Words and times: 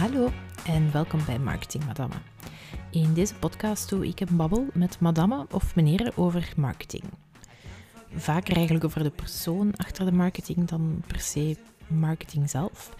Hallo 0.00 0.30
en 0.66 0.92
welkom 0.92 1.24
bij 1.26 1.38
Marketing 1.38 1.84
Madame. 1.84 2.14
In 2.90 3.14
deze 3.14 3.34
podcast 3.34 3.88
doe 3.88 4.06
ik 4.06 4.20
een 4.20 4.36
babbel 4.36 4.66
met 4.72 5.00
madame 5.00 5.46
of 5.50 5.74
meneer 5.74 6.12
over 6.16 6.52
marketing. 6.56 7.02
Vaker 8.14 8.54
eigenlijk 8.54 8.84
over 8.84 9.02
de 9.02 9.10
persoon 9.10 9.76
achter 9.76 10.04
de 10.04 10.12
marketing 10.12 10.68
dan 10.68 11.02
per 11.06 11.20
se 11.20 11.56
marketing 11.86 12.50
zelf. 12.50 12.96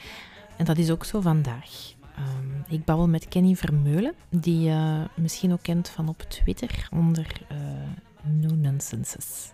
En 0.57 0.65
dat 0.65 0.79
is 0.79 0.91
ook 0.91 1.05
zo 1.05 1.21
vandaag. 1.21 1.93
Ehm, 2.17 2.75
ik 2.75 2.85
babbel 2.85 3.09
met 3.09 3.29
Kenny 3.29 3.55
Vermeulen, 3.55 4.15
die 4.29 4.61
je 4.61 5.07
misschien 5.17 5.53
ook 5.53 5.63
kent 5.63 5.89
van 5.89 6.09
op 6.09 6.21
Twitter 6.21 6.89
onder 6.93 7.27
uh, 7.53 7.59
No 8.23 8.55
Nonsenses. 8.55 9.53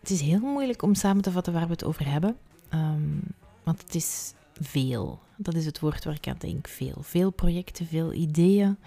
Het 0.00 0.10
is 0.10 0.20
heel 0.20 0.40
moeilijk 0.40 0.82
om 0.82 0.94
samen 0.94 1.22
te 1.22 1.32
vatten 1.32 1.52
waar 1.52 1.66
we 1.66 1.72
het 1.72 1.84
over 1.84 2.10
hebben, 2.10 2.36
um, 2.74 3.20
want 3.62 3.82
het 3.82 3.94
is 3.94 4.32
veel. 4.60 5.20
Dat 5.36 5.54
is 5.54 5.66
het 5.66 5.80
woord 5.80 6.04
waar 6.04 6.14
ik 6.14 6.28
aan 6.28 6.36
denk. 6.38 6.68
Veel. 6.68 6.96
Veel 7.00 7.30
projecten, 7.30 7.86
veel 7.86 8.12
ideeën, 8.12 8.78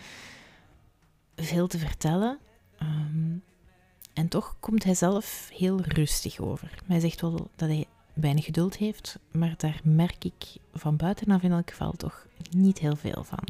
veel 1.35 1.67
te 1.67 1.77
vertellen. 1.77 2.39
Um, 2.81 3.43
en 4.13 4.27
toch 4.27 4.55
komt 4.59 4.83
hij 4.83 4.95
zelf 4.95 5.49
heel 5.53 5.81
rustig 5.81 6.39
over. 6.39 6.81
Hij 6.87 6.99
zegt 6.99 7.21
wel 7.21 7.49
dat 7.55 7.69
hij 7.69 7.87
weinig 8.13 8.45
geduld 8.45 8.75
heeft, 8.75 9.19
maar 9.31 9.53
daar 9.57 9.79
merk 9.83 10.23
ik 10.23 10.43
van 10.73 10.95
buitenaf 10.95 11.41
in 11.41 11.51
elk 11.51 11.69
geval 11.69 11.91
toch 11.91 12.27
niet 12.51 12.79
heel 12.79 12.95
veel 12.95 13.23
van. 13.23 13.47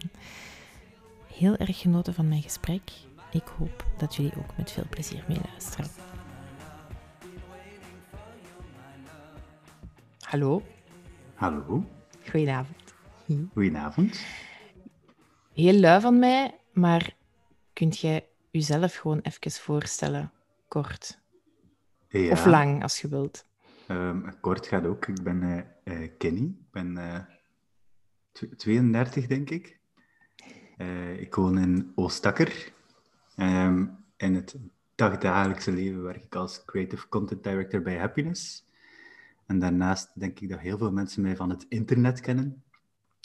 Heel 1.33 1.55
erg 1.55 1.79
genoten 1.79 2.13
van 2.13 2.27
mijn 2.27 2.41
gesprek. 2.41 2.91
Ik 3.31 3.47
hoop 3.57 3.85
dat 3.97 4.15
jullie 4.15 4.37
ook 4.37 4.57
met 4.57 4.71
veel 4.71 4.85
plezier 4.89 5.23
meeluisteren. 5.27 5.89
Hallo. 10.19 10.61
Hallo. 11.33 11.85
Goedenavond. 12.29 12.93
Goedenavond. 13.53 14.25
Heel 15.53 15.79
lui 15.79 16.01
van 16.01 16.19
mij, 16.19 16.59
maar 16.73 17.15
kunt 17.73 17.99
jij 17.99 18.27
jezelf 18.51 18.95
gewoon 18.95 19.19
even 19.19 19.51
voorstellen, 19.51 20.31
kort? 20.67 21.19
Ja. 22.07 22.31
Of 22.31 22.45
lang, 22.45 22.83
als 22.83 23.01
je 23.01 23.07
wilt. 23.07 23.45
Um, 23.87 24.39
kort 24.39 24.67
gaat 24.67 24.85
ook. 24.85 25.07
Ik 25.07 25.23
ben 25.23 25.43
uh, 25.43 26.01
uh, 26.01 26.09
Kenny. 26.17 26.41
Ik 26.41 26.71
ben 26.71 26.97
uh, 26.97 27.19
32, 28.57 29.27
denk 29.27 29.49
ik. 29.49 29.79
Eh, 30.77 31.19
ik 31.19 31.35
woon 31.35 31.57
in 31.57 31.91
Oostakker. 31.95 32.73
Um, 33.37 34.05
in 34.17 34.35
het 34.35 34.55
dagdagelijkse 34.95 35.71
leven 35.71 36.03
werk 36.03 36.23
ik 36.23 36.35
als 36.35 36.65
Creative 36.65 37.07
Content 37.07 37.43
Director 37.43 37.81
bij 37.81 37.97
Happiness. 37.97 38.65
En 39.51 39.59
daarnaast 39.59 40.11
denk 40.13 40.39
ik 40.39 40.49
dat 40.49 40.59
heel 40.59 40.77
veel 40.77 40.91
mensen 40.91 41.21
mij 41.21 41.35
van 41.35 41.49
het 41.49 41.65
internet 41.69 42.19
kennen 42.19 42.63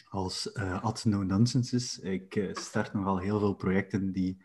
als 0.09 0.51
uh, 0.55 0.85
Ad 0.85 1.05
No 1.05 1.23
Nonsenses. 1.23 1.99
Ik 1.99 2.37
uh, 2.37 2.55
start 2.55 2.93
nogal 2.93 3.19
heel 3.19 3.39
veel 3.39 3.55
projecten 3.55 4.13
die 4.13 4.39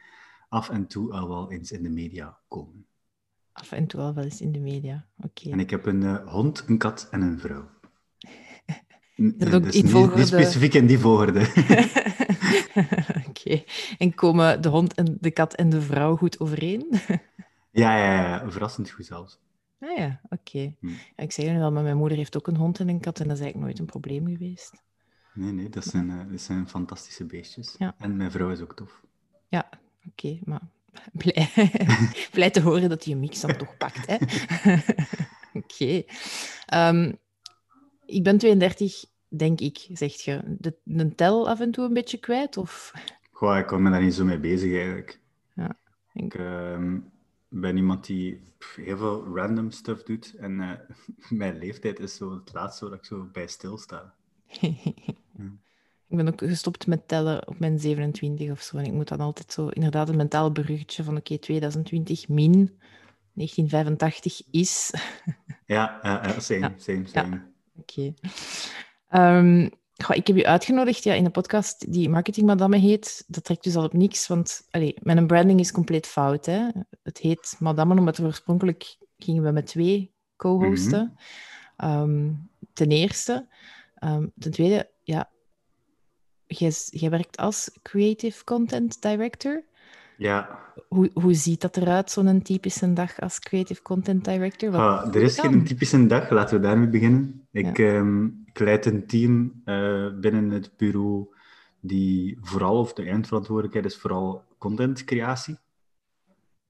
af 0.50 0.70
en 0.70 0.88
toe 0.88 1.14
al 1.14 1.28
wel 1.28 1.52
eens 1.52 1.72
in 1.72 1.84
de 1.84 1.90
media 1.90 2.38
komen. 2.48 2.86
Af 3.52 3.72
en 3.72 3.88
toe 3.88 4.02
al 4.02 4.14
wel 4.14 4.24
eens 4.24 4.42
in 4.42 4.52
de 4.52 4.60
media, 4.60 5.06
oké. 5.18 5.28
Okay. 5.28 5.54
En 5.54 5.60
ik 5.60 5.70
heb 5.70 5.86
een 5.86 6.02
uh, 6.02 6.28
hond, 6.28 6.64
een 6.68 6.78
kat 6.78 7.08
en 7.12 7.22
een 7.22 7.40
vrouw. 7.40 7.70
Dat 9.38 9.54
ook 9.54 9.64
dus 9.64 9.76
in 9.76 9.84
niet, 9.84 9.92
volgorde... 9.92 10.18
niet 10.18 10.28
specifiek 10.28 10.74
in 10.74 10.88
die 10.88 11.00
volgorde. 11.00 11.40
oké. 13.28 13.30
Okay. 13.30 13.66
En 13.98 14.14
komen 14.14 14.62
de 14.62 14.70
hond 14.70 14.94
en 14.94 15.18
de 15.20 15.32
kat 15.32 15.54
en 15.54 15.70
de 15.70 15.82
vrouw 15.82 16.16
goed 16.16 16.40
overeen? 16.40 16.88
ja, 17.82 17.98
ja, 17.98 18.14
ja, 18.14 18.52
verrassend 18.52 18.90
goed 18.90 19.06
zelfs. 19.06 19.40
Ah 19.82 19.98
ja, 19.98 20.22
oké. 20.24 20.36
Okay. 20.36 20.76
Hm. 20.80 20.88
Ja, 20.88 21.24
ik 21.24 21.32
zei 21.32 21.58
wel, 21.58 21.72
maar 21.72 21.84
mijn 21.84 21.98
moeder 21.98 22.18
heeft 22.18 22.38
ook 22.38 22.48
een 22.48 22.56
hond 22.56 22.80
en 22.80 22.90
een 22.90 23.00
kat 23.00 23.20
en 23.20 23.28
dat 23.28 23.38
is 23.38 23.44
eigenlijk 23.44 23.72
nooit 23.72 23.80
een 23.80 24.00
probleem 24.00 24.28
geweest. 24.28 24.82
Nee, 25.34 25.52
nee, 25.52 25.70
dat 25.70 25.86
zijn, 25.86 26.10
uh, 26.10 26.32
dat 26.32 26.42
zijn 26.42 26.68
fantastische 26.68 27.26
beestjes. 27.26 27.76
Ja. 27.78 27.96
En 27.98 28.18
mijn 28.18 28.32
vrouw 28.32 28.50
is 28.50 28.62
ook 28.62 28.76
tof. 28.76 29.02
Ja, 29.48 29.70
oké, 29.70 29.80
okay, 30.08 30.42
maar 30.44 30.62
blij, 31.24 31.50
blij 32.32 32.50
te 32.50 32.62
horen 32.62 32.90
dat 32.90 33.04
hij 33.04 33.14
een 33.14 33.20
mix 33.20 33.42
dan 33.42 33.58
toch 33.58 33.78
pakt. 33.78 34.08
hè? 34.08 34.16
oké. 35.60 35.84
Okay. 35.84 36.06
Um, 36.90 37.18
ik 38.06 38.24
ben 38.24 38.38
32, 38.38 39.06
denk 39.28 39.60
ik, 39.60 39.88
zegt 39.92 40.22
je. 40.22 40.56
De, 40.60 40.76
de 40.84 41.16
tel 41.16 41.50
af 41.50 41.60
en 41.60 41.72
toe 41.72 41.86
een 41.86 41.94
beetje 41.94 42.18
kwijt? 42.18 42.58
Of... 42.58 42.94
Goh, 43.32 43.58
ik 43.58 43.68
kom 43.68 43.82
me 43.82 43.90
daar 43.90 44.02
niet 44.02 44.14
zo 44.14 44.26
mee 44.26 44.40
bezig 44.40 44.74
eigenlijk. 44.74 45.20
Ja, 45.56 45.78
ik... 46.14 46.34
Uh, 46.38 46.98
ben 47.54 47.78
iemand 47.78 48.06
die 48.06 48.42
heel 48.76 48.98
veel 48.98 49.36
random 49.36 49.72
stuff 49.72 50.04
doet. 50.04 50.36
En 50.36 50.52
uh, 50.60 50.72
mijn 51.40 51.58
leeftijd 51.58 52.00
is 52.00 52.16
zo 52.16 52.34
het 52.34 52.54
laatste 52.54 52.90
waar 52.90 52.98
ik 52.98 53.06
zo 53.06 53.30
bij 53.32 53.48
stilsta. 53.48 54.14
ja. 54.62 55.52
Ik 56.08 56.18
ben 56.18 56.28
ook 56.28 56.40
gestopt 56.40 56.88
met 56.88 57.08
tellen 57.08 57.48
op 57.48 57.60
mijn 57.60 57.80
27 57.80 58.52
of 58.52 58.62
zo. 58.62 58.78
En 58.78 58.86
ik 58.86 58.92
moet 58.92 59.08
dan 59.08 59.20
altijd 59.20 59.52
zo 59.52 59.68
inderdaad 59.68 60.10
een 60.10 60.16
mentaal 60.16 60.52
bruggetje 60.52 61.04
van 61.04 61.18
oké, 61.18 61.24
okay, 61.24 61.38
2020 61.38 62.28
min 62.28 62.80
1985 63.34 64.42
is. 64.52 64.94
ja, 65.66 66.06
uh, 66.06 66.30
uh, 66.30 66.40
same, 66.40 66.60
ja. 66.60 66.74
same, 66.78 67.08
same. 67.08 67.36
Ja. 67.36 67.52
Oké. 67.76 68.14
Okay. 69.08 69.38
Um, 69.38 69.70
Goh, 70.04 70.16
ik 70.16 70.28
heb 70.28 70.36
u 70.36 70.44
uitgenodigd 70.44 71.04
ja, 71.04 71.14
in 71.14 71.26
een 71.26 71.32
podcast 71.32 71.92
die 71.92 72.10
Marketing 72.10 72.46
Madame 72.46 72.78
heet. 72.78 73.24
Dat 73.28 73.44
trekt 73.44 73.64
dus 73.64 73.76
al 73.76 73.84
op 73.84 73.94
niks, 73.94 74.28
want 74.28 74.68
allee, 74.70 74.96
mijn 75.02 75.28
branding 75.28 75.60
is 75.60 75.72
compleet 75.72 76.08
fout. 76.08 76.46
Hè. 76.46 76.68
Het 77.04 77.18
heet 77.18 77.56
Madame, 77.60 78.00
omdat 78.00 78.18
we 78.18 78.26
oorspronkelijk 78.26 78.98
gingen 79.18 79.44
we 79.44 79.52
met 79.52 79.66
twee 79.66 80.14
co-hosten. 80.36 81.02
Mm 81.02 81.90
-hmm. 81.90 82.02
um, 82.02 82.50
ten 82.74 82.92
eerste. 82.92 83.48
Um, 84.04 84.32
ten 84.40 84.52
tweede, 84.52 84.90
ja, 85.04 85.30
jij, 86.48 86.72
jij 86.90 87.10
werkt 87.10 87.38
als 87.38 87.72
Creative 87.82 88.44
Content 88.44 89.02
Director. 89.02 89.64
Ja. 90.22 90.60
Hoe, 90.88 91.12
hoe 91.14 91.34
ziet 91.34 91.62
dat 91.62 91.78
eruit, 91.78 92.12
zo'n 92.12 92.42
typische 92.42 92.94
dag 92.94 93.20
als 93.20 93.40
Creative 93.40 93.82
Content 93.82 94.26
Director? 94.26 94.72
Wat 94.72 94.80
ah, 94.80 95.16
er 95.16 95.22
is 95.22 95.36
dan? 95.36 95.46
geen 95.46 95.64
typische 95.64 96.06
dag, 96.06 96.30
laten 96.30 96.56
we 96.56 96.62
daarmee 96.68 96.90
beginnen. 96.90 97.48
Ik, 97.52 97.78
ja. 97.78 97.96
um, 97.96 98.44
ik 98.46 98.60
leid 98.60 98.86
een 98.86 99.08
team 99.08 99.62
uh, 99.66 100.20
binnen 100.20 100.50
het 100.50 100.78
bureau 100.78 101.36
die 101.80 102.38
vooral, 102.42 102.80
of 102.80 102.94
de 102.94 103.04
eindverantwoordelijkheid 103.04 103.86
is 103.86 103.98
vooral 103.98 104.44
contentcreatie. 104.58 105.58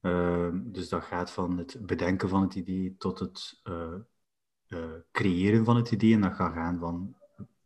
Uh, 0.02 0.50
dus 0.54 0.90
dat 0.90 1.04
gaat 1.04 1.32
van 1.32 1.58
het 1.58 1.78
bedenken 1.86 2.30
van 2.30 2.42
het 2.42 2.56
idee 2.56 2.96
tot 2.98 3.20
het 3.20 3.62
uh, 3.64 4.84
creëren 5.12 5.66
van 5.66 5.76
het 5.76 5.92
idee. 5.92 6.14
En 6.14 6.22
dat 6.22 6.34
gaat 6.34 6.54
gaan 6.54 6.80
van 6.80 7.16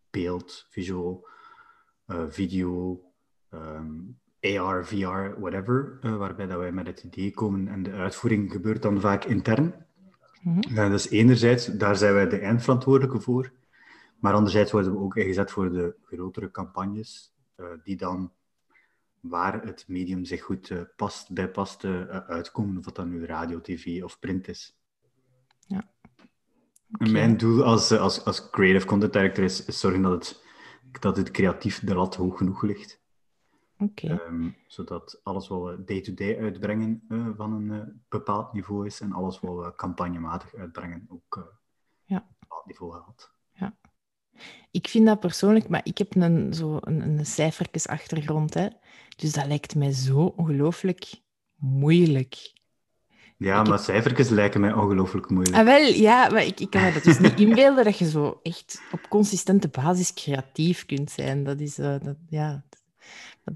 beeld, 0.10 0.66
visual, 0.70 1.28
video, 2.30 3.02
um, 3.50 4.20
AR, 4.46 4.86
VR, 4.86 5.40
whatever, 5.40 6.00
uh, 6.02 6.18
waarbij 6.18 6.48
dat 6.48 6.58
wij 6.58 6.72
met 6.72 6.88
het 6.88 7.04
idee 7.04 7.32
komen 7.32 7.68
en 7.68 7.84
de 7.84 7.92
uitvoering 7.92 8.52
gebeurt 8.52 8.82
dan 8.82 9.02
vaak 9.02 9.26
intern. 9.26 9.86
Mhm. 10.42 10.60
Uh, 10.70 10.90
dus 10.90 11.10
enerzijds, 11.10 11.66
daar 11.66 11.96
zijn 11.96 12.14
wij 12.14 12.30
de 12.30 12.40
eindverantwoordelijke 12.40 13.20
voor, 13.20 13.52
maar 14.20 14.34
anderzijds 14.34 14.72
worden 14.72 14.92
we 14.92 15.00
ook 15.00 15.16
ingezet 15.16 15.52
voor 15.52 15.72
de 15.72 15.96
grotere 16.04 16.52
campagnes, 16.52 17.34
uh, 17.58 17.66
die 17.84 17.96
dan, 17.96 18.32
waar 19.20 19.64
het 19.64 19.86
medium 19.88 20.26
zich 20.26 20.42
goed 20.42 20.74
past, 20.96 21.34
bij 21.34 21.50
past, 21.50 21.86
uitkomen, 22.28 22.78
of 22.78 22.84
dat 22.84 22.96
dan 22.96 23.10
nu 23.10 23.26
radio, 23.26 23.62
tv 23.62 24.04
of 24.04 24.20
print 24.20 24.48
is. 24.48 24.78
Ja. 25.68 25.90
Okay. 26.92 27.12
Mijn 27.12 27.38
doel 27.38 27.64
als, 27.64 27.92
als, 27.92 28.26
als 28.26 28.50
creative 28.50 28.86
content 28.86 29.14
director 29.14 29.44
is, 29.44 29.66
is 29.66 29.80
zorgen 29.80 30.02
dat 30.02 30.12
het, 30.12 30.44
dat 31.00 31.18
het 31.18 31.32
creatief 31.32 31.80
de 31.80 31.96
lat 31.96 32.16
hoog 32.16 32.38
genoeg 32.38 32.62
ligt. 32.62 33.04
Okay. 33.78 34.20
Um, 34.28 34.56
zodat 34.68 35.20
alles 35.24 35.48
wat 35.48 35.64
we 35.64 35.84
day-to-day 35.84 36.34
-day 36.34 36.44
uitbrengen 36.44 37.04
uh, 37.10 37.28
van 37.36 37.54
een 37.54 37.72
uh, 37.72 37.82
bepaald 38.10 38.54
niveau 38.54 38.86
is 38.86 39.02
en 39.02 39.12
alles 39.12 39.40
wat 39.40 39.66
we 39.66 39.76
campagnematig 39.76 40.56
uitbrengen 40.56 41.06
ook 41.10 41.38
uh, 41.38 41.44
ja. 42.04 42.16
een 42.16 42.36
bepaald 42.40 42.66
niveau 42.66 42.94
haalt. 42.94 43.32
Ja. 43.54 43.78
Ik 44.72 44.88
vind 44.88 45.06
dat 45.06 45.20
persoonlijk, 45.20 45.70
maar 45.70 45.82
ik 45.84 45.98
heb 45.98 46.16
een, 46.16 46.54
zo 46.54 46.78
een, 46.82 47.02
een 47.02 47.26
cijfertjesachtergrond, 47.26 48.54
hè. 48.54 48.68
dus 49.16 49.34
dat 49.34 49.46
lijkt 49.46 49.76
mij 49.76 49.92
zo 49.92 50.34
ongelooflijk 50.36 51.22
moeilijk. 51.56 52.54
Ja, 53.38 53.60
ik 53.60 53.68
maar 53.68 53.76
heb... 53.76 53.86
cijfertjes 53.86 54.30
lijken 54.30 54.62
mij 54.62 54.74
ongelooflijk 54.74 55.30
moeilijk. 55.30 55.58
Ah, 55.58 55.66
wel, 55.66 55.82
ja, 55.82 56.30
maar 56.30 56.46
ik, 56.46 56.60
ik 56.60 56.70
kan 56.70 56.84
me 56.84 56.94
dat 56.94 57.04
dus 57.04 57.20
niet 57.20 57.40
inbeelden 57.40 57.84
dat 57.84 57.98
je 57.98 58.10
zo 58.10 58.40
echt 58.44 58.82
op 58.92 59.08
consistente 59.10 59.68
basis 59.68 60.14
creatief 60.14 60.86
kunt 60.86 61.12
zijn. 61.12 61.44
Dat 61.44 61.60
is, 61.60 61.76
dat, 61.76 62.16
ja, 62.28 62.64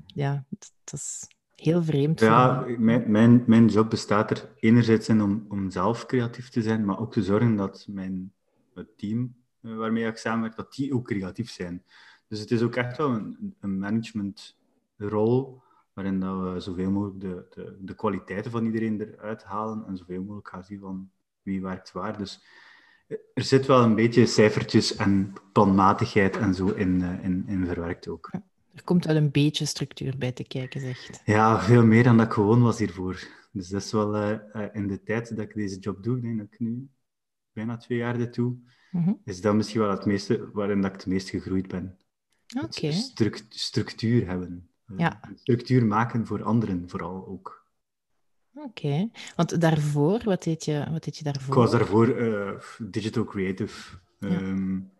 ja, 0.05 0.45
dat, 0.83 0.99
is 0.99 1.27
heel 1.55 1.83
vreemd. 1.83 2.19
Ja, 2.19 2.65
mijn, 2.77 3.11
mijn, 3.11 3.43
mijn 3.47 3.67
job 3.67 3.89
bestaat 3.89 4.31
er 4.31 4.49
enerzijds 4.59 5.09
in 5.09 5.21
om, 5.21 5.45
om 5.49 5.71
zelf 5.71 6.05
creatief 6.05 6.49
te 6.49 6.61
zijn, 6.61 6.85
maar 6.85 6.99
ook 6.99 7.11
te 7.11 7.23
zorgen 7.23 7.55
dat 7.55 7.85
mijn 7.89 8.33
het 8.73 8.97
team 8.97 9.35
uh, 9.61 9.77
waarmee 9.77 10.05
ik 10.05 10.17
samenwerk, 10.17 10.55
dat 10.55 10.73
die 10.73 10.93
ook 10.93 11.05
creatief 11.05 11.49
zijn. 11.49 11.83
Dus 12.27 12.39
het 12.39 12.51
is 12.51 12.61
ook 12.61 12.75
echt 12.75 12.97
wel 12.97 13.09
een, 13.09 13.55
een 13.59 13.79
managementrol 13.79 15.61
waarin 15.93 16.19
dat 16.19 16.39
we 16.41 16.59
zoveel 16.59 16.91
mogelijk 16.91 17.19
de, 17.19 17.45
de, 17.49 17.77
de 17.79 17.95
kwaliteiten 17.95 18.51
van 18.51 18.65
iedereen 18.65 19.01
eruit 19.01 19.43
halen 19.43 19.85
en 19.87 19.97
zoveel 19.97 20.21
mogelijk 20.21 20.49
gaan 20.49 20.63
zien 20.63 20.79
van 20.79 21.09
wie 21.41 21.61
werkt 21.61 21.91
waar. 21.91 22.17
Dus 22.17 22.43
er 23.33 23.43
zit 23.43 23.65
wel 23.65 23.83
een 23.83 23.95
beetje 23.95 24.25
cijfertjes 24.25 24.95
en 24.95 25.33
planmatigheid 25.51 26.37
en 26.37 26.53
zo 26.53 26.67
in, 26.67 27.01
uh, 27.01 27.23
in, 27.23 27.43
in 27.47 27.65
verwerkt 27.65 28.07
ook. 28.07 28.31
Er 28.75 28.83
komt 28.83 29.05
wel 29.05 29.15
een 29.15 29.31
beetje 29.31 29.65
structuur 29.65 30.17
bij 30.17 30.31
te 30.31 30.43
kijken, 30.43 30.81
zegt. 30.81 31.21
Ja, 31.25 31.61
veel 31.61 31.85
meer 31.85 32.03
dan 32.03 32.17
dat 32.17 32.25
ik 32.25 32.31
gewoon 32.33 32.61
was 32.61 32.79
hiervoor. 32.79 33.27
Dus 33.51 33.67
dat 33.67 33.81
is 33.81 33.91
wel 33.91 34.15
uh, 34.15 34.37
uh, 34.53 34.65
in 34.73 34.87
de 34.87 35.03
tijd 35.03 35.35
dat 35.35 35.45
ik 35.45 35.53
deze 35.53 35.79
job 35.79 36.03
doe, 36.03 36.15
ik 36.17 36.21
denk 36.21 36.37
dat 36.37 36.47
ik 36.51 36.59
nu 36.59 36.89
bijna 37.53 37.77
twee 37.77 37.97
jaar 37.97 38.17
dit 38.17 38.35
doe, 38.35 38.55
mm 38.91 39.03
-hmm. 39.03 39.21
is 39.25 39.41
dat 39.41 39.55
misschien 39.55 39.81
wel 39.81 39.89
het 39.89 40.05
meeste 40.05 40.49
waarin 40.53 40.81
dat 40.81 40.91
ik 40.91 40.97
het 40.97 41.05
meest 41.05 41.29
gegroeid 41.29 41.67
ben. 41.67 41.97
Oké. 42.57 42.65
Okay. 42.65 42.91
Struct, 42.91 43.45
structuur 43.49 44.27
hebben. 44.27 44.69
Ja. 44.97 45.19
Structuur 45.35 45.85
maken 45.85 46.27
voor 46.27 46.43
anderen 46.43 46.89
vooral 46.89 47.27
ook. 47.27 47.67
Oké, 48.53 48.67
okay. 48.67 49.11
want 49.35 49.61
daarvoor, 49.61 50.23
wat 50.23 50.43
deed, 50.43 50.65
je, 50.65 50.87
wat 50.91 51.03
deed 51.03 51.17
je 51.17 51.23
daarvoor? 51.23 51.47
Ik 51.47 51.59
was 51.59 51.71
daarvoor 51.71 52.07
uh, 52.07 52.51
digital 52.77 53.23
creative 53.23 53.97
um, 54.19 54.91
ja. 54.95 54.98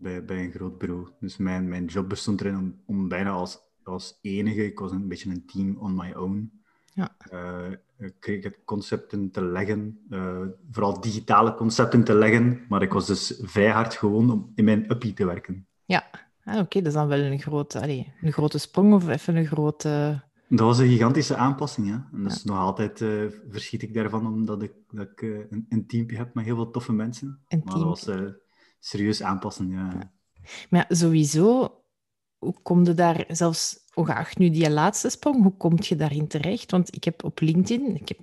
Bij, 0.00 0.24
bij 0.24 0.44
een 0.44 0.52
groot 0.52 0.78
bureau. 0.78 1.08
Dus 1.20 1.36
mijn, 1.36 1.68
mijn 1.68 1.84
job 1.84 2.08
bestond 2.08 2.40
erin 2.40 2.56
om, 2.56 2.74
om 2.86 3.08
bijna 3.08 3.30
als, 3.30 3.58
als 3.82 4.18
enige, 4.22 4.64
ik 4.64 4.78
was 4.78 4.90
een 4.90 5.08
beetje 5.08 5.30
een 5.30 5.46
team 5.46 5.76
on 5.78 5.94
my 5.94 6.12
own, 6.12 6.62
ja. 6.94 7.16
uh, 7.32 8.08
kreeg 8.18 8.44
ik 8.44 8.58
concepten 8.64 9.30
te 9.30 9.44
leggen, 9.44 10.00
uh, 10.10 10.40
vooral 10.70 11.00
digitale 11.00 11.54
concepten 11.54 12.04
te 12.04 12.14
leggen, 12.14 12.60
maar 12.68 12.82
ik 12.82 12.92
was 12.92 13.06
dus 13.06 13.40
vrij 13.42 13.70
hard 13.70 13.94
gewoon 13.94 14.30
om 14.30 14.52
in 14.54 14.64
mijn 14.64 14.90
uppie 14.90 15.14
te 15.14 15.24
werken. 15.24 15.66
Ja, 15.84 16.10
ah, 16.44 16.54
oké, 16.54 16.62
okay, 16.62 16.82
dat 16.82 16.86
is 16.86 16.98
dan 16.98 17.08
wel 17.08 17.18
een 17.18 17.40
grote, 17.40 17.80
allez, 17.80 18.06
een 18.20 18.32
grote 18.32 18.58
sprong 18.58 18.94
of 18.94 19.08
even 19.08 19.36
een 19.36 19.46
grote... 19.46 20.22
Dat 20.48 20.66
was 20.66 20.78
een 20.78 20.88
gigantische 20.88 21.36
aanpassing, 21.36 21.88
ja. 21.88 22.08
En 22.12 22.22
dus 22.22 22.42
ja. 22.42 22.50
nog 22.50 22.58
altijd 22.58 23.00
uh, 23.00 23.26
verschiet 23.50 23.82
ik 23.82 23.94
daarvan, 23.94 24.26
omdat 24.26 24.62
ik, 24.62 24.72
dat 24.90 25.08
ik 25.10 25.22
een, 25.50 25.66
een 25.68 25.86
teampje 25.86 26.16
heb 26.16 26.34
met 26.34 26.44
heel 26.44 26.54
veel 26.54 26.70
toffe 26.70 26.92
mensen. 26.92 27.38
Een 27.48 27.62
maar 27.64 27.74
dat 27.74 27.84
was 27.84 28.08
serieus 28.80 29.22
aanpassen, 29.22 29.68
ja. 29.68 29.90
ja. 29.92 30.12
Maar 30.70 30.86
ja, 30.88 30.94
sowieso, 30.96 31.74
hoe 32.38 32.54
kom 32.62 32.84
je 32.84 32.94
daar 32.94 33.24
zelfs, 33.28 33.78
ongeacht 33.94 34.38
nu 34.38 34.50
die 34.50 34.70
laatste 34.70 35.10
sprong, 35.10 35.42
hoe 35.42 35.56
kom 35.56 35.74
je 35.76 35.96
daarin 35.96 36.28
terecht? 36.28 36.70
Want 36.70 36.94
ik 36.94 37.04
heb 37.04 37.24
op 37.24 37.40
LinkedIn, 37.40 37.94
ik 37.94 38.08
heb 38.08 38.18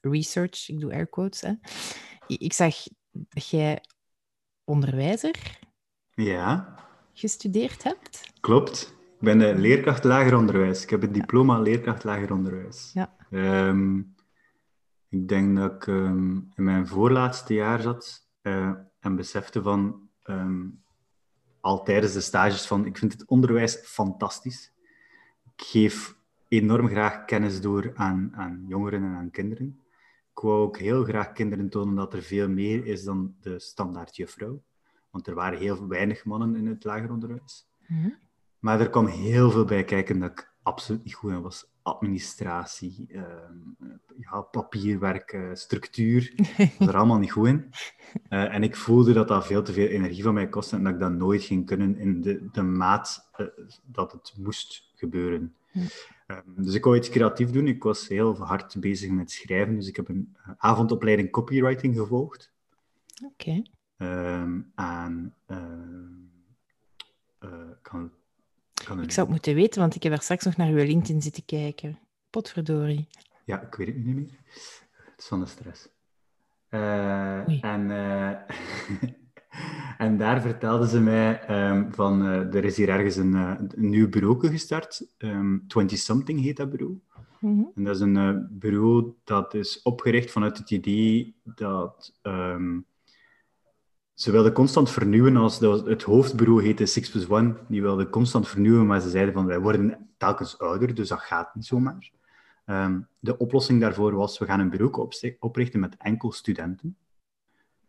research, 0.00 0.68
ik 0.68 0.80
doe 0.80 0.92
air 0.92 1.06
quotes, 1.06 1.40
hè. 1.40 1.52
ik 2.26 2.52
zag 2.52 2.76
dat 3.10 3.48
jij 3.48 3.82
onderwijzer 4.64 5.58
ja. 6.14 6.78
gestudeerd 7.12 7.82
hebt. 7.82 8.32
Klopt. 8.40 8.92
Ik 9.18 9.30
ben 9.30 9.38
de 9.38 9.54
leerkracht 9.54 10.04
lager 10.04 10.36
onderwijs. 10.36 10.82
Ik 10.82 10.90
heb 10.90 11.00
het 11.00 11.14
diploma 11.14 11.58
leerkracht 11.58 12.04
lager 12.04 12.32
onderwijs. 12.32 12.90
Ja. 12.92 13.16
Um, 13.30 14.14
ik 15.08 15.28
denk 15.28 15.56
dat 15.56 15.72
ik 15.72 15.86
um, 15.86 16.50
in 16.54 16.64
mijn 16.64 16.86
voorlaatste 16.86 17.54
jaar 17.54 17.80
zat 17.80 18.28
uh, 18.42 18.72
en 19.04 19.16
besefte 19.16 19.62
van 19.62 20.08
um, 20.24 20.82
al 21.60 21.82
tijdens 21.82 22.12
de 22.12 22.20
stages 22.20 22.66
van 22.66 22.86
ik 22.86 22.98
vind 22.98 23.12
het 23.12 23.24
onderwijs 23.26 23.76
fantastisch. 23.76 24.72
Ik 25.56 25.64
geef 25.64 26.16
enorm 26.48 26.88
graag 26.88 27.24
kennis 27.24 27.60
door 27.60 27.92
aan, 27.94 28.32
aan 28.34 28.64
jongeren 28.68 29.02
en 29.02 29.14
aan 29.14 29.30
kinderen. 29.30 29.80
Ik 30.30 30.40
wou 30.40 30.62
ook 30.62 30.78
heel 30.78 31.04
graag 31.04 31.32
kinderen 31.32 31.68
tonen 31.68 31.94
dat 31.94 32.14
er 32.14 32.22
veel 32.22 32.48
meer 32.48 32.86
is 32.86 33.04
dan 33.04 33.34
de 33.40 33.58
standaard 33.58 34.16
juffrouw. 34.16 34.62
Want 35.10 35.26
er 35.26 35.34
waren 35.34 35.58
heel 35.58 35.88
weinig 35.88 36.24
mannen 36.24 36.56
in 36.56 36.66
het 36.66 36.84
lager 36.84 37.10
onderwijs. 37.10 37.66
Mm-hmm. 37.86 38.16
Maar 38.58 38.80
er 38.80 38.90
kwam 38.90 39.06
heel 39.06 39.50
veel 39.50 39.64
bij 39.64 39.84
kijken 39.84 40.18
dat 40.18 40.30
ik 40.30 40.53
absoluut 40.64 41.04
niet 41.04 41.14
goed 41.14 41.30
in 41.30 41.42
was. 41.42 41.66
Administratie, 41.82 43.06
uh, 43.08 43.22
ja, 44.16 44.40
papierwerk, 44.40 45.32
uh, 45.32 45.54
structuur. 45.54 46.32
Ik 46.56 46.74
was 46.78 46.88
er 46.88 46.96
allemaal 46.96 47.18
niet 47.18 47.32
goed 47.32 47.46
in. 47.46 47.70
Uh, 48.30 48.54
en 48.54 48.62
ik 48.62 48.76
voelde 48.76 49.12
dat 49.12 49.28
dat 49.28 49.46
veel 49.46 49.62
te 49.62 49.72
veel 49.72 49.86
energie 49.86 50.22
van 50.22 50.34
mij 50.34 50.48
kostte 50.48 50.76
en 50.76 50.84
dat 50.84 50.92
ik 50.92 50.98
dat 50.98 51.12
nooit 51.12 51.42
ging 51.42 51.66
kunnen 51.66 51.96
in 51.96 52.20
de, 52.20 52.48
de 52.52 52.62
maat 52.62 53.30
dat 53.84 54.12
het 54.12 54.34
moest 54.38 54.90
gebeuren. 54.94 55.54
Mm. 55.72 56.64
dus 56.64 56.74
ik 56.74 56.84
wou 56.84 56.96
iets 56.96 57.08
creatief 57.08 57.50
doen. 57.50 57.66
Ik 57.66 57.82
was 57.82 58.08
heel 58.08 58.36
hard 58.36 58.80
bezig 58.80 59.10
met 59.10 59.30
schrijven. 59.30 59.74
Dus 59.74 59.88
ik 59.88 59.96
heb 59.96 60.08
een 60.08 60.36
avondopleiding 60.56 61.30
copywriting 61.30 61.96
gevolgd. 61.96 62.52
Oké. 63.24 63.62
Okay. 63.96 64.42
Um, 64.42 64.72
en 64.74 65.34
kan 67.82 68.10
ik 68.90 69.10
zou 69.10 69.26
het 69.26 69.28
moeten 69.28 69.54
weten, 69.54 69.80
want 69.80 69.94
ik 69.94 70.02
heb 70.02 70.12
er 70.12 70.22
straks 70.22 70.44
nog 70.44 70.56
naar 70.56 70.68
uw 70.68 70.84
LinkedIn 70.84 71.22
zitten 71.22 71.44
kijken. 71.44 71.98
Potverdorie. 72.30 73.08
Ja, 73.44 73.62
ik 73.62 73.74
weet 73.74 73.86
het 73.86 73.96
nu 73.96 74.02
niet 74.02 74.14
meer. 74.14 74.38
Het 74.92 75.18
is 75.18 75.26
van 75.26 75.40
de 75.40 75.46
stress. 75.46 75.88
Uh, 76.70 77.64
en, 77.64 77.90
uh, 77.90 78.30
en 80.06 80.16
daar 80.16 80.40
vertelden 80.40 80.88
ze 80.88 81.00
mij 81.00 81.50
um, 81.70 81.94
van, 81.94 82.26
uh, 82.26 82.54
er 82.54 82.64
is 82.64 82.76
hier 82.76 82.88
ergens 82.88 83.16
een, 83.16 83.34
een 83.34 83.70
nieuw 83.74 84.08
bureau 84.08 84.48
gestart. 84.48 85.06
Um, 85.18 85.66
20-something 85.78 86.40
heet 86.40 86.56
dat 86.56 86.70
bureau. 86.70 87.00
Mm 87.40 87.56
-hmm. 87.56 87.70
En 87.74 87.84
dat 87.84 87.96
is 87.96 88.00
een 88.02 88.48
bureau 88.50 89.14
dat 89.24 89.54
is 89.54 89.82
opgericht 89.82 90.30
vanuit 90.30 90.58
het 90.58 90.70
idee 90.70 91.36
dat... 91.42 92.18
Um, 92.22 92.86
ze 94.14 94.30
wilden 94.30 94.52
constant 94.52 94.90
vernieuwen. 94.90 95.36
Als 95.36 95.58
het 95.60 96.02
hoofdbureau 96.02 96.62
heette 96.62 96.86
Six 96.86 97.10
Plus 97.10 97.28
One. 97.28 97.56
Die 97.68 97.82
wilden 97.82 98.10
constant 98.10 98.48
vernieuwen, 98.48 98.86
maar 98.86 99.00
ze 99.00 99.10
zeiden 99.10 99.34
van 99.34 99.46
wij 99.46 99.60
worden 99.60 100.08
telkens 100.18 100.58
ouder, 100.58 100.94
dus 100.94 101.08
dat 101.08 101.20
gaat 101.20 101.54
niet 101.54 101.66
zomaar. 101.66 102.10
Um, 102.66 103.06
de 103.18 103.38
oplossing 103.38 103.80
daarvoor 103.80 104.14
was, 104.14 104.38
we 104.38 104.44
gaan 104.44 104.60
een 104.60 104.70
bureau 104.70 105.08
oprichten 105.38 105.80
met 105.80 105.96
enkel 105.98 106.32
studenten. 106.32 106.96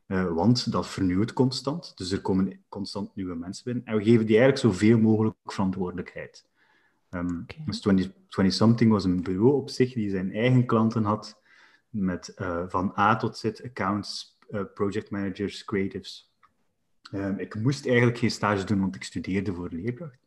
Uh, 0.08 0.34
want 0.34 0.72
dat 0.72 0.88
vernieuwt 0.88 1.34
constant, 1.34 1.98
dus 1.98 2.12
er 2.12 2.22
komen 2.22 2.64
constant 2.70 3.16
nieuwe 3.16 3.36
mensen 3.36 3.64
binnen. 3.64 3.86
En 3.86 3.98
we 3.98 4.04
geven 4.04 4.26
die 4.26 4.38
eigenlijk 4.38 4.74
zoveel 4.74 4.98
mogelijk 4.98 5.36
verantwoordelijkheid. 5.46 6.46
Um, 7.10 7.46
okay. 7.50 7.66
Dus 7.66 7.88
20-something 8.28 8.92
was 8.92 9.04
een 9.04 9.24
bureau 9.24 9.54
op 9.54 9.70
zich 9.70 9.94
die 9.94 10.10
zijn 10.10 10.34
eigen 10.34 10.66
klanten 10.66 11.04
had, 11.04 11.42
met 11.90 12.34
uh, 12.38 12.64
van 12.68 12.94
A 12.98 13.16
tot 13.16 13.38
Z 13.38 13.46
accounts, 13.46 14.35
project 14.74 15.10
managers, 15.10 15.66
creatives. 15.66 16.34
Um, 17.12 17.40
ik 17.40 17.56
moest 17.56 17.88
eigenlijk 17.88 18.18
geen 18.18 18.32
stage 18.32 18.64
doen, 18.64 18.80
want 18.80 18.96
ik 18.96 19.04
studeerde 19.04 19.54
voor 19.54 19.70
leerkracht. 19.70 20.20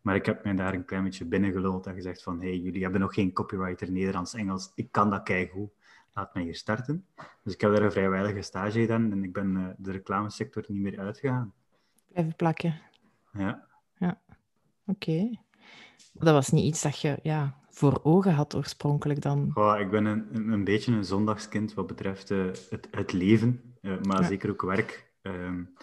Maar 0.00 0.14
ik 0.14 0.26
heb 0.26 0.44
mij 0.44 0.54
daar 0.54 0.74
een 0.74 0.84
klein 0.84 1.04
beetje 1.04 1.24
binnengeluld 1.24 1.86
en 1.86 1.94
gezegd 1.94 2.22
van 2.22 2.40
hey, 2.40 2.58
jullie 2.58 2.82
hebben 2.82 3.00
nog 3.00 3.14
geen 3.14 3.32
copywriter 3.32 3.90
Nederlands, 3.90 4.34
Engels. 4.34 4.72
Ik 4.74 4.92
kan 4.92 5.10
dat 5.10 5.22
keigoed. 5.22 5.70
Laat 6.14 6.34
mij 6.34 6.42
hier 6.42 6.54
starten. 6.54 7.06
Dus 7.42 7.54
ik 7.54 7.60
heb 7.60 7.74
daar 7.74 7.82
een 7.82 7.92
vrijwillige 7.92 8.42
stage 8.42 8.80
gedaan 8.80 9.12
en 9.12 9.24
ik 9.24 9.32
ben 9.32 9.56
uh, 9.56 9.68
de 9.76 9.90
reclamesector 9.90 10.64
niet 10.68 10.80
meer 10.80 10.98
uitgegaan. 10.98 11.52
Blijven 12.08 12.36
plakken. 12.36 12.80
Ja. 13.32 13.66
Ja, 13.98 14.20
oké. 14.86 15.10
Okay. 15.10 15.40
Dat 16.12 16.34
was 16.34 16.50
niet 16.50 16.64
iets 16.64 16.82
dat 16.82 17.00
je 17.00 17.18
ja, 17.22 17.61
voor 17.74 18.00
ogen 18.02 18.34
had 18.34 18.54
oorspronkelijk 18.54 19.22
dan? 19.22 19.50
Oh, 19.54 19.80
ik 19.80 19.90
ben 19.90 20.04
een, 20.04 20.52
een 20.52 20.64
beetje 20.64 20.92
een 20.92 21.04
zondagskind 21.04 21.74
wat 21.74 21.86
betreft 21.86 22.30
uh, 22.30 22.44
het, 22.70 22.88
het 22.90 23.12
leven, 23.12 23.60
uh, 23.82 24.00
maar 24.02 24.20
ja. 24.20 24.26
zeker 24.26 24.50
ook 24.50 24.62
werk. 24.62 25.10
Um, 25.22 25.74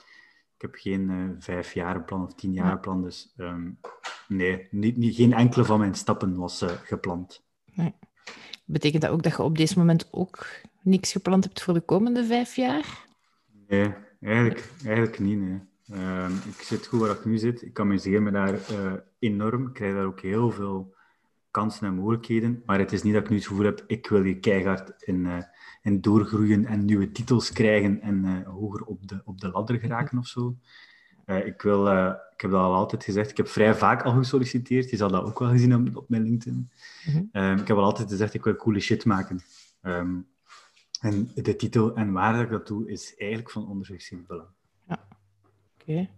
ik 0.56 0.62
heb 0.62 0.76
geen 0.76 1.10
uh, 1.10 1.30
vijf 1.40 1.74
jaar 1.74 2.04
plan 2.04 2.24
of 2.24 2.34
tien 2.34 2.54
jaar 2.54 2.80
plan, 2.80 3.02
dus 3.02 3.34
um, 3.38 3.80
nee, 4.28 4.68
niet, 4.72 4.98
niet, 4.98 5.16
geen 5.16 5.34
enkele 5.34 5.66
van 5.66 5.80
mijn 5.80 5.96
stappen 5.96 6.36
was 6.36 6.66
gepland. 6.84 7.44
Nee. 7.74 7.94
Betekent 8.66 9.02
dat 9.02 9.12
ook 9.12 9.24
dat 9.24 9.36
je 9.36 9.44
op 9.44 9.58
deze 9.58 9.78
moment 9.78 10.08
ook 10.12 10.46
niks 10.82 11.12
gepland 11.12 11.44
hebt 11.44 11.62
voor 11.62 11.74
de 11.74 11.82
komende 11.82 12.26
vijf 12.26 12.56
jaar? 12.56 13.06
Nee, 13.68 13.94
eigenlijk, 14.22 14.72
eigenlijk 14.86 15.20
niet. 15.20 15.40
Nee. 15.40 15.60
Um, 15.92 16.34
ik 16.36 16.62
zit 16.62 16.88
goed 16.88 17.00
waar 17.00 17.12
ik 17.12 17.26
nu 17.26 17.38
zit. 17.38 17.62
Ik 17.62 17.80
amuseer 17.80 18.22
me 18.22 18.32
daar 18.32 18.60
enorm. 19.20 19.68
Ik 19.68 19.74
krijg 19.74 19.94
daar 19.94 20.06
ook 20.06 20.22
heel 20.22 20.52
veel 20.52 20.98
kansen 21.52 21.88
en 21.88 21.94
mogelijkheden. 21.94 22.62
Maar 22.66 22.80
het 22.80 22.92
is 22.92 23.04
niet 23.04 23.14
dat 23.14 23.24
ik 23.24 23.30
nu 23.30 23.36
het 23.36 23.48
gevoel 23.48 23.66
heb, 23.66 23.84
ik 23.88 24.08
wil 24.08 24.22
hier 24.22 24.40
keihard 24.40 25.04
in, 25.04 25.26
uh, 25.26 25.38
in 25.82 26.02
doorgroeien 26.02 26.66
en 26.66 26.86
nieuwe 26.86 27.12
titels 27.12 27.52
krijgen 27.52 28.02
en 28.02 28.26
uh, 28.26 28.48
hoger 28.48 28.84
op 28.84 29.08
de, 29.08 29.22
op 29.26 29.42
de 29.42 29.50
ladder 29.50 29.80
geraken 29.80 30.18
of 30.18 30.28
zo. 30.28 30.58
Uh, 31.26 31.46
ik, 31.46 31.62
wil, 31.62 31.88
ik 31.88 32.42
heb 32.42 32.52
dat 32.52 32.62
al 32.62 32.74
altijd 32.74 33.04
gezegd. 33.04 33.32
Ik 33.32 33.38
heb 33.38 33.48
vrij 33.48 33.76
vaak 33.76 34.04
al 34.04 34.14
gesolliciteerd. 34.14 34.90
Je 34.90 34.98
zal 34.98 35.10
dat 35.10 35.24
ook 35.24 35.40
wel 35.40 35.50
gezien 35.50 35.72
hebben 35.72 35.96
op 35.96 36.10
mijn 36.10 36.24
LinkedIn. 36.24 36.72
Mm-hmm. 37.06 37.58
ik 37.58 37.68
heb 37.68 37.78
al 37.78 37.84
altijd 37.84 38.10
gezegd, 38.10 38.34
ik 38.34 38.44
wil 38.44 38.56
coole 38.56 38.80
shit 38.80 39.06
maken. 39.06 39.42
Um, 39.82 40.28
en 41.00 41.32
de 41.36 41.56
titel 41.56 41.96
en 41.96 42.12
waar 42.12 42.42
ik 42.42 42.50
dat 42.50 42.68
doe, 42.68 42.90
is 42.90 43.16
eigenlijk 43.16 43.52
van 43.52 43.68
ondergeschikt 43.68 44.28
belang. 44.28 44.50
Ja, 44.88 45.08
oké. 45.74 45.92
Okay. 45.92 46.10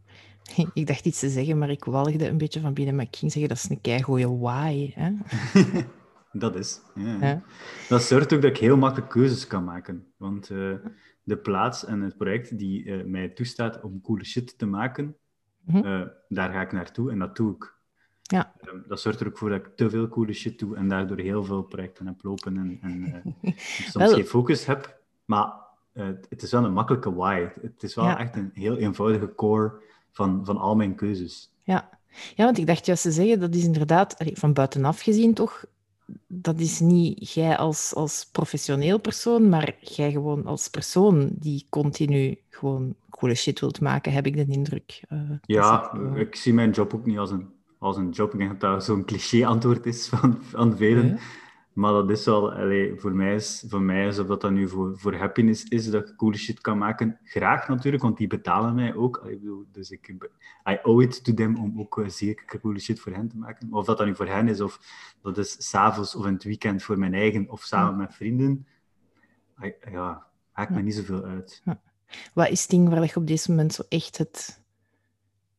Ik 0.73 0.87
dacht 0.87 1.05
iets 1.05 1.19
te 1.19 1.29
zeggen, 1.29 1.57
maar 1.57 1.69
ik 1.69 1.83
walgde 1.83 2.27
een 2.27 2.37
beetje 2.37 2.59
van 2.59 2.73
binnen. 2.73 2.95
Maar 2.95 3.05
ik 3.05 3.15
ging 3.15 3.31
zeggen, 3.31 3.49
dat 3.49 3.63
is 3.63 3.69
een 3.69 3.81
keigoeie 3.81 4.37
why. 4.37 4.91
Hè? 4.93 5.11
dat 6.39 6.55
is. 6.55 6.81
Ja. 6.95 7.17
Ja. 7.21 7.41
Dat 7.89 8.03
zorgt 8.03 8.33
ook 8.33 8.41
dat 8.41 8.51
ik 8.51 8.57
heel 8.57 8.77
makkelijk 8.77 9.11
keuzes 9.11 9.47
kan 9.47 9.63
maken. 9.63 10.13
Want 10.17 10.49
uh, 10.49 10.75
de 11.23 11.37
plaats 11.37 11.85
en 11.85 12.01
het 12.01 12.17
project 12.17 12.57
die 12.57 12.83
uh, 12.83 13.05
mij 13.05 13.29
toestaat 13.29 13.81
om 13.81 14.01
coole 14.01 14.25
shit 14.25 14.57
te 14.57 14.65
maken, 14.65 15.15
mm-hmm. 15.65 15.85
uh, 15.85 16.07
daar 16.27 16.51
ga 16.51 16.61
ik 16.61 16.71
naartoe 16.71 17.11
en 17.11 17.19
dat 17.19 17.35
doe 17.35 17.55
ik. 17.55 17.79
Ja. 18.21 18.53
dat 18.87 19.01
zorgt 19.01 19.19
er 19.19 19.27
ook 19.27 19.37
voor 19.37 19.49
dat 19.49 19.59
ik 19.59 19.75
te 19.75 19.89
veel 19.89 20.07
coole 20.07 20.33
shit 20.33 20.59
doe 20.59 20.75
en 20.75 20.87
daardoor 20.87 21.17
heel 21.17 21.43
veel 21.43 21.61
projecten 21.61 22.07
heb 22.07 22.23
lopen 22.23 22.57
en, 22.57 22.79
en 22.81 23.35
soms 23.91 23.93
Wel... 23.93 24.13
geen 24.13 24.25
focus 24.25 24.65
heb. 24.65 24.99
Maar 25.25 25.53
eh, 25.93 26.07
het 26.29 26.41
is 26.41 26.51
wel 26.51 26.65
een 26.65 26.73
makkelijke 26.73 27.13
why. 27.13 27.47
Het 27.61 27.83
is 27.83 27.95
wel 27.95 28.07
echt 28.07 28.35
een 28.35 28.51
heel 28.53 28.77
eenvoudige 28.77 29.35
core 29.35 29.81
van, 30.11 30.41
van 30.45 30.57
al 30.57 30.75
mijn 30.75 30.95
keuzes. 30.95 31.49
Ja. 31.63 31.89
ja, 32.35 32.45
want 32.45 32.57
ik 32.57 32.67
dacht 32.67 32.85
juist 32.85 33.03
te 33.03 33.11
zeggen, 33.11 33.39
dat 33.39 33.55
is 33.55 33.63
inderdaad, 33.63 34.15
van 34.33 34.53
buitenaf 34.53 35.01
gezien 35.01 35.33
toch, 35.33 35.65
dat 36.27 36.59
is 36.59 36.79
niet 36.79 37.33
jij 37.33 37.57
als, 37.57 37.95
als 37.95 38.29
professioneel 38.31 38.99
persoon, 38.99 39.49
maar 39.49 39.75
jij 39.79 40.11
gewoon 40.11 40.45
als 40.45 40.67
persoon 40.67 41.29
die 41.33 41.65
continu 41.69 42.37
gewoon 42.49 42.95
coole 43.09 43.35
shit 43.35 43.59
wilt 43.59 43.81
maken, 43.81 44.11
heb 44.11 44.25
ik 44.25 44.35
de 44.35 44.45
indruk. 44.47 45.03
Uh, 45.09 45.19
ja, 45.45 45.93
ik 46.15 46.35
zie 46.35 46.53
mijn 46.53 46.71
job 46.71 46.93
ook 46.93 47.05
niet 47.05 47.17
als 47.17 47.31
een, 47.31 47.49
als 47.77 47.97
een 47.97 48.09
job. 48.09 48.33
Ik 48.33 48.39
denk 48.39 48.49
dat 48.49 48.71
dat 48.71 48.83
zo'n 48.83 49.05
cliché 49.05 49.45
antwoord 49.45 49.85
is 49.85 50.07
van, 50.07 50.37
van 50.41 50.77
velen. 50.77 51.19
Maar 51.81 51.91
dat 51.91 52.09
is 52.09 52.25
wel, 52.25 52.53
allee, 52.53 52.99
voor, 52.99 53.15
mij 53.15 53.35
is, 53.35 53.63
voor 53.67 53.81
mij 53.81 54.07
is, 54.07 54.19
of 54.19 54.27
dat 54.27 54.41
dat 54.41 54.51
nu 54.51 54.67
voor, 54.67 54.97
voor 54.97 55.15
happiness 55.15 55.63
is, 55.63 55.89
dat 55.89 56.09
ik 56.09 56.15
coole 56.15 56.37
shit 56.37 56.61
kan 56.61 56.77
maken. 56.77 57.19
Graag 57.23 57.67
natuurlijk, 57.67 58.03
want 58.03 58.17
die 58.17 58.27
betalen 58.27 58.75
mij 58.75 58.95
ook. 58.95 59.17
Allee, 59.17 59.37
bedoel, 59.37 59.65
dus 59.71 59.91
ik, 59.91 60.07
I 60.69 60.79
owe 60.83 61.03
it 61.03 61.23
to 61.23 61.33
them 61.33 61.57
om 61.57 61.79
ook 61.79 61.97
uh, 61.97 62.07
zeker 62.09 62.59
coole 62.59 62.79
shit 62.79 62.99
voor 62.99 63.11
hen 63.11 63.27
te 63.27 63.37
maken. 63.37 63.69
Maar 63.69 63.79
of 63.79 63.85
dat 63.85 63.97
dan 63.97 64.07
nu 64.07 64.15
voor 64.15 64.27
hen 64.27 64.47
is, 64.47 64.61
of 64.61 64.79
dat 65.21 65.37
is 65.37 65.69
s'avonds 65.69 66.15
of 66.15 66.25
in 66.25 66.33
het 66.33 66.43
weekend 66.43 66.83
voor 66.83 66.99
mijn 66.99 67.13
eigen, 67.13 67.49
of 67.49 67.61
samen 67.61 67.97
met 67.97 68.15
vrienden, 68.15 68.67
ja, 69.91 70.25
maakt 70.55 70.69
me 70.69 70.81
niet 70.81 70.95
zoveel 70.95 71.23
uit. 71.23 71.63
Wat 72.33 72.49
is 72.49 72.61
het 72.61 72.69
ding 72.69 72.89
waar 72.89 73.03
je 73.03 73.15
op 73.15 73.27
deze 73.27 73.49
moment 73.49 73.73
zo 73.73 73.83
echt 73.89 74.17
het, 74.17 74.63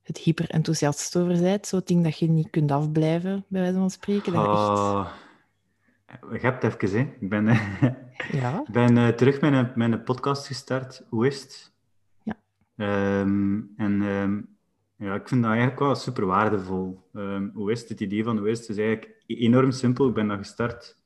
het 0.03 0.19
hyper 0.19 0.51
enthousiast 0.51 1.17
over 1.17 1.41
bent? 1.41 1.67
Zo'n 1.67 1.83
ding 1.85 2.05
dat 2.05 2.19
je 2.19 2.29
niet 2.29 2.51
kunt 2.51 2.71
afblijven, 2.71 3.45
bij 3.49 3.61
wijze 3.61 3.79
van 3.79 3.91
spreken? 3.91 4.33
Dat 4.33 4.47
echt... 4.47 5.22
je 6.21 6.39
hebt 6.39 6.65
even, 6.65 6.99
hè. 6.99 7.15
Ik 7.21 7.29
ben, 7.29 7.45
ja. 8.43 8.65
ben 8.73 8.97
uh, 8.97 9.09
terug 9.09 9.41
met 9.41 9.53
een, 9.53 9.73
met 9.75 9.93
een 9.93 10.03
podcast 10.03 10.47
gestart. 10.47 11.05
Hoe 11.09 11.27
is 11.27 11.43
het? 11.43 11.73
Ja. 12.23 12.37
Um, 13.21 13.73
en 13.77 14.03
um, 14.03 14.57
ja, 14.97 15.15
ik 15.15 15.29
vind 15.29 15.43
dat 15.43 15.51
eigenlijk 15.51 15.81
wel 15.81 15.95
super 15.95 16.27
waardevol. 16.27 17.09
Um, 17.13 17.51
hoe 17.55 17.71
is 17.71 17.81
het? 17.81 17.89
Het 17.89 18.01
idee 18.01 18.25
van 18.25 18.39
hoe 18.39 18.51
is 18.51 18.59
het 18.59 18.69
is 18.69 18.79
eigenlijk 18.79 19.23
enorm 19.27 19.71
simpel. 19.71 20.09
Ik 20.09 20.15
ben 20.15 20.29
dat 20.29 20.39
gestart 20.39 20.97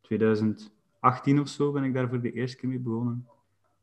2018 0.00 1.40
of 1.40 1.48
zo 1.48 1.72
ben 1.72 1.84
ik 1.84 1.94
daar 1.94 2.08
voor 2.08 2.20
de 2.20 2.32
eerste 2.32 2.56
keer 2.56 2.68
mee 2.68 2.78
begonnen, 2.78 3.26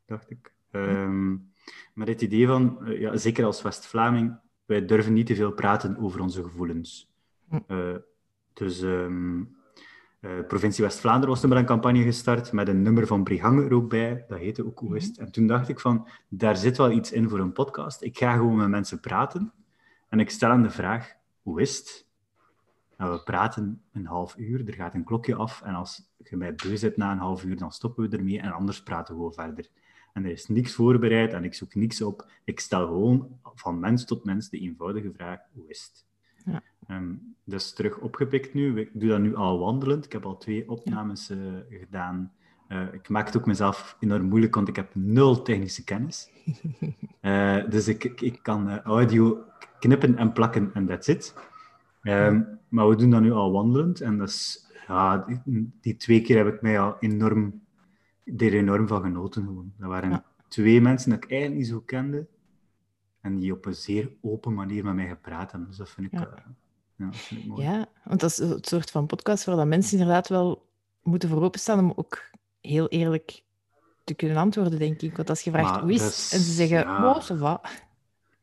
dacht 0.05 0.29
ik. 0.29 0.53
Um, 0.71 1.51
maar 1.93 2.07
het 2.07 2.21
idee 2.21 2.47
van, 2.47 2.77
uh, 2.81 2.99
ja, 2.99 3.17
zeker 3.17 3.45
als 3.45 3.61
West-Vlaming, 3.61 4.35
wij 4.65 4.85
durven 4.85 5.13
niet 5.13 5.25
te 5.25 5.35
veel 5.35 5.51
praten 5.51 5.97
over 5.97 6.21
onze 6.21 6.43
gevoelens. 6.43 7.11
Uh, 7.67 7.95
dus 8.53 8.81
um, 8.81 9.55
uh, 10.23 10.31
provincie 10.47 10.83
West-Vlaanderen 10.83 11.29
was 11.29 11.43
er 11.43 11.51
een 11.51 11.65
campagne 11.65 12.03
gestart 12.03 12.51
met 12.51 12.67
een 12.67 12.81
nummer 12.81 13.07
van 13.07 13.23
Brihange 13.23 13.63
er 13.63 13.73
ook 13.73 13.89
bij. 13.89 14.25
Dat 14.27 14.39
heette 14.39 14.65
ook 14.65 14.79
Hoe 14.79 14.95
is 14.95 15.05
het? 15.05 15.17
En 15.17 15.31
toen 15.31 15.47
dacht 15.47 15.69
ik 15.69 15.79
van, 15.79 16.07
daar 16.29 16.57
zit 16.57 16.77
wel 16.77 16.91
iets 16.91 17.11
in 17.11 17.29
voor 17.29 17.39
een 17.39 17.51
podcast. 17.51 18.01
Ik 18.01 18.17
ga 18.17 18.33
gewoon 18.33 18.55
met 18.55 18.67
mensen 18.67 18.99
praten 18.99 19.53
en 20.09 20.19
ik 20.19 20.29
stel 20.29 20.49
hen 20.49 20.61
de 20.61 20.69
vraag, 20.69 21.13
hoe 21.41 21.61
is 21.61 21.77
het? 21.77 22.07
En 22.97 23.11
we 23.11 23.23
praten 23.23 23.81
een 23.93 24.05
half 24.05 24.37
uur, 24.37 24.67
er 24.67 24.73
gaat 24.73 24.93
een 24.93 25.03
klokje 25.03 25.35
af 25.35 25.61
en 25.61 25.73
als 25.73 26.01
je 26.29 26.37
mij 26.37 26.55
beu 26.55 26.77
zit 26.77 26.97
na 26.97 27.11
een 27.11 27.17
half 27.17 27.43
uur, 27.43 27.57
dan 27.57 27.71
stoppen 27.71 28.09
we 28.09 28.17
ermee 28.17 28.39
en 28.39 28.51
anders 28.51 28.83
praten 28.83 29.13
we 29.13 29.19
gewoon 29.19 29.33
verder. 29.33 29.67
En 30.13 30.25
er 30.25 30.31
is 30.31 30.47
niks 30.47 30.73
voorbereid 30.73 31.33
en 31.33 31.43
ik 31.43 31.53
zoek 31.53 31.75
niks 31.75 32.01
op. 32.01 32.31
Ik 32.43 32.59
stel 32.59 32.87
gewoon 32.87 33.39
van 33.55 33.79
mens 33.79 34.05
tot 34.05 34.23
mens 34.23 34.49
de 34.49 34.59
eenvoudige 34.59 35.11
vraag, 35.13 35.39
hoe 35.53 35.69
is 35.69 35.91
het? 35.91 36.05
Ja. 36.45 36.63
Um, 36.87 37.35
dus 37.43 37.73
terug 37.73 37.97
opgepikt 37.97 38.53
nu. 38.53 38.79
Ik 38.79 38.89
doe 38.93 39.09
dat 39.09 39.19
nu 39.19 39.35
al 39.35 39.59
wandelend. 39.59 40.05
Ik 40.05 40.11
heb 40.11 40.25
al 40.25 40.37
twee 40.37 40.69
opnames 40.69 41.31
uh, 41.31 41.37
gedaan. 41.69 42.31
Uh, 42.69 42.93
ik 42.93 43.09
maak 43.09 43.25
het 43.25 43.37
ook 43.37 43.45
mezelf 43.45 43.97
enorm 43.99 44.25
moeilijk, 44.25 44.55
want 44.55 44.67
ik 44.67 44.75
heb 44.75 44.95
nul 44.95 45.41
technische 45.41 45.83
kennis. 45.83 46.29
Uh, 47.21 47.63
dus 47.73 47.87
ik, 47.87 48.03
ik, 48.03 48.21
ik 48.21 48.39
kan 48.41 48.81
audio 48.81 49.43
knippen 49.79 50.17
en 50.17 50.33
plakken 50.33 50.73
en 50.73 50.85
that's 50.85 51.07
it. 51.07 51.33
Um, 52.01 52.59
maar 52.69 52.89
we 52.89 52.95
doen 52.95 53.09
dat 53.09 53.21
nu 53.21 53.31
al 53.31 53.51
wandelend. 53.51 54.01
En 54.01 54.17
dat 54.17 54.27
is, 54.27 54.71
ja, 54.87 55.17
die, 55.17 55.71
die, 55.81 55.95
twee 55.95 56.21
keer 56.21 56.37
heb 56.37 56.53
ik 56.53 56.61
mij 56.61 56.79
al 56.79 56.95
enorm, 56.99 57.61
er 58.37 58.53
enorm 58.53 58.87
van 58.87 59.01
genoten. 59.01 59.43
Gewoon. 59.43 59.73
Dat 59.77 59.89
waren 59.89 60.09
ja. 60.09 60.25
twee 60.47 60.81
mensen 60.81 61.09
die 61.09 61.19
ik 61.19 61.31
eigenlijk 61.31 61.59
niet 61.59 61.69
zo 61.69 61.79
kende. 61.79 62.27
En 63.21 63.39
die 63.39 63.53
op 63.53 63.65
een 63.65 63.75
zeer 63.75 64.11
open 64.21 64.53
manier 64.53 64.83
met 64.83 64.95
mij 64.95 65.07
gepraat 65.07 65.51
hebben. 65.51 65.69
Dus 65.69 65.77
dat 65.77 65.89
vind 65.89 66.13
ik... 66.13 66.19
Ja 66.19 66.55
ja, 66.95 67.09
Ja, 67.55 67.85
want 68.03 68.19
dat 68.19 68.29
is 68.29 68.37
het 68.37 68.67
soort 68.67 68.91
van 68.91 69.05
podcast 69.05 69.45
waar 69.45 69.55
dat 69.55 69.67
mensen 69.67 69.97
inderdaad 69.97 70.27
wel 70.27 70.69
moeten 71.01 71.29
voor 71.29 71.43
openstaan 71.43 71.79
om 71.79 71.93
ook 71.95 72.21
heel 72.61 72.87
eerlijk 72.87 73.43
te 74.03 74.13
kunnen 74.13 74.37
antwoorden, 74.37 74.79
denk 74.79 75.01
ik. 75.01 75.15
Want 75.15 75.29
als 75.29 75.41
je 75.41 75.51
vraagt 75.51 75.81
hoe 75.81 75.93
is, 75.93 76.31
en 76.33 76.39
ze 76.39 76.51
zeggen, 76.51 76.77
ja, 76.77 77.01
wow, 77.01 77.39
wat. 77.39 77.67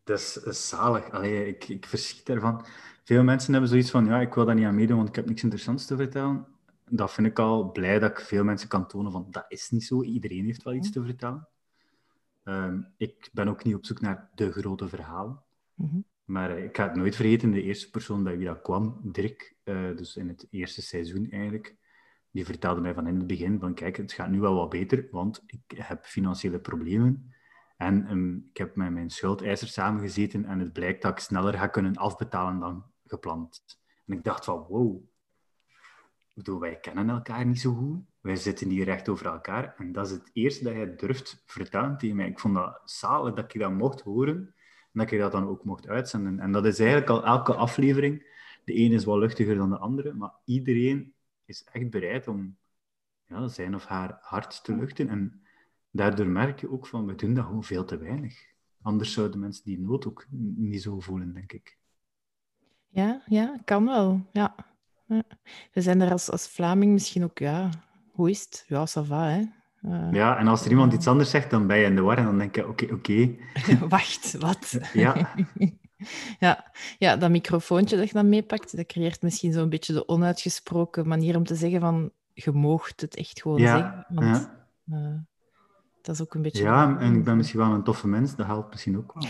Dat 0.05 0.19
is, 0.19 0.69
zalig. 0.69 1.11
Allee, 1.11 1.47
ik, 1.47 1.69
ik 1.69 1.87
verschiet 1.87 2.27
daarvan. 2.27 2.65
Veel 3.05 3.23
mensen 3.23 3.53
hebben 3.53 3.71
zoiets 3.71 3.91
van, 3.91 4.05
ja, 4.05 4.21
ik 4.21 4.35
wil 4.35 4.45
daar 4.45 4.55
niet 4.55 4.65
aan 4.65 4.75
meedoen, 4.75 4.97
want 4.97 5.09
ik 5.09 5.15
heb 5.15 5.27
niks 5.27 5.43
interessants 5.43 5.87
te 5.87 5.97
vertellen. 5.97 6.47
Dat 6.89 7.13
vind 7.13 7.27
ik 7.27 7.39
al 7.39 7.71
blij 7.71 7.99
dat 7.99 8.11
ik 8.11 8.21
veel 8.21 8.45
mensen 8.45 8.69
kan 8.69 8.87
tonen 8.87 9.13
van, 9.13 9.27
dat 9.31 9.45
is 9.49 9.71
niet 9.71 9.85
zo. 9.85 10.03
Iedereen 10.03 10.45
heeft 10.45 10.63
wel 10.63 10.75
iets 10.75 10.91
te 10.91 11.05
vertellen. 11.05 11.49
Um, 12.45 12.87
ik 12.97 13.29
ben 13.33 13.49
ook 13.49 13.65
niet 13.65 13.75
op 13.75 13.85
zoek 13.85 14.01
naar 14.01 14.31
de 14.35 14.53
grote 14.53 14.89
verhalen. 14.89 15.43
Mm 15.75 15.89
-hmm. 15.89 16.05
Maar 16.31 16.57
eh, 16.57 16.65
ik 16.65 16.77
ga 16.77 16.87
het 16.87 16.97
nooit 16.97 17.17
vergeten, 17.17 17.51
de 17.51 17.63
eerste 17.63 17.91
persoon 17.91 18.23
bij 18.23 18.37
wie 18.37 18.47
dat 18.47 18.63
kwam, 18.63 19.01
Dirk, 19.03 19.57
uh, 19.65 19.97
dus 19.97 20.17
in 20.17 20.29
het 20.29 20.47
eerste 20.51 20.83
seizoen 20.83 21.31
eigenlijk, 21.31 21.77
die 22.31 22.45
vertelde 22.45 22.81
mij 22.81 22.95
van 22.95 23.07
in 23.07 23.17
het 23.17 23.27
begin 23.27 23.59
van 23.59 23.75
kijk, 23.75 23.97
het 23.97 24.13
gaat 24.13 24.31
nu 24.31 24.41
wel 24.41 24.55
wat 24.55 24.69
beter, 24.69 25.09
want 25.11 25.43
ik 25.47 25.61
heb 25.77 26.05
financiële 26.05 26.59
problemen. 26.59 27.35
En 27.77 28.11
um, 28.11 28.49
ik 28.51 28.57
heb 28.57 28.77
met 28.77 28.93
mijn 28.93 29.11
schuldeiser 29.11 29.69
samengezeten 29.69 30.45
en 30.45 30.59
het 30.59 30.73
blijkt 30.73 31.03
dat 31.03 31.13
ik 31.13 31.19
sneller 31.19 31.55
ga 31.55 31.67
kunnen 31.67 31.97
afbetalen 31.97 32.61
dan 32.61 32.85
gepland. 33.07 33.65
En 34.07 34.17
ik 34.17 34.25
dacht 34.25 34.45
van, 34.45 34.67
wow, 34.69 35.03
ik 36.29 36.35
bedoel, 36.35 36.61
wij 36.61 36.81
kennen 36.81 37.09
elkaar 37.09 37.47
niet 37.47 37.61
zo 37.61 37.75
goed. 37.75 38.01
Wij 38.21 38.37
zitten 38.37 38.69
hier 38.69 38.85
recht 38.85 39.09
over 39.09 39.27
elkaar. 39.27 39.75
En 39.77 39.93
dat 39.93 40.07
is 40.07 40.13
het 40.13 40.31
eerste 40.33 40.65
dat 40.65 40.73
jij 40.73 40.97
durft 40.97 41.43
vertellen 41.47 41.97
tegen 41.97 42.17
mij. 42.17 42.29
Ik 42.29 42.39
vond 42.39 42.55
dat 42.55 42.81
zalig 42.85 43.35
dat 43.35 43.55
ik 43.55 43.61
dat 43.61 43.73
mocht 43.73 44.01
horen 44.01 44.55
dat 44.93 45.11
je 45.11 45.19
dat 45.19 45.33
dan 45.33 45.49
ook 45.49 45.65
mocht 45.65 45.89
uitzenden. 45.89 46.41
En 46.41 46.53
dat 46.53 46.67
is 46.67 46.79
eigenlijk 46.79 47.11
al 47.11 47.25
elke 47.25 47.55
aflevering. 47.55 48.39
De 48.65 48.73
ene 48.73 48.95
is 48.95 49.05
wat 49.05 49.19
luchtiger 49.19 49.57
dan 49.57 49.71
de 49.71 49.79
andere, 49.79 50.13
maar 50.13 50.33
iedereen 50.45 51.15
is 51.45 51.65
echt 51.73 51.91
bereid 51.91 52.29
om 52.29 52.57
ja, 53.27 53.49
zijn 53.49 53.75
of 53.75 53.85
haar 53.85 54.19
hart 54.21 54.65
te 54.65 54.77
luchten. 54.77 55.09
En 55.09 55.43
daardoor 55.91 56.27
merk 56.27 56.61
je 56.61 56.71
ook 56.71 56.87
van, 56.87 57.07
we 57.07 57.15
doen 57.15 57.35
dat 57.35 57.45
gewoon 57.45 57.65
veel 57.65 57.85
te 57.85 57.97
weinig. 57.97 58.49
Anders 58.83 59.13
zouden 59.13 59.41
mensen 59.41 59.65
die 59.65 59.81
nood 59.81 60.07
ook 60.07 60.27
niet 60.57 60.83
zo 60.83 61.01
voelen, 61.01 61.33
denk 61.33 61.53
ik. 61.53 61.79
Ja, 62.89 63.23
ja, 63.27 63.61
kan 63.65 63.85
wel. 63.85 64.27
Ja. 64.33 64.55
We 65.73 65.81
zijn 65.81 66.01
er 66.01 66.11
als, 66.11 66.31
als 66.31 66.49
Vlaming 66.49 66.93
misschien 66.93 67.25
ook, 67.25 67.39
ja, 67.39 67.71
hoe 68.11 68.31
is 68.31 68.41
het? 68.41 68.65
Ja, 68.69 68.87
ça 68.87 69.07
va, 69.07 69.29
hè. 69.29 69.60
Uh, 69.83 70.09
ja, 70.13 70.39
en 70.39 70.49
als 70.49 70.65
er 70.65 70.71
iemand 70.71 70.93
iets 70.93 71.07
anders 71.07 71.31
zegt, 71.31 71.51
dan 71.51 71.67
ben 71.67 71.79
je 71.79 71.85
in 71.85 71.95
de 71.95 72.01
war 72.01 72.19
en 72.19 72.25
dan 72.25 72.39
denk 72.39 72.55
je, 72.55 72.69
oké, 72.69 72.93
oké. 72.93 73.35
Wacht, 73.89 74.37
wat? 74.39 74.79
ja. 74.93 75.35
ja. 76.39 76.73
Ja, 76.99 77.17
dat 77.17 77.31
microfoontje 77.31 77.97
dat 77.97 78.07
je 78.07 78.15
dan 78.15 78.29
meepakt, 78.29 78.77
dat 78.77 78.87
creëert 78.87 79.23
misschien 79.23 79.53
zo'n 79.53 79.69
beetje 79.69 79.93
de 79.93 80.09
onuitgesproken 80.09 81.09
manier 81.09 81.37
om 81.37 81.45
te 81.45 81.55
zeggen 81.55 81.81
van, 81.81 82.11
je 82.33 82.53
moogt 82.53 83.01
het 83.01 83.17
echt 83.17 83.43
gewoon 83.43 83.61
ja. 83.61 83.77
zeggen. 83.77 84.07
Want, 84.09 84.51
ja. 84.85 84.97
Uh, 84.97 85.19
dat 86.03 86.15
is 86.15 86.21
ook 86.21 86.35
een 86.35 86.43
beetje... 86.43 86.63
Ja, 86.63 86.99
en 86.99 87.15
ik 87.15 87.25
ben 87.25 87.37
misschien 87.37 87.61
wel 87.61 87.71
een 87.71 87.83
toffe 87.83 88.09
mens, 88.09 88.37
dat 88.37 88.47
helpt 88.47 88.71
misschien 88.71 88.97
ook 88.97 89.15
wel. 89.15 89.29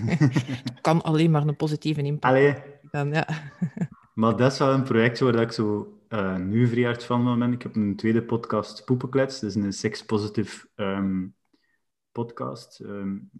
kan 0.80 1.02
alleen 1.02 1.30
maar 1.30 1.46
een 1.46 1.56
positieve 1.56 2.02
impact 2.02 2.34
Allee. 2.34 2.54
Dan, 2.90 3.12
ja. 3.12 3.26
Maar 4.14 4.36
dat 4.36 4.52
is 4.52 4.58
wel 4.58 4.72
een 4.72 4.82
project 4.82 5.20
waar 5.20 5.34
ik 5.34 5.52
zo 5.52 5.98
uh, 6.08 6.36
nu 6.36 6.66
vrij 6.66 7.00
van 7.00 7.38
ben. 7.38 7.52
Ik 7.52 7.62
heb 7.62 7.76
een 7.76 7.96
tweede 7.96 8.22
podcast, 8.22 8.84
Poepenklets. 8.84 9.40
Dat 9.40 9.50
is 9.50 9.56
een 9.56 9.72
sex-positive 9.72 10.68
um, 10.76 11.34
podcast. 12.12 12.80
Um, 12.80 13.30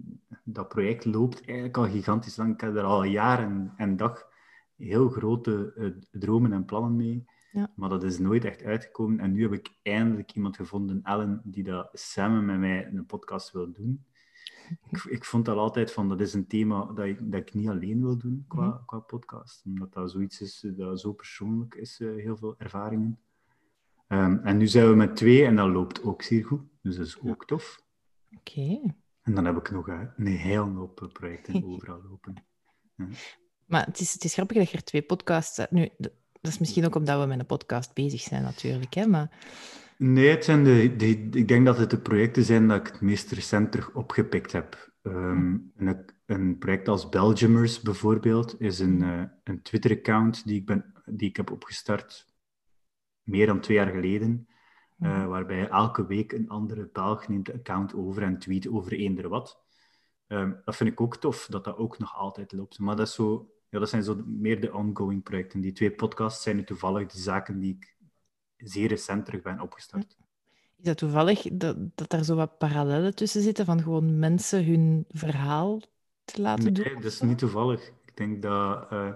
dat 0.45 0.69
project 0.69 1.05
loopt 1.05 1.45
eigenlijk 1.45 1.77
al 1.77 1.89
gigantisch 1.89 2.37
lang. 2.37 2.53
Ik 2.53 2.61
heb 2.61 2.77
er 2.77 2.83
al 2.83 3.05
jaren 3.05 3.73
en 3.77 3.97
dag 3.97 4.29
heel 4.77 5.09
grote 5.09 5.73
uh, 5.77 5.91
dromen 6.11 6.53
en 6.53 6.65
plannen 6.65 6.97
mee. 6.97 7.25
Ja. 7.53 7.73
Maar 7.77 7.89
dat 7.89 8.03
is 8.03 8.19
nooit 8.19 8.45
echt 8.45 8.63
uitgekomen. 8.63 9.21
En 9.21 9.33
nu 9.33 9.43
heb 9.43 9.53
ik 9.53 9.75
eindelijk 9.83 10.33
iemand 10.33 10.57
gevonden, 10.57 11.01
Ellen, 11.03 11.41
die 11.45 11.65
dat 11.65 11.89
samen 11.93 12.45
met 12.45 12.59
mij 12.59 12.87
een 12.87 13.07
podcast 13.07 13.53
wil 13.53 13.73
doen 13.73 14.05
ik, 14.89 15.05
ik 15.05 15.25
vond 15.25 15.45
dat 15.45 15.57
altijd 15.57 15.93
van, 15.93 16.09
dat 16.09 16.21
is 16.21 16.35
een 16.35 16.47
thema 16.47 16.85
dat 16.85 17.07
ik, 17.07 17.33
dat 17.33 17.41
ik 17.41 17.55
niet 17.55 17.69
alleen 17.69 18.01
wil 18.01 18.17
doen 18.17 18.45
qua, 18.49 18.67
mm 18.67 18.85
qua 18.87 18.99
podcast. 18.99 19.63
Omdat 19.65 19.93
dat 19.93 20.11
zoiets 20.11 20.41
is 20.41 20.65
eh, 20.65 20.77
dat 20.77 21.01
zo 21.01 21.13
persoonlijk 21.13 21.75
is, 21.75 22.01
uh, 22.01 22.23
heel 22.23 22.37
veel 22.37 22.55
ervaringen. 22.59 23.19
Um, 24.09 24.39
en 24.39 24.57
nu 24.57 24.67
zijn 24.67 24.89
we 24.89 24.95
met 24.95 25.17
twee 25.17 25.45
en 25.45 25.57
dat 25.57 25.69
loopt 25.69 26.03
ook 26.03 26.23
zeer 26.23 26.45
goed. 26.45 26.63
Dus 26.83 26.97
dat 26.97 27.07
is 27.07 27.21
ook 27.21 27.47
tof. 27.47 27.83
Oké. 28.37 28.61
Okay. 28.61 28.95
En 29.23 29.35
dan 29.35 29.45
heb 29.45 29.57
ik 29.57 29.71
nog 29.71 29.89
uh, 29.89 30.03
een 30.17 30.27
hele 30.27 30.71
hoop 30.71 31.11
projecten 31.13 31.65
overal 31.73 32.03
lopen. 32.09 32.45
Ja. 32.97 33.07
Maar 33.67 33.85
het 33.87 34.01
is, 34.01 34.13
het 34.13 34.25
is 34.25 34.35
grappig 34.35 34.57
dat 34.57 34.71
je 34.71 34.77
er 34.77 34.85
twee 34.85 35.03
podcasts 35.03 35.57
hebt. 35.57 35.71
Nu, 35.71 35.89
dat 35.99 36.13
is 36.53 36.59
misschien 36.59 36.85
ook 36.85 36.95
omdat 36.95 37.21
we 37.21 37.27
met 37.27 37.39
een 37.39 37.47
podcast 37.47 37.95
bezig 37.95 38.21
zijn 38.21 38.43
natuurlijk, 38.43 38.95
hè, 38.95 39.07
maar 39.07 39.31
Nee, 40.03 40.29
het 40.29 40.45
zijn 40.45 40.65
de, 40.65 40.97
de, 40.97 41.07
ik 41.31 41.49
denk 41.49 41.67
dat 41.67 41.79
het 41.79 41.91
de 41.91 42.01
projecten 42.01 42.45
zijn 42.45 42.69
dat 42.69 42.81
ik 42.81 42.87
het 42.87 43.01
meest 43.01 43.31
recent 43.31 43.73
terug 43.73 43.95
opgepikt 43.95 44.53
heb. 44.53 44.93
Ehm, 45.03 45.59
een, 45.77 46.05
een, 46.27 46.59
project 46.59 46.89
als 46.89 47.09
Belgiumers 47.09 47.81
bijvoorbeeld 47.81 48.61
is 48.61 48.79
een, 48.79 49.03
uh, 49.03 49.23
een 49.45 49.63
Twitter-account 49.63 50.47
die, 50.47 50.61
ik 50.61 50.67
ben, 50.67 50.93
die 51.05 51.29
ik 51.29 51.37
heb 51.37 51.51
opgestart 51.51 52.27
meer 53.23 53.47
dan 53.47 53.61
twee 53.61 53.77
jaar 53.77 53.91
geleden. 53.91 54.49
Uh, 54.99 55.27
waarbij 55.27 55.69
elke 55.69 56.07
week 56.07 56.33
een 56.33 56.49
andere 56.49 56.89
Belg 56.93 57.29
neemt 57.29 57.47
de 57.47 57.55
account 57.55 57.95
over 57.95 58.23
en 58.23 58.39
tweet 58.39 58.69
over 58.69 58.93
eender 58.93 59.29
wat. 59.29 59.63
Um, 60.29 60.61
dat 60.65 60.77
vind 60.77 60.91
ik 60.91 61.01
ook 61.01 61.17
tof, 61.17 61.47
dat 61.51 61.65
dat 61.65 61.77
ook 61.77 61.99
nog 61.99 62.15
altijd 62.15 62.53
loopt. 62.53 62.79
Maar 62.79 62.97
dat, 62.97 63.07
is 63.07 63.15
zo, 63.15 63.51
ja, 63.69 63.79
dat 63.79 63.89
zijn 63.89 64.03
zo 64.03 64.23
meer 64.27 64.61
de 64.61 64.75
ongoing 64.75 65.23
projecten. 65.23 65.61
Die 65.61 65.73
twee 65.73 65.91
podcasts 65.91 66.43
zijn 66.43 66.57
nu 66.57 66.65
toevallig 66.65 67.13
de 67.13 67.19
zaken 67.19 67.61
die 67.61 67.75
ik 67.75 67.99
zeer 68.65 68.89
recent 68.89 69.25
terug 69.25 69.43
ben 69.43 69.61
opgestart. 69.61 70.17
Is 70.81 70.87
dat 70.87 70.97
toevallig 70.99 71.43
dat, 71.53 71.77
dat 71.95 72.13
er 72.13 72.25
zo 72.25 72.35
wat 72.35 72.59
parallellen 72.59 73.15
tussen 73.15 73.43
zitten 73.43 73.65
van 73.65 73.83
gewoon 73.83 74.19
mensen 74.19 74.65
hun 74.65 75.05
verhaal 75.09 75.81
te 76.25 76.41
laten 76.41 76.75
doen? 76.75 76.85
Nee, 76.85 76.95
dat 76.95 77.05
is 77.05 77.21
niet 77.21 77.39
toevallig. 77.39 77.87
Ik 77.87 78.17
denk 78.17 78.43
dat 78.43 78.93
uh, 78.93 79.09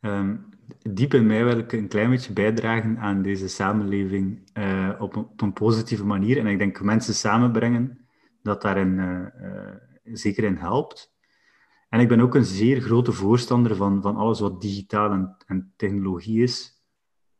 um, 0.00 0.48
diep 0.90 1.14
in 1.14 1.26
mij 1.26 1.44
wil 1.44 1.58
ik 1.58 1.72
een 1.72 1.88
klein 1.88 2.10
beetje 2.10 2.32
bijdragen 2.32 2.98
aan 2.98 3.22
deze 3.22 3.48
samenleving 3.48 4.50
uh, 4.54 4.90
op, 4.98 5.16
een, 5.16 5.22
op, 5.22 5.40
een, 5.40 5.52
positieve 5.52 6.04
manier. 6.04 6.38
En 6.38 6.46
ik 6.46 6.58
denk 6.58 6.80
mensen 6.80 7.14
samenbrengen, 7.14 8.06
dat 8.42 8.62
daarin 8.62 8.98
uh, 8.98 10.14
zeker 10.14 10.44
in 10.44 10.56
helpt. 10.56 11.14
En 11.88 12.00
ik 12.00 12.08
ben 12.08 12.20
ook 12.20 12.34
een 12.34 12.44
zeer 12.44 12.80
grote 12.80 13.12
voorstander 13.12 13.76
van, 13.76 14.02
van 14.02 14.16
alles 14.16 14.40
wat 14.40 14.60
digitaal 14.60 15.10
en, 15.10 15.36
en 15.46 15.72
technologie 15.76 16.42
is 16.42 16.75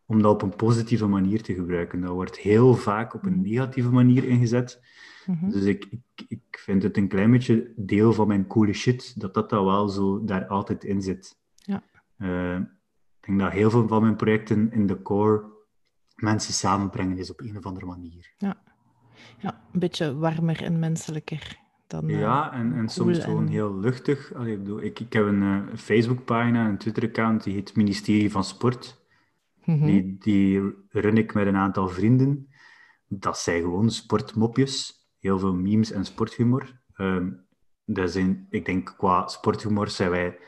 om 0.06 0.22
dat 0.22 0.32
op 0.32 0.42
een 0.42 0.56
positieve 0.56 1.06
manier 1.06 1.42
te 1.42 1.54
gebruiken. 1.54 2.00
Dat 2.00 2.10
wordt 2.10 2.38
heel 2.38 2.75
vaak 2.75 3.14
op 3.14 3.26
een 3.26 3.40
negatieve 3.40 3.90
manier 3.90 4.25
ingezet. 4.25 4.82
Mhm. 5.26 5.50
Dus 5.50 5.64
ik, 5.64 5.86
ik, 5.90 6.25
ik 6.28 6.58
vind 6.58 6.82
het 6.82 6.96
een 6.96 7.08
klein 7.08 7.30
beetje 7.30 7.72
deel 7.76 8.12
van 8.12 8.28
mijn 8.28 8.46
coole 8.46 8.72
shit, 8.72 9.20
dat 9.20 9.34
dat, 9.34 9.50
dat 9.50 9.64
wel 9.64 9.88
zo 9.88 10.25
daar 10.25 10.46
altijd 10.46 10.84
in 10.84 11.02
zit. 11.02 11.38
Ja. 11.54 11.82
Uh, 12.18 12.58
ik 13.20 13.26
denk 13.26 13.40
dat 13.40 13.52
heel 13.52 13.70
veel 13.70 13.88
van 13.88 14.02
mijn 14.02 14.16
projecten 14.16 14.72
in 14.72 14.86
de 14.86 15.02
core 15.02 15.44
mensen 16.16 16.54
samenbrengen 16.54 17.18
is 17.18 17.30
op 17.30 17.40
een 17.40 17.56
of 17.56 17.66
andere 17.66 17.86
manier. 17.86 18.34
Ja, 18.38 18.56
ja 19.38 19.60
een 19.72 19.80
beetje 19.80 20.16
warmer 20.16 20.62
en 20.62 20.78
menselijker. 20.78 21.64
Dan, 21.86 22.08
ja, 22.08 22.52
en, 22.52 22.72
en 22.72 22.88
soms 22.88 23.18
gewoon 23.18 23.46
heel 23.46 23.78
luchtig. 23.78 24.34
Allee, 24.34 24.52
ik, 24.52 24.58
bedoel, 24.58 24.82
ik, 24.82 25.00
ik 25.00 25.12
heb 25.12 25.26
een 25.26 25.42
uh, 25.42 25.62
Facebook-pagina, 25.76 26.68
een 26.68 26.78
Twitter-account, 26.78 27.42
die 27.42 27.54
heet 27.54 27.76
Ministerie 27.76 28.30
van 28.30 28.44
Sport. 28.44 29.05
Mhm. 29.66 30.14
die, 30.18 30.75
run 30.88 31.16
ik 31.16 31.35
met 31.35 31.46
een 31.46 31.56
aantal 31.56 31.88
vrienden. 31.88 32.49
Dat 33.08 33.38
zijn 33.38 33.62
gewoon 33.62 33.90
sportmopjes. 33.90 35.04
Heel 35.18 35.38
veel 35.38 35.54
memes 35.54 35.90
en 35.90 36.04
sporthumor. 36.04 36.80
Um, 36.96 37.46
dat 37.85 38.11
zijn, 38.11 38.46
ik 38.50 38.64
denk, 38.64 38.94
qua 38.96 39.28
sporthumor 39.28 39.88
zijn 39.88 40.11
wij 40.11 40.38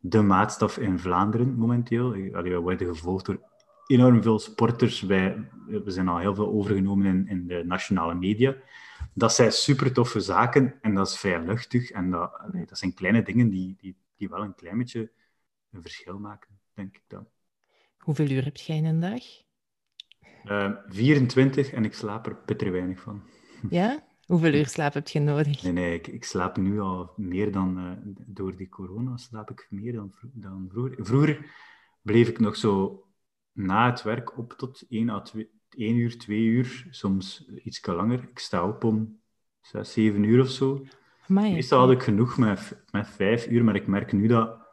de 0.00 0.22
maatstaf 0.22 0.78
in 0.78 0.98
Vlaanderen 0.98 1.54
momenteel. 1.54 2.06
Allee, 2.12 2.50
wij 2.50 2.58
worden 2.58 2.86
gevolgd 2.86 3.26
door 3.26 3.40
enorm 3.86 4.22
veel 4.22 4.38
sporters. 4.38 5.00
Wij, 5.00 5.48
we 5.66 5.90
zijn 5.90 6.08
al 6.08 6.18
heel 6.18 6.34
veel 6.34 6.48
overgenomen 6.48 7.06
in, 7.06 7.28
in 7.28 7.46
de 7.46 7.64
nationale 7.64 8.14
media. 8.14 8.56
Dat 9.14 9.34
zijn 9.34 9.52
super 9.52 9.92
toffe 9.92 10.20
zaken 10.20 10.78
en 10.80 10.94
dat 10.94 11.06
is 11.06 11.18
vrij 11.18 11.42
luchtig. 11.42 11.90
En 11.90 12.10
dat, 12.10 12.40
dat 12.66 12.78
zijn 12.78 12.94
kleine 12.94 13.22
dingen 13.22 13.48
die, 13.48 13.76
die, 13.80 13.96
die 14.16 14.28
wel 14.28 14.42
een 14.42 14.54
klein 14.54 14.78
beetje 14.78 15.10
een 15.70 15.82
verschil 15.82 16.18
maken, 16.18 16.58
denk 16.74 16.96
ik 16.96 17.04
dan. 17.06 17.26
Hoeveel 17.98 18.30
uur 18.30 18.44
heb 18.44 18.56
jij 18.56 18.76
in 18.76 18.84
een 18.84 19.00
dag? 19.00 19.22
Uh, 20.44 20.64
eh, 20.64 20.72
24 20.86 21.72
en 21.72 21.84
ik 21.84 21.94
slaap 21.94 22.26
er 22.26 22.38
bitter 22.46 22.72
weinig 22.72 23.00
van. 23.00 23.22
Ja? 23.70 24.06
Hoeveel 24.26 24.54
uur 24.54 24.66
slaap 24.66 24.94
heb 24.94 25.08
je 25.08 25.20
nodig? 25.20 25.62
Nee, 25.62 25.72
nee, 25.72 25.94
ik, 25.94 26.06
ik 26.06 26.24
slaap 26.24 26.56
nu 26.56 26.80
al 26.80 27.12
meer 27.16 27.52
dan... 27.52 27.78
Uh, 27.78 28.14
door 28.26 28.56
die 28.56 28.68
corona 28.68 29.16
slaap 29.16 29.50
ik 29.50 29.66
meer 29.70 29.92
dan, 29.92 30.12
dan 30.20 30.68
vroeger. 30.70 31.06
Vroeger 31.06 31.50
bleef 32.02 32.28
ik 32.28 32.38
nog 32.38 32.56
zo 32.56 33.04
na 33.52 33.90
het 33.90 34.02
werk 34.02 34.38
op 34.38 34.52
tot 34.52 34.84
1 34.88 35.08
à 35.08 35.20
2, 35.20 35.50
1 35.70 35.96
uur, 35.96 36.18
2 36.18 36.40
uur, 36.40 36.86
soms 36.90 37.48
iets 37.64 37.86
langer. 37.86 38.28
Ik 38.30 38.38
sta 38.38 38.68
op 38.68 38.84
om 38.84 39.20
6, 39.60 39.92
7 39.92 40.22
uur 40.22 40.40
of 40.40 40.50
zo. 40.50 40.84
Amai, 41.28 41.52
Meestal 41.52 41.80
had 41.80 41.90
ik 41.90 42.02
genoeg 42.02 42.38
met, 42.38 42.84
met 42.90 43.08
5 43.08 43.46
uur, 43.46 43.64
maar 43.64 43.74
ik 43.74 43.86
merk 43.86 44.12
nu 44.12 44.26
dat 44.26 44.67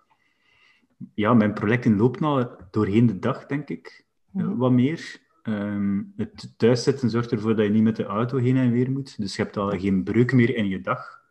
ja, 1.14 1.34
mijn 1.34 1.54
projecten 1.54 1.98
lopen 1.98 2.24
al 2.24 2.52
doorheen 2.72 3.06
de 3.06 3.20
dag, 3.20 3.46
denk 3.46 3.70
ik, 3.70 4.06
mhm. 4.32 4.56
wat 4.56 4.72
meer. 4.72 5.24
Um, 5.44 6.14
het 6.16 6.54
thuiszitten 6.58 7.10
zorgt 7.10 7.32
ervoor 7.32 7.56
dat 7.56 7.66
je 7.66 7.72
niet 7.72 7.84
met 7.84 7.96
de 7.96 8.06
auto 8.06 8.38
heen 8.38 8.58
en 8.58 8.72
weer 8.72 8.92
moet. 8.92 9.18
Dus 9.18 9.36
je 9.36 9.42
hebt 9.42 9.58
al 9.58 9.80
geen 9.80 10.04
breuk 10.04 10.34
meer 10.34 10.56
in 10.56 10.68
je 10.68 10.82
dag. 10.82 11.24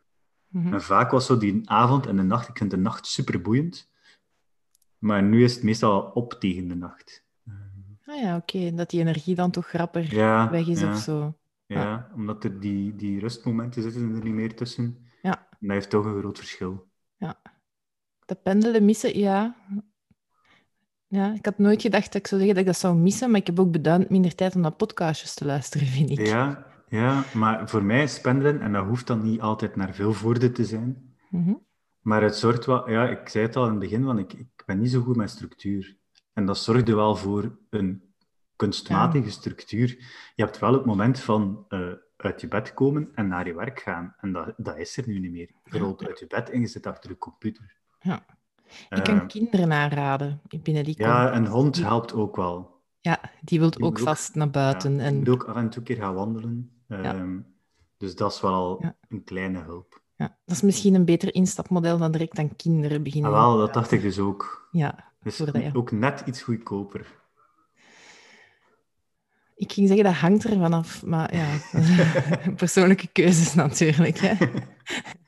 Mm 0.48 0.72
En 0.72 0.82
vaak 0.82 1.10
was 1.10 1.26
zo 1.26 1.38
die 1.38 1.70
avond 1.70 2.06
en 2.06 2.16
de 2.16 2.22
nacht, 2.22 2.48
ik 2.48 2.58
vind 2.58 2.70
de 2.70 2.76
nacht 2.76 3.06
super 3.06 3.40
boeiend. 3.40 3.90
Maar 4.98 5.22
nu 5.22 5.44
is 5.44 5.54
het 5.54 5.62
meestal 5.62 6.02
op 6.02 6.32
tegen 6.32 6.68
de 6.68 6.74
nacht. 6.74 7.24
Ah 8.06 8.20
ja, 8.20 8.36
oké. 8.36 8.74
Dat 8.74 8.90
die 8.90 9.00
energie 9.00 9.34
dan 9.34 9.50
toch 9.50 9.66
grapper 9.66 10.08
weg 10.50 10.66
is 10.66 10.82
of 10.82 10.96
zo. 10.96 11.34
Ja, 11.66 12.10
omdat 12.14 12.44
er 12.44 12.60
die, 12.60 12.96
die 12.96 13.20
rustmomenten 13.20 13.82
zitten 13.82 14.14
er 14.14 14.22
niet 14.22 14.34
meer 14.34 14.56
tussen. 14.56 14.98
Ja. 15.22 15.48
En 15.50 15.56
dat 15.60 15.70
heeft 15.70 15.90
toch 15.90 16.04
een 16.04 16.18
groot 16.18 16.38
verschil. 16.38 16.86
Ja. 17.16 17.40
De 18.26 18.34
pendelen 18.34 18.84
missen, 18.84 19.18
ja. 19.18 19.56
Ja, 21.06 21.32
ik 21.32 21.44
had 21.44 21.58
nooit 21.58 21.82
gedacht 21.82 22.12
dat 22.12 22.14
ik 22.14 22.26
zou 22.26 22.40
zeggen 22.40 22.56
dat 22.56 22.66
ik 22.66 22.72
dat 22.72 22.80
zou 22.80 22.96
missen, 22.96 23.30
maar 23.30 23.40
ik 23.40 23.46
heb 23.46 23.60
ook 23.60 23.70
beduidend 23.70 24.10
minder 24.10 24.34
tijd 24.34 24.54
om 24.54 24.60
naar 24.60 24.72
podcastjes 24.72 25.34
te 25.34 25.44
luisteren, 25.44 25.86
vind 25.86 26.10
ik. 26.10 26.26
Ja, 26.26 26.66
ja 26.88 27.24
maar 27.34 27.68
voor 27.68 27.84
mij 27.84 28.02
is 28.02 28.20
pendelen, 28.20 28.60
en 28.60 28.72
dat 28.72 28.86
hoeft 28.86 29.06
dan 29.06 29.22
niet 29.22 29.40
altijd 29.40 29.76
naar 29.76 29.94
veel 29.94 30.12
voordeel 30.12 30.52
te 30.52 30.64
zijn, 30.64 31.14
mm 31.30 31.62
maar 32.04 32.22
het 32.22 32.36
zorgt 32.36 32.66
wel... 32.66 32.90
Ja, 32.90 33.08
ik 33.08 33.28
zei 33.28 33.46
het 33.46 33.56
al 33.56 33.64
in 33.64 33.70
het 33.70 33.78
begin, 33.78 34.04
want 34.04 34.18
ik, 34.18 34.32
ik 34.32 34.62
ben 34.66 34.78
niet 34.78 34.90
zo 34.90 35.00
goed 35.00 35.16
met 35.16 35.30
structuur. 35.30 35.96
En 36.32 36.46
dat 36.46 36.58
zorgde 36.58 36.94
wel 36.94 37.16
voor 37.16 37.58
een 37.70 38.14
kunstmatige 38.56 39.30
structuur. 39.30 39.88
Je 40.34 40.42
hebt 40.44 40.58
wel 40.58 40.72
het 40.72 40.84
moment 40.84 41.20
van 41.20 41.64
uh, 41.68 41.92
uit 42.16 42.40
je 42.40 42.48
bed 42.48 42.74
komen 42.74 43.10
en 43.14 43.28
naar 43.28 43.46
je 43.46 43.54
werk 43.54 43.80
gaan. 43.80 44.14
En 44.20 44.32
dat, 44.32 44.54
dat 44.56 44.78
is 44.78 44.96
er 44.96 45.04
nu 45.06 45.18
niet 45.18 45.30
meer. 45.30 45.50
Je 45.64 45.78
rolt 45.78 46.06
uit 46.06 46.18
je 46.18 46.26
bed 46.26 46.50
en 46.50 46.60
je 46.60 46.66
zit 46.66 46.86
achter 46.86 47.10
de 47.10 47.18
computer. 47.18 47.76
Ja. 48.04 48.24
Ik 48.90 49.02
kan 49.02 49.16
uh, 49.16 49.26
kinderen 49.26 49.72
aanraden 49.72 50.40
binnen 50.62 50.84
die 50.84 50.94
Ja, 50.98 51.34
een 51.34 51.46
hond 51.46 51.76
helpt 51.76 52.12
ook 52.12 52.36
wel. 52.36 52.82
Ja, 53.00 53.20
die 53.40 53.58
wilt 53.58 53.80
ook 53.80 53.98
vast 53.98 54.34
naar 54.34 54.50
buiten. 54.50 55.00
en... 55.00 55.18
Ik 55.18 55.24
wil 55.24 55.34
ook 55.34 55.44
af 55.44 55.56
en 55.56 55.70
toe 55.70 55.78
een 55.78 55.84
keer 55.84 55.96
gaan 55.96 56.14
wandelen. 56.14 56.70
Ehm, 56.88 57.38
dus 57.96 58.16
dat 58.16 58.32
is 58.32 58.40
wel 58.40 58.84
een 59.08 59.24
kleine 59.24 59.62
hulp. 59.62 60.02
Ja, 60.16 60.38
dat 60.44 60.56
is 60.56 60.62
misschien 60.62 60.94
een 60.94 61.04
beter 61.04 61.34
instapmodel 61.34 61.98
dan 61.98 62.12
direct 62.12 62.38
aan 62.38 62.56
kinderen 62.56 63.02
beginnen. 63.02 63.30
Ah, 63.30 63.36
wel, 63.36 63.58
dat 63.58 63.74
dacht 63.74 63.90
ik 63.92 64.02
dus 64.02 64.18
ook. 64.18 64.68
Ja, 64.70 65.12
dus 65.22 65.72
ook 65.72 65.92
net 65.92 66.22
iets 66.26 66.42
goedkoper. 66.42 67.22
Ik 69.56 69.72
ging 69.72 69.86
zeggen, 69.86 70.04
dat 70.04 70.14
hangt 70.14 70.44
er 70.44 70.58
vanaf, 70.58 71.04
maar 71.04 71.36
ja, 71.36 71.46
persoonlijke 72.56 73.08
keuzes 73.12 73.54
natuurlijk. 73.54 74.18
Hè. 74.18 74.34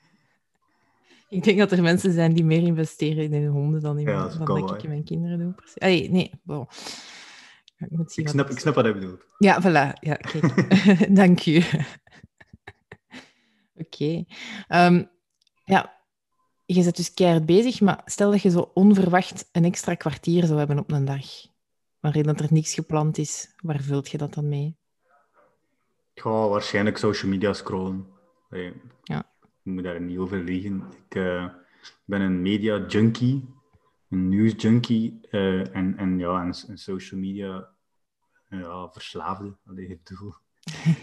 Ik 1.29 1.43
denk 1.43 1.57
dat 1.57 1.71
er 1.71 1.81
mensen 1.81 2.13
zijn 2.13 2.33
die 2.33 2.43
meer 2.43 2.61
investeren 2.61 3.23
in 3.23 3.33
hun 3.33 3.51
honden 3.51 3.81
dan, 3.81 3.97
in 3.99 4.09
ja, 4.09 4.27
dan 4.27 4.45
dat 4.45 4.71
ik 4.71 4.83
in 4.83 4.89
mijn 4.89 5.03
kinderen 5.03 5.39
doe. 5.39 5.55
Allee, 5.77 6.09
nee. 6.11 6.31
Ik, 7.77 7.89
moet 7.89 8.11
zien 8.11 8.25
ik, 8.25 8.31
snap, 8.31 8.49
ik 8.49 8.59
snap 8.59 8.75
wat 8.75 8.83
hij 8.83 8.93
bedoelt. 8.93 9.25
Ja, 9.37 9.61
voilà. 9.61 9.99
Ja, 9.99 10.15
kijk. 10.15 11.15
Dank 11.15 11.45
u. 11.45 11.63
Oké. 13.83 14.23
Ehm, 14.67 15.03
ja, 15.65 15.97
je 16.65 16.83
bent 16.83 16.95
dus 16.95 17.13
keihard 17.13 17.45
bezig, 17.45 17.81
maar 17.81 18.01
stel 18.05 18.31
dat 18.31 18.41
je 18.41 18.49
zo 18.49 18.71
onverwacht 18.73 19.49
een 19.51 19.65
extra 19.65 19.95
kwartier 19.95 20.45
zou 20.45 20.57
hebben 20.57 20.79
op 20.79 20.91
een 20.91 21.05
dag, 21.05 21.25
waarin 21.99 22.23
dat 22.23 22.39
er 22.39 22.47
niks 22.49 22.73
gepland 22.73 23.17
is, 23.17 23.53
waar 23.61 23.81
vult 23.81 24.09
je 24.09 24.17
dat 24.17 24.33
dan 24.33 24.49
mee? 24.49 24.77
Ja, 26.13 26.47
waarschijnlijk 26.47 26.97
social 26.97 27.31
media 27.31 27.53
scrollen. 27.53 28.07
Ja 29.03 29.25
ik 29.67 29.73
moet 29.73 29.83
daar 29.83 30.01
niet 30.01 30.17
over 30.17 30.43
liegen. 30.43 30.83
Ik 31.07 31.15
uh, 31.15 31.45
ben 32.05 32.21
een 32.21 32.41
media 32.41 32.85
junkie, 32.87 33.45
een 34.09 34.29
news 34.29 34.53
junkie 34.57 35.19
uh, 35.31 35.75
en, 35.75 35.97
en, 35.97 36.19
ja, 36.19 36.43
een, 36.67 36.77
social 36.77 37.19
media 37.19 37.69
ja, 38.49 38.89
verslaafde. 38.91 39.55
Allee, 39.65 39.87
ik 39.87 39.99
bedoel, 40.03 40.33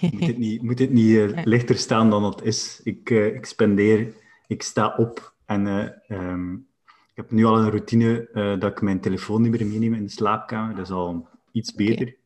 moet 0.13 0.27
het 0.27 0.39
niet, 0.39 0.63
moet 0.63 0.79
het 0.79 0.91
niet 0.91 1.45
lichter 1.45 1.77
staan 1.77 2.11
dan 2.11 2.25
het 2.25 2.43
is. 2.43 2.81
Ik, 2.85 3.11
ik 3.11 3.47
spendeer, 3.47 4.15
ik 4.47 4.63
sta 4.63 4.95
op 4.97 5.35
en 5.45 5.67
um, 6.09 6.67
ik 6.85 7.17
heb 7.17 7.31
nu 7.31 7.45
al 7.45 7.59
een 7.59 7.71
routine 7.71 8.29
dat 8.59 8.71
ik 8.71 8.83
mijn 8.83 9.01
telefoon 9.01 9.43
niet 9.43 9.51
meer 9.51 9.67
meeneem 9.67 9.95
in 9.95 10.05
de 10.05 10.11
slaapkamer. 10.11 10.77
Dat 10.77 10.85
is 10.85 10.93
al 10.93 11.29
iets 11.53 11.75
beter. 11.75 12.17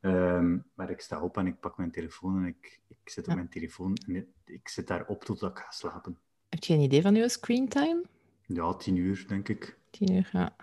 Um, 0.00 0.64
maar 0.74 0.90
ik 0.90 1.00
sta 1.00 1.22
op 1.22 1.36
en 1.36 1.46
ik 1.46 1.60
pak 1.60 1.76
mijn 1.76 1.90
telefoon 1.90 2.36
en 2.36 2.46
ik, 2.46 2.80
ik 2.88 3.10
zit 3.10 3.28
op 3.28 3.34
mijn 3.34 3.48
telefoon 3.48 3.96
en 4.06 4.26
ik 4.44 4.68
zit 4.68 4.86
daar 4.86 5.06
op 5.06 5.24
totdat 5.24 5.50
ik 5.50 5.58
ga 5.58 5.70
slapen. 5.70 6.18
Heb 6.48 6.64
je 6.64 6.74
een 6.74 6.80
idee 6.80 7.02
van 7.02 7.14
je 7.14 7.28
screentime? 7.28 8.02
Ja, 8.46 8.74
tien 8.74 8.96
uur, 8.96 9.24
denk 9.28 9.48
ik. 9.48 9.78
Tien 9.90 10.12
uur, 10.12 10.28
ja. 10.32 10.56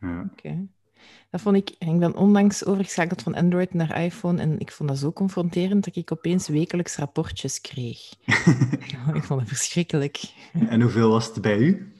ja. 0.00 0.30
Oké. 0.32 0.66
Dat 1.30 1.40
vond 1.40 1.56
ik, 1.56 1.70
ik 1.78 1.98
ben 1.98 2.16
onlangs 2.16 2.64
overgeschakeld 2.64 3.22
van 3.22 3.34
Android 3.34 3.74
naar 3.74 4.02
iPhone 4.02 4.40
en 4.40 4.58
ik 4.58 4.72
vond 4.72 4.88
dat 4.88 4.98
zo 4.98 5.12
confronterend 5.12 5.84
dat 5.84 5.96
ik 5.96 6.12
opeens 6.12 6.48
wekelijks 6.48 6.96
rapportjes 6.96 7.60
kreeg. 7.60 8.14
ik 9.14 9.22
vond 9.22 9.40
het 9.40 9.48
verschrikkelijk. 9.48 10.34
En 10.52 10.80
hoeveel 10.80 11.10
was 11.10 11.26
het 11.26 11.40
bij 11.42 11.58
u? 11.58 11.92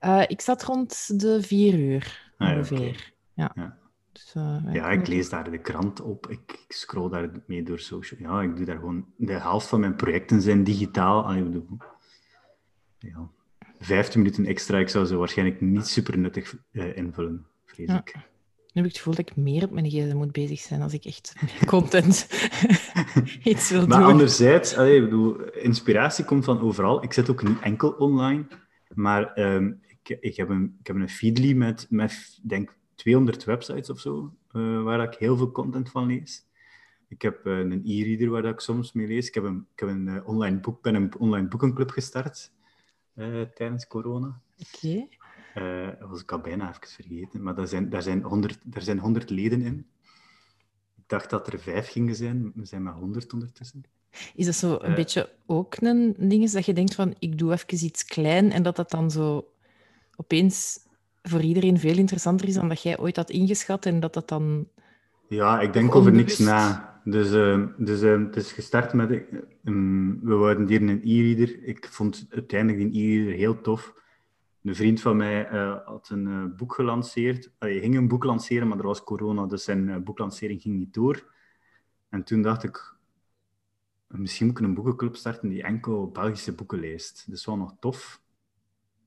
Uh, 0.00 0.22
ik 0.26 0.40
zat 0.40 0.62
rond 0.62 1.20
de 1.20 1.42
vier 1.42 1.74
uur 1.74 2.32
ah, 2.38 2.56
ongeveer. 2.56 3.12
Ja. 3.34 3.52
ja. 3.54 3.78
Dus, 4.12 4.34
uh, 4.36 4.58
ja, 4.72 4.90
ik 4.90 5.06
lees 5.06 5.28
daar 5.28 5.50
de 5.50 5.58
krant 5.58 6.00
op. 6.00 6.28
Ik, 6.28 6.40
ik, 6.68 6.72
scroll 6.72 7.10
daar 7.10 7.30
mee 7.46 7.62
door 7.62 7.78
social. 7.78 8.20
Ja, 8.20 8.42
ik 8.42 8.56
doe 8.56 8.64
daar 8.64 8.78
gewoon... 8.78 9.06
De 9.16 9.32
helft 9.32 9.66
van 9.66 9.80
mijn 9.80 9.96
projecten 9.96 10.42
zijn 10.42 10.64
digitaal. 10.64 11.34
Ik 11.34 11.44
bedoel, 11.44 11.78
ja, 12.98 13.30
15 13.78 14.22
minuten 14.22 14.46
extra. 14.46 14.78
Ik 14.78 14.88
zou 14.88 15.04
ze 15.04 15.16
waarschijnlijk 15.16 15.60
niet 15.60 15.86
super 15.86 16.18
nuttig 16.18 16.56
uh, 16.72 16.96
invullen, 16.96 17.46
vrees 17.64 17.88
ja. 17.88 17.98
ik. 17.98 18.14
Nu 18.14 18.80
heb 18.80 18.84
ik 18.84 18.90
het 18.90 18.96
gevoel 18.96 19.14
dat 19.14 19.30
ik 19.30 19.36
meer 19.36 19.64
op 19.64 19.70
mijn 19.70 19.86
gsm 19.86 20.16
moet 20.16 20.32
bezig 20.32 20.60
zijn 20.60 20.82
als 20.82 20.92
ik 20.92 21.04
echt 21.04 21.34
content 21.66 22.28
iets 23.42 23.70
wil 23.70 23.78
maar 23.78 23.88
doen. 23.88 23.98
Maar 23.98 24.10
anderzijds, 24.10 24.76
allee, 24.76 24.96
ik 24.96 25.04
bedoel, 25.04 25.50
inspiratie 25.50 26.24
komt 26.24 26.44
van 26.44 26.60
overal. 26.60 27.02
Ik 27.02 27.12
zit 27.12 27.30
ook 27.30 27.42
niet 27.42 27.60
enkel 27.60 27.90
online, 27.90 28.46
maar 28.94 29.38
um, 29.38 29.80
ik, 29.86 30.16
ik, 30.20 30.36
heb 30.36 30.48
een, 30.48 30.76
ik 30.80 30.86
heb 30.86 30.96
een 30.96 31.08
Feedly 31.08 31.52
met, 31.52 31.86
met 31.90 32.40
denk 32.42 32.76
200 33.02 33.44
websites 33.44 33.90
of 33.90 34.00
zo, 34.00 34.34
uh, 34.52 34.82
waar 34.82 35.02
ik 35.02 35.14
heel 35.14 35.36
veel 35.36 35.50
content 35.50 35.90
van 35.90 36.06
lees. 36.06 36.46
Ik 37.08 37.22
heb 37.22 37.46
uh, 37.46 37.58
een 37.58 37.82
e-reader 37.84 38.30
waar 38.30 38.44
ik 38.44 38.60
soms 38.60 38.92
mee 38.92 39.06
lees. 39.06 39.28
Ik 39.28 39.34
heb 39.34 39.44
een, 39.44 39.66
ik 39.72 39.80
heb 39.80 39.88
een 39.88 40.06
uh, 40.06 40.28
online 40.28 40.60
boek, 40.60 40.82
ben 40.82 40.94
een 40.94 41.18
online 41.18 41.48
boekenclub 41.48 41.90
gestart 41.90 42.52
tijdens 43.54 43.86
corona. 43.86 44.40
Oké. 44.58 45.06
Dat 45.98 46.08
was 46.08 46.20
ik 46.20 46.32
al 46.32 46.40
bijna 46.40 46.68
even 46.68 46.88
vergeten, 46.88 47.42
maar 47.42 47.54
daar 47.54 47.68
zijn, 47.68 47.90
daar, 47.90 48.02
zijn 48.02 48.22
100, 48.22 48.58
daar 48.64 48.82
zijn 48.82 48.98
100 48.98 49.30
leden 49.30 49.62
in. 49.62 49.86
Ik 50.96 51.04
dacht 51.06 51.30
dat 51.30 51.52
er 51.52 51.58
vijf 51.58 51.88
gingen 51.88 52.14
zijn, 52.14 52.52
we 52.54 52.64
zijn 52.64 52.82
maar 52.82 52.94
100 52.94 53.32
ondertussen. 53.32 53.84
Is 54.34 54.46
dat 54.46 54.54
zo 54.54 54.78
een 54.80 54.94
beetje 54.94 55.32
ook 55.46 55.76
een 55.80 56.14
ding 56.18 56.42
is 56.42 56.52
dat 56.52 56.66
je 56.66 56.72
denkt 56.72 56.94
van 56.94 57.14
ik 57.18 57.38
doe 57.38 57.52
even 57.52 57.84
iets 57.86 58.04
klein 58.04 58.52
en 58.52 58.62
dat 58.62 58.76
dat 58.76 58.90
dan 58.90 59.10
zo 59.10 59.52
opeens 60.16 60.78
voor 61.22 61.40
iedereen 61.40 61.78
veel 61.78 61.96
interessanter 61.96 62.48
is 62.48 62.54
dan 62.54 62.68
dat 62.68 62.82
jij 62.82 62.98
ooit 62.98 63.16
had 63.16 63.30
ingeschat 63.30 63.86
en 63.86 64.00
dat 64.00 64.14
dat 64.14 64.28
dan... 64.28 64.68
Ja, 65.28 65.60
ik 65.60 65.72
denk 65.72 65.94
over 65.94 66.12
niks 66.12 66.38
na. 66.38 66.90
Dus, 67.04 67.32
uh, 67.32 67.66
dus 67.76 68.02
uh, 68.02 68.18
het 68.18 68.36
is 68.36 68.52
gestart 68.52 68.92
met... 68.92 69.10
Um, 69.64 70.20
we 70.22 70.34
wouden 70.34 70.66
hier 70.66 70.82
een 70.82 71.00
e-reader. 71.04 71.62
Ik 71.64 71.88
vond 71.90 72.26
uiteindelijk 72.30 72.92
die 72.92 73.02
e-reader 73.02 73.34
heel 73.34 73.60
tof. 73.60 73.94
Een 74.62 74.74
vriend 74.74 75.00
van 75.00 75.16
mij 75.16 75.52
uh, 75.52 75.76
had 75.84 76.08
een 76.08 76.26
uh, 76.26 76.44
boek 76.56 76.74
gelanceerd. 76.74 77.52
Hij 77.58 77.80
ging 77.80 77.96
een 77.96 78.08
boek 78.08 78.24
lanceren, 78.24 78.68
maar 78.68 78.78
er 78.78 78.86
was 78.86 79.04
corona, 79.04 79.46
dus 79.46 79.64
zijn 79.64 80.04
boeklancering 80.04 80.62
ging 80.62 80.78
niet 80.78 80.94
door. 80.94 81.32
En 82.08 82.24
toen 82.24 82.42
dacht 82.42 82.62
ik, 82.62 82.94
misschien 84.08 84.46
moet 84.46 84.58
ik 84.58 84.64
een 84.64 84.74
boekenclub 84.74 85.16
starten 85.16 85.48
die 85.48 85.62
enkel 85.62 86.10
Belgische 86.10 86.52
boeken 86.52 86.78
leest. 86.78 87.24
Dat 87.26 87.36
is 87.36 87.46
wel 87.46 87.56
nog 87.56 87.74
tof. 87.80 88.22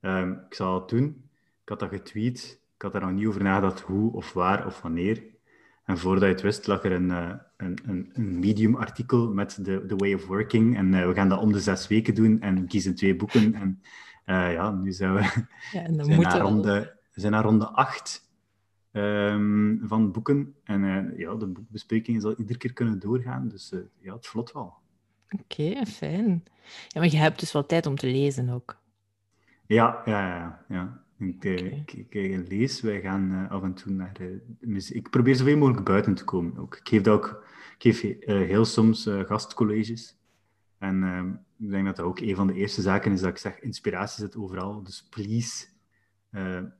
Ehm, 0.02 0.32
ik 0.32 0.54
zal 0.54 0.80
het 0.80 0.90
doen. 0.90 1.25
Ik 1.66 1.72
had 1.72 1.80
dat 1.80 1.90
getweet. 1.90 2.60
Ik 2.76 2.82
had 2.82 2.92
daar 2.92 3.02
nog 3.02 3.12
niet 3.12 3.28
over 3.28 3.44
nagedacht 3.44 3.80
hoe 3.80 4.14
of 4.14 4.34
waar 4.34 4.66
of 4.66 4.82
wanneer. 4.82 5.24
En 5.86 5.98
voordat 5.98 6.24
je 6.24 6.28
het 6.28 6.42
wist, 6.42 6.68
lag 6.68 6.84
er 6.84 6.92
een, 6.92 7.10
een, 7.10 7.78
een, 7.86 8.10
een 8.14 8.40
Medium-artikel 8.40 9.34
met 9.34 9.66
de, 9.66 9.86
the 9.86 9.96
way 9.96 10.14
of 10.14 10.26
working. 10.26 10.78
En 10.78 11.08
we 11.08 11.14
gaan 11.14 11.30
dat 11.30 11.40
om 11.40 11.52
de 11.52 11.60
zes 11.60 11.88
weken 11.88 12.16
doen 12.16 12.42
en 12.42 12.68
kiezen 12.68 12.96
twee 12.96 13.16
boeken. 13.16 13.54
En 13.54 13.82
uh, 14.26 14.54
ja, 14.54 14.72
nu 14.72 14.92
zijn 14.92 15.14
we 15.14 15.22
ja, 15.72 15.84
en 15.84 15.98
dan 15.98 16.06
zijn, 16.12 16.22
naar 16.22 16.40
ronde, 16.40 16.98
zijn 17.12 17.32
naar 17.32 17.44
ronde 17.44 17.68
acht 17.68 18.30
um, 18.92 19.82
van 19.84 20.12
boeken. 20.12 20.56
En 20.64 20.84
uh, 20.84 21.18
ja, 21.18 21.36
de 21.36 21.48
boekbespreking 21.48 22.22
zal 22.22 22.36
iedere 22.36 22.58
keer 22.58 22.74
kunnen 22.74 23.00
doorgaan. 23.00 23.48
Dus 23.48 23.74
ja, 24.00 24.14
het 24.14 24.28
vlot 24.28 24.52
wel. 24.52 24.74
Oké, 25.30 25.62
okay, 25.62 25.86
fijn. 25.86 26.44
Ja, 26.88 27.00
maar 27.00 27.10
je 27.10 27.18
hebt 27.18 27.40
dus 27.40 27.52
wel 27.52 27.66
tijd 27.66 27.86
om 27.86 27.96
te 27.96 28.08
lezen 28.08 28.50
ook. 28.50 28.78
Ja, 29.66 30.02
ja, 30.06 30.28
ja. 30.28 30.66
ja. 30.68 31.04
Ik, 31.18 31.36
okay. 31.36 31.86
ik, 31.86 32.14
ik, 32.14 32.48
lees, 32.50 32.82
wij 32.82 33.02
gaan 33.02 33.50
af 33.50 33.64
en 33.64 33.74
toe 33.74 33.92
naar 33.92 34.18
muziek. 34.60 34.96
Ik 34.96 35.10
probeer 35.10 35.36
zoveel 35.36 35.58
mogelijk 35.58 35.86
buiten 35.86 36.14
te 36.14 36.24
komen. 36.24 36.58
Ook. 36.58 36.76
Ik 36.76 36.88
geef, 36.88 37.02
dat 37.02 37.14
ook, 37.14 37.44
ik 37.78 37.82
geef 37.82 38.02
heel 38.26 38.66
soms 38.66 39.10
gastcolleges. 39.26 40.18
En 40.78 41.04
ik 41.58 41.70
denk 41.70 41.86
dat 41.86 41.96
dat 41.96 42.06
ook 42.06 42.20
een 42.20 42.36
van 42.36 42.48
de 42.48 42.54
eerste 42.54 42.82
zaken 42.82 43.12
is 43.12 43.22
dat 43.22 43.30
ik 43.30 43.38
zeg, 43.38 43.60
inspiratie 43.60 44.24
zit 44.24 44.36
overal. 44.36 44.84
Dus 44.84 45.08
please, 45.10 45.66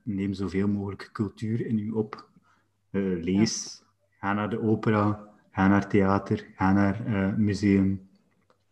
neem 0.02 0.32
zoveel 0.32 0.68
mogelijk 0.68 1.10
cultuur 1.12 1.66
in 1.66 1.78
u 1.78 1.90
op. 1.90 2.28
Lees, 2.90 3.82
ja. 3.82 3.86
ga 4.18 4.32
naar 4.32 4.50
de 4.50 4.60
opera, 4.60 5.28
ga 5.50 5.68
naar 5.68 5.88
theater, 5.88 6.46
ga 6.54 6.72
naar 6.72 7.34
museum. 7.38 8.08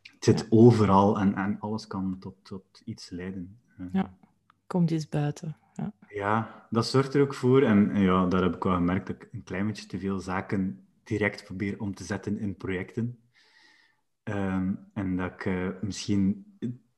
Het 0.03 0.25
zit 0.25 0.41
ja. 0.41 0.47
overal 0.51 1.19
en, 1.19 1.35
en 1.35 1.61
alles 1.61 1.87
kan 1.87 2.17
tot, 2.19 2.35
tot 2.43 2.83
iets 2.85 3.11
leiden. 3.11 3.59
ja, 3.93 4.15
komt 4.75 4.91
eens 4.91 5.09
buiten. 5.09 5.57
Ja. 5.75 5.93
ja, 6.09 6.67
dat 6.71 6.87
zorgt 6.87 7.15
er 7.15 7.23
ook 7.23 7.35
voor. 7.35 7.63
En 7.63 8.01
ja, 8.01 8.27
daar 8.27 8.43
heb 8.43 8.55
ik 8.55 8.63
wel 8.63 8.75
gemerkt 8.75 9.07
dat 9.07 9.17
ik 9.17 9.29
een 9.33 9.43
klein 9.43 9.67
beetje 9.67 9.87
te 9.87 9.99
veel 9.99 10.19
zaken 10.19 10.87
direct 11.05 11.45
probeer 11.45 11.81
om 11.81 11.95
te 11.95 12.05
zetten 12.05 12.39
in 12.39 12.57
projecten. 12.57 13.19
Um, 14.25 14.79
en 14.95 15.17
dat 15.17 15.33
ik 15.33 15.45
uh, 15.45 15.69
misschien 15.81 16.47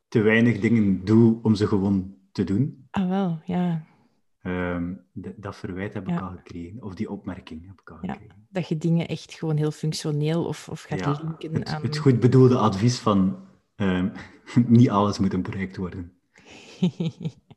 te 0.09 0.21
weinig 0.21 0.61
dingen 0.61 1.05
doe 1.05 1.43
om 1.43 1.55
ze 1.55 1.67
gewoon 1.67 2.15
te 2.33 2.45
doen. 2.45 2.87
Ah, 2.91 3.09
wel, 3.09 3.41
ja. 3.45 3.85
Um, 4.43 5.01
dat 5.15 5.57
verwijt 5.57 5.95
heb 5.95 6.07
ja. 6.07 6.15
ik 6.15 6.21
al 6.21 6.31
gekregen, 6.31 6.83
of 6.83 6.95
die 6.95 7.11
opmerking 7.11 7.67
heb 7.67 7.81
ik 7.81 7.91
al 7.91 7.99
ja, 8.03 8.13
gekregen. 8.13 8.47
Dat 8.49 8.69
je 8.69 8.77
dingen 8.79 9.09
echt 9.09 9.35
gewoon 9.35 9.57
heel 9.57 9.71
functioneel 9.71 10.45
of, 10.45 10.69
of 10.69 10.83
gaat 10.83 11.01
ja, 11.01 11.21
linken 11.23 11.55
het, 11.55 11.69
aan... 11.69 11.83
Het 11.83 11.97
goed 11.97 12.21
bedoelde 12.21 12.57
advies 12.57 12.99
van 12.99 13.37
um, 13.77 14.13
niet 14.79 14.91
alles 14.91 15.19
moet 15.19 15.33
een 15.33 15.43
project 15.43 15.77
worden. 15.77 16.13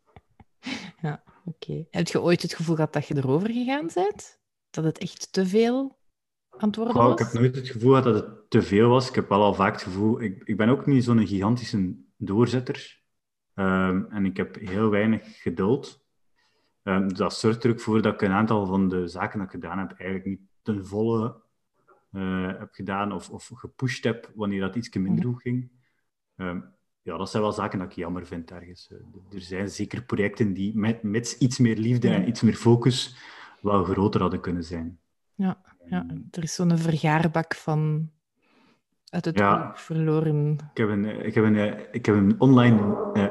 ja, 1.02 1.24
oké. 1.46 1.72
Okay. 1.72 1.88
Heb 1.90 2.08
je 2.08 2.22
ooit 2.22 2.42
het 2.42 2.54
gevoel 2.54 2.76
gehad 2.76 2.94
dat 2.94 3.08
je 3.08 3.16
erover 3.16 3.50
gegaan 3.50 3.90
bent? 3.94 4.40
Dat 4.70 4.84
het 4.84 4.98
echt 4.98 5.34
te 5.34 5.46
veel 5.46 5.98
antwoorden 6.50 6.96
Goh, 6.96 7.12
Ik 7.12 7.20
heb 7.20 7.34
nooit 7.34 7.56
het 7.56 7.70
gevoel 7.70 7.90
gehad 7.90 8.04
dat 8.04 8.16
het 8.16 8.50
te 8.50 8.62
veel 8.62 8.90
was. 8.90 9.10
Ik 9.10 9.16
heb 9.16 9.30
wel 9.30 9.44
al 9.44 9.54
vaak 9.54 9.74
het 9.74 9.82
gevoel... 9.82 10.22
Ik, 10.22 10.44
ik 10.44 10.58
ben 10.58 10.70
ook 10.70 10.86
niet 10.86 11.04
zo'n 11.04 11.28
gigantische 11.28 11.96
doorzetter. 12.18 13.02
Um, 13.56 14.06
en 14.12 14.26
ik 14.26 14.38
heb 14.38 14.56
heel 14.56 14.90
weinig 14.90 15.42
geduld. 15.42 16.06
Um, 16.84 17.14
dat 17.14 17.34
zorgt 17.34 17.64
er 17.64 17.72
ook 17.72 17.80
voor 17.80 18.02
dat 18.02 18.14
ik 18.14 18.22
een 18.22 18.32
aantal 18.32 18.66
van 18.66 18.90
de 18.90 19.08
zaken 19.08 19.40
dat 19.40 19.48
ik 19.48 19.54
gedaan 19.54 19.80
heb 19.80 19.92
eigenlijk 19.92 20.26
niet 20.26 20.40
ten 20.62 20.86
volle 20.86 21.42
uh, 22.12 22.58
heb 22.58 22.74
gedaan 22.74 23.12
of, 23.12 23.30
of 23.30 23.52
gepusht 23.54 24.04
heb 24.04 24.32
wanneer 24.36 24.62
dat 24.62 24.76
iets 24.76 24.96
minder 24.96 25.26
goed 25.26 25.42
ging. 25.42 25.72
Um, 26.36 26.78
ja, 27.10 27.18
dat 27.18 27.30
zijn 27.30 27.44
wel 27.44 27.52
zaken 27.52 27.80
dat 27.80 27.88
ik 27.88 27.96
jammer 27.96 28.26
vind 28.26 28.52
ergens. 28.52 28.90
Uh, 28.92 29.34
er 29.34 29.42
zijn 29.42 29.70
zeker 29.70 30.04
projecten 30.04 30.54
die 30.54 30.78
met, 30.78 31.04
met 31.04 31.36
iets 31.40 31.58
meer 31.58 31.78
liefde 31.78 32.10
en 32.10 32.28
iets 32.28 32.42
meer 32.42 32.56
focus 32.56 33.18
wel 33.62 33.84
groter 33.84 34.22
hadden 34.22 34.42
kunnen 34.42 34.64
zijn. 34.64 35.00
Ja, 35.36 35.62
ja. 35.86 36.06
er 36.32 36.44
is 36.44 36.54
zo'n 36.54 36.78
vergaarbak 36.78 37.56
van 37.56 38.12
uit 39.10 39.26
het 39.26 39.38
ja. 39.38 39.72
verloren. 39.76 40.58
Ik 40.72 40.78
heb 40.78 40.90
een, 40.90 41.26
ik 41.26 41.36
heb 41.36 41.44
een, 41.44 41.94
ik 41.94 42.06
heb 42.06 42.16
een 42.16 42.40
online 42.40 42.80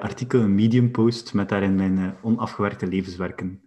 artikel, 0.01 0.41
een 0.41 0.55
Medium 0.55 0.91
post, 0.91 1.35
met 1.35 1.49
daarin 1.49 1.75
mijn 1.75 2.17
onafgewerkte 2.23 2.87
levenswerken. 2.87 3.62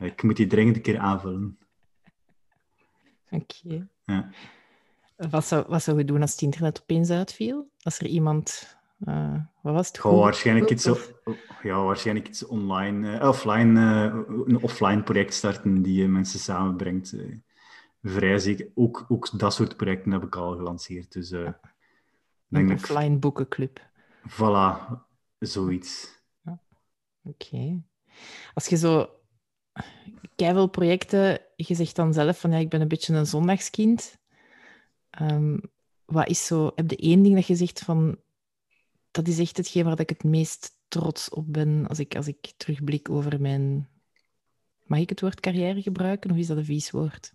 ik 0.00 0.22
moet 0.22 0.36
die 0.36 0.46
dringend 0.46 0.76
een 0.76 0.82
keer 0.82 0.98
aanvullen. 0.98 1.58
Oké. 3.30 3.44
Okay. 3.64 3.86
Ja. 4.04 4.30
Wat, 5.16 5.44
zou, 5.44 5.64
wat 5.68 5.82
zou 5.82 5.98
je 5.98 6.04
doen 6.04 6.20
als 6.20 6.30
het 6.30 6.42
internet 6.42 6.80
opeens 6.80 7.10
uitviel? 7.10 7.70
Als 7.82 7.98
er 7.98 8.06
iemand... 8.06 8.78
Uh, 9.04 9.34
wat 9.62 9.74
was 9.74 9.86
het? 9.86 9.98
Goh, 9.98 10.20
waarschijnlijk 10.22 10.70
iets, 10.70 10.90
ja, 11.62 11.82
waarschijnlijk 11.82 12.28
iets 12.28 12.46
online, 12.46 13.28
offline, 13.28 13.80
een 14.46 14.62
offline 14.62 15.02
project 15.02 15.34
starten 15.34 15.82
die 15.82 16.08
mensen 16.08 16.38
samenbrengt 16.38 17.16
vrij 18.02 18.38
zeker. 18.38 18.68
Ook, 18.74 19.04
ook 19.08 19.38
dat 19.38 19.54
soort 19.54 19.76
projecten 19.76 20.12
heb 20.12 20.22
ik 20.22 20.36
al 20.36 20.56
gelanceerd. 20.56 21.12
Dus, 21.12 21.30
uh, 21.30 21.50
een 22.50 22.72
offline 22.72 23.14
ik... 23.14 23.20
boekenclub. 23.20 23.88
Voilà, 24.28 24.92
zoiets. 25.38 26.22
Ja. 26.44 26.60
Oké. 27.24 27.46
Okay. 27.46 27.82
Als 28.54 28.66
je 28.66 28.76
zo 28.76 29.08
veel 30.36 30.66
projecten, 30.66 31.40
je 31.56 31.74
zegt 31.74 31.96
dan 31.96 32.12
zelf 32.12 32.40
van 32.40 32.50
ja, 32.50 32.56
ik 32.56 32.68
ben 32.68 32.80
een 32.80 32.88
beetje 32.88 33.14
een 33.14 33.26
zondagskind. 33.26 34.18
Um, 35.20 35.60
wat 36.04 36.28
is 36.28 36.46
zo, 36.46 36.72
heb 36.74 36.90
je 36.90 36.96
één 36.96 37.22
ding 37.22 37.34
dat 37.34 37.46
je 37.46 37.54
zegt 37.54 37.80
van 37.80 38.18
dat 39.10 39.28
is 39.28 39.38
echt 39.38 39.56
hetgeen 39.56 39.84
waar 39.84 40.00
ik 40.00 40.08
het 40.08 40.24
meest 40.24 40.78
trots 40.88 41.28
op 41.28 41.52
ben 41.52 41.86
als 41.86 41.98
ik, 41.98 42.16
als 42.16 42.26
ik 42.26 42.52
terugblik 42.56 43.10
over 43.10 43.40
mijn. 43.40 43.88
Mag 44.84 44.98
ik 44.98 45.08
het 45.08 45.20
woord 45.20 45.40
carrière 45.40 45.82
gebruiken 45.82 46.30
of 46.30 46.36
is 46.36 46.46
dat 46.46 46.56
een 46.56 46.64
vies 46.64 46.90
woord? 46.90 47.34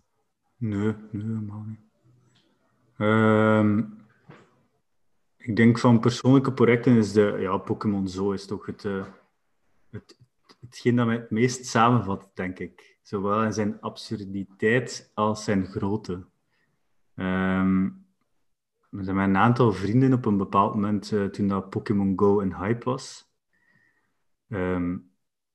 Nee, 0.56 0.94
nee, 1.10 1.24
helemaal 1.24 1.64
niet. 1.66 1.80
Um, 2.98 4.04
ik 5.36 5.56
denk 5.56 5.78
van 5.78 6.00
persoonlijke 6.00 6.52
projecten 6.52 6.96
is 6.96 7.12
de... 7.12 7.36
Ja, 7.40 7.56
Pokémon 7.56 8.08
Zo 8.08 8.32
is 8.32 8.46
toch 8.46 8.66
het, 8.66 8.84
uh, 8.84 9.06
het, 9.90 10.18
hetgeen 10.60 10.96
dat 10.96 11.06
mij 11.06 11.16
het 11.16 11.30
meest 11.30 11.66
samenvat, 11.66 12.30
denk 12.34 12.58
ik. 12.58 12.98
zowel 13.02 13.42
in 13.42 13.52
zijn 13.52 13.80
absurditeit 13.80 15.10
als 15.14 15.44
zijn 15.44 15.66
grootte. 15.66 16.26
Ehm, 17.14 17.88
zijn 17.88 18.05
met 18.90 19.06
een 19.06 19.36
aantal 19.36 19.72
vrienden 19.72 20.12
op 20.12 20.24
een 20.24 20.36
bepaald 20.36 20.74
moment, 20.74 21.10
uh, 21.12 21.24
toen 21.24 21.48
dat 21.48 21.70
Pokémon 21.70 22.12
Go 22.18 22.40
een 22.40 22.56
hype 22.56 22.84
was, 22.84 23.32
ehm, 24.48 24.96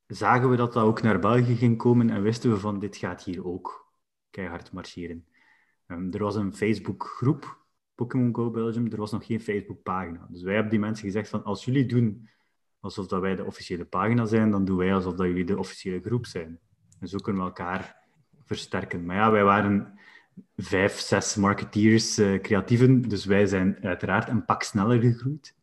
zagen 0.08 0.50
we 0.50 0.56
dat 0.56 0.74
dat 0.74 0.84
ook 0.84 1.02
naar 1.02 1.20
België 1.20 1.56
ging 1.56 1.78
komen 1.78 2.10
en 2.10 2.22
wisten 2.22 2.52
we 2.52 2.58
van 2.58 2.80
dit 2.80 2.98
gaat 2.98 3.24
hier 3.24 3.46
ook 3.46 3.92
keihard 4.30 4.72
marcheren. 4.72 5.26
Um, 5.88 6.14
er 6.14 6.24
was 6.24 6.36
een 6.36 6.54
Facebookgroep, 6.54 7.66
Pokémon 7.96 8.36
Go 8.36 8.52
Belgium, 8.52 8.92
er 8.92 8.98
was 8.98 9.12
nog 9.12 9.26
geen 9.26 9.42
Facebookpagina. 9.42 10.28
Dus 10.30 10.44
wij 10.44 10.54
hebben 10.54 10.72
die 10.72 10.80
mensen 10.80 11.06
gezegd 11.06 11.30
van 11.30 11.44
als 11.44 11.66
jullie 11.66 11.86
doen 11.86 12.30
alsof 12.80 13.08
dat 13.08 13.22
wij 13.22 13.36
de 13.36 13.46
officiële 13.46 13.86
pagina 13.86 14.26
zijn, 14.26 14.52
dan 14.52 14.66
doen 14.66 14.78
wij 14.78 14.94
alsof 14.94 15.14
dat 15.14 15.28
jullie 15.28 15.46
de 15.46 15.58
officiële 15.58 16.02
groep 16.02 16.26
zijn. 16.26 16.60
En 17.00 17.08
zo 17.08 17.18
kunnen 17.18 17.42
we 17.42 17.48
elkaar 17.48 17.98
versterken. 18.44 19.06
Maar 19.06 19.16
ja, 19.16 19.32
wij 19.32 19.44
waren 19.44 20.00
vijf, 20.56 21.00
zes 21.00 21.36
marketeers, 21.36 22.20
uh, 22.20 22.40
creatieven, 22.42 23.02
dus 23.02 23.26
wij 23.26 23.46
zijn 23.46 23.78
uiteraard 23.82 24.30
een 24.30 24.46
pak 24.46 24.64
sneller 24.64 25.00
gegroeid. 25.00 25.56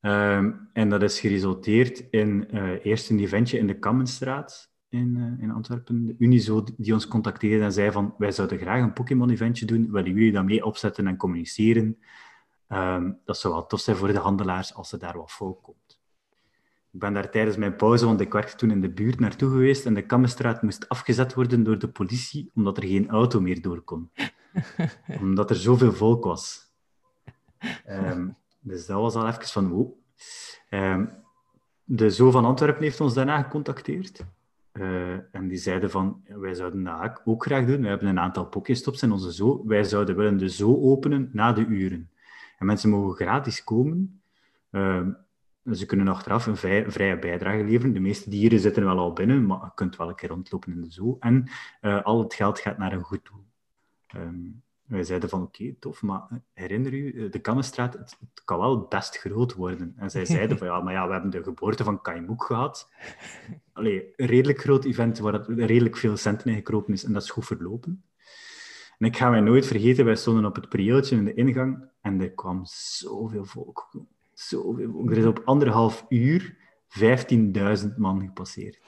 Um, 0.00 0.68
en 0.72 0.88
dat 0.88 1.02
is 1.02 1.20
geresulteerd 1.20 2.04
in 2.10 2.48
uh, 2.50 2.84
eerst 2.84 3.10
een 3.10 3.18
eventje 3.18 3.58
in 3.58 3.66
de 3.66 3.78
Kammenstraat 3.78 4.72
in, 4.88 5.16
uh, 5.16 5.42
in 5.42 5.50
Antwerpen. 5.50 6.06
De 6.06 6.14
Unizo 6.18 6.64
die 6.76 6.92
ons 6.92 7.08
contacteerde 7.08 7.64
en 7.64 7.72
zei 7.72 7.90
van 7.90 8.14
wij 8.18 8.32
zouden 8.32 8.58
graag 8.58 8.82
een 8.82 8.92
Pokémon-eventje 8.92 9.66
doen. 9.66 9.90
Willen 9.90 10.12
jullie 10.12 10.32
dat 10.32 10.44
mee 10.44 10.64
opzetten 10.64 11.06
en 11.06 11.16
communiceren? 11.16 11.98
Um, 12.68 13.18
dat 13.24 13.38
zou 13.38 13.54
wel 13.54 13.66
tof 13.66 13.80
zijn 13.80 13.96
voor 13.96 14.12
de 14.12 14.18
handelaars 14.18 14.74
als 14.74 14.92
er 14.92 14.98
daar 14.98 15.16
wat 15.16 15.32
volk 15.32 15.62
komt. 15.62 15.85
Ik 16.96 17.02
ben 17.02 17.12
daar 17.12 17.30
tijdens 17.30 17.56
mijn 17.56 17.76
pauze, 17.76 18.04
want 18.04 18.20
ik 18.20 18.32
werkte 18.32 18.56
toen 18.56 18.70
in 18.70 18.80
de 18.80 18.90
buurt, 18.90 19.20
naartoe 19.20 19.50
geweest 19.50 19.86
en 19.86 19.94
de 19.94 20.06
Kammenstraat 20.06 20.62
moest 20.62 20.88
afgezet 20.88 21.34
worden 21.34 21.62
door 21.62 21.78
de 21.78 21.88
politie 21.88 22.50
omdat 22.54 22.76
er 22.76 22.82
geen 22.82 23.08
auto 23.08 23.40
meer 23.40 23.62
door 23.62 23.80
kon. 23.80 24.10
omdat 25.20 25.50
er 25.50 25.56
zoveel 25.56 25.92
volk 25.92 26.24
was. 26.24 26.72
Um, 27.88 28.36
dus 28.60 28.86
dat 28.86 29.00
was 29.00 29.14
al 29.14 29.26
even 29.26 29.46
van, 29.46 29.68
wow. 29.68 29.92
Um, 30.70 31.10
de 31.84 32.10
Zo 32.10 32.30
van 32.30 32.44
Antwerpen 32.44 32.82
heeft 32.82 33.00
ons 33.00 33.14
daarna 33.14 33.42
gecontacteerd. 33.42 34.24
Uh, 34.72 35.34
en 35.34 35.48
die 35.48 35.58
zeiden 35.58 35.90
van, 35.90 36.22
wij 36.26 36.54
zouden 36.54 36.84
dat 36.84 37.22
ook 37.24 37.44
graag 37.44 37.66
doen. 37.66 37.80
We 37.80 37.88
hebben 37.88 38.08
een 38.08 38.20
aantal 38.20 38.46
Pokéstops 38.46 39.02
in 39.02 39.12
onze 39.12 39.32
Zo. 39.32 39.66
Wij 39.66 39.84
zouden 39.84 40.16
willen 40.16 40.36
de 40.36 40.48
Zo 40.48 40.80
openen 40.80 41.30
na 41.32 41.52
de 41.52 41.66
uren. 41.66 42.10
En 42.58 42.66
mensen 42.66 42.90
mogen 42.90 43.16
gratis 43.16 43.64
komen. 43.64 44.20
Uh, 44.70 45.06
ze 45.72 45.86
kunnen 45.86 46.08
achteraf 46.08 46.46
een 46.46 46.56
vrij, 46.56 46.90
vrije 46.90 47.18
bijdrage 47.18 47.64
leveren. 47.64 47.92
De 47.92 48.00
meeste 48.00 48.30
dieren 48.30 48.60
zitten 48.60 48.84
wel 48.84 48.98
al 48.98 49.12
binnen, 49.12 49.46
maar 49.46 49.64
je 49.64 49.70
kunt 49.74 49.96
wel 49.96 50.08
een 50.08 50.14
keer 50.14 50.28
rondlopen 50.28 50.72
in 50.72 50.80
de 50.80 50.90
zoo. 50.90 51.16
En 51.20 51.50
uh, 51.80 52.02
al 52.02 52.22
het 52.22 52.34
geld 52.34 52.58
gaat 52.58 52.78
naar 52.78 52.92
een 52.92 53.02
goed 53.02 53.24
doel. 53.24 53.44
Um, 54.16 54.64
wij 54.86 55.02
zeiden 55.02 55.28
van 55.28 55.42
oké, 55.42 55.74
tof, 55.78 56.02
maar 56.02 56.28
herinner 56.52 56.92
u, 56.92 57.24
eh, 57.24 57.30
de 57.30 57.38
Kammenstraat, 57.38 57.92
het, 57.92 58.16
het, 58.20 58.44
kan 58.44 58.58
wel 58.58 58.80
best 58.80 59.16
groot 59.16 59.54
worden. 59.54 59.94
En 59.96 60.10
zij 60.10 60.24
zeiden 60.24 60.58
van 60.58 60.66
ja, 60.66 60.80
maar 60.80 60.92
ja, 60.92 61.06
we 61.06 61.12
hebben 61.12 61.30
de 61.30 61.42
geboorte 61.42 61.84
van 61.84 62.02
Kaimoek 62.02 62.44
gehad. 62.44 62.90
Allee, 63.72 64.12
een 64.16 64.26
redelijk 64.26 64.60
groot 64.60 64.84
event 64.84 65.18
waar 65.18 65.32
het 65.32 65.46
redelijk 65.48 65.96
veel 65.96 66.16
centen 66.16 66.50
in 66.50 66.56
gekropen 66.56 66.92
is 66.92 67.04
en 67.04 67.12
dat 67.12 67.22
is 67.22 67.30
goed 67.30 67.46
verlopen. 67.46 68.04
En 68.98 69.06
ik 69.06 69.16
ga 69.16 69.30
mij 69.30 69.40
nooit 69.40 69.66
vergeten, 69.66 70.04
wij 70.04 70.16
stonden 70.16 70.44
op 70.44 70.54
het 70.54 70.68
prieeltje 70.68 71.16
in 71.16 71.24
de 71.24 71.34
ingang 71.34 71.88
en 72.00 72.20
er 72.20 72.30
kwam 72.30 72.60
zoveel 72.64 73.44
volk. 73.44 73.90
Volk. 74.36 75.10
Er 75.10 75.16
is 75.16 75.24
op 75.24 75.42
anderhalf 75.44 76.06
uur 76.08 76.56
15.000 76.88 77.96
man 77.96 78.20
gepasseerd. 78.20 78.78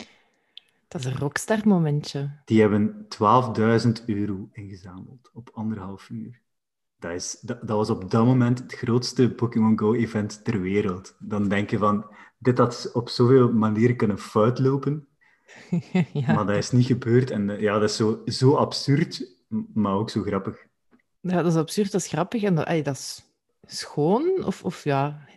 Dat 0.88 1.00
is 1.00 1.06
een 1.06 1.18
rockstar 1.18 1.60
momentje. 1.64 2.30
Die 2.44 2.60
hebben 2.60 3.06
12.000 3.88 4.04
euro 4.06 4.48
ingezameld 4.52 5.30
op 5.32 5.50
anderhalf 5.52 6.08
uur. 6.08 6.40
Dat, 6.98 7.12
is, 7.12 7.38
dat, 7.40 7.60
dat, 7.60 7.76
was 7.76 7.90
op 7.90 8.10
dat 8.10 8.24
moment 8.24 8.58
het 8.58 8.72
grootste 8.72 9.34
Pokémon 9.34 9.78
Go-event 9.78 10.44
ter 10.44 10.60
wereld. 10.60 11.16
Dan 11.18 11.48
denk 11.48 11.70
je 11.70 11.78
van, 11.78 12.06
dit 12.38 12.58
had 12.58 12.90
op 12.92 13.08
zoveel 13.08 13.52
manieren 13.52 13.96
kunnen 13.96 14.18
fout 14.18 14.58
lopen. 14.58 15.08
ja. 16.12 16.34
Maar 16.34 16.46
dat 16.46 16.56
is 16.56 16.70
niet 16.70 16.86
gebeurd. 16.86 17.30
En 17.30 17.60
ja, 17.60 17.78
dat 17.78 17.90
is 17.90 17.96
zo, 17.96 18.22
zo 18.24 18.54
absurd, 18.54 19.36
maar 19.74 19.94
ook 19.94 20.10
zo 20.10 20.22
grappig. 20.22 20.66
Ja, 21.20 21.42
dat 21.42 21.52
is 21.52 21.58
absurd, 21.58 21.92
dat 21.92 22.00
is 22.00 22.08
grappig 22.08 22.42
en 22.42 22.54
dat, 22.54 22.66
ay, 22.66 22.82
dat 22.82 22.94
is 22.94 23.24
schoon. 23.62 24.44
Of, 24.44 24.64
of 24.64 24.84
ja, 24.84 25.28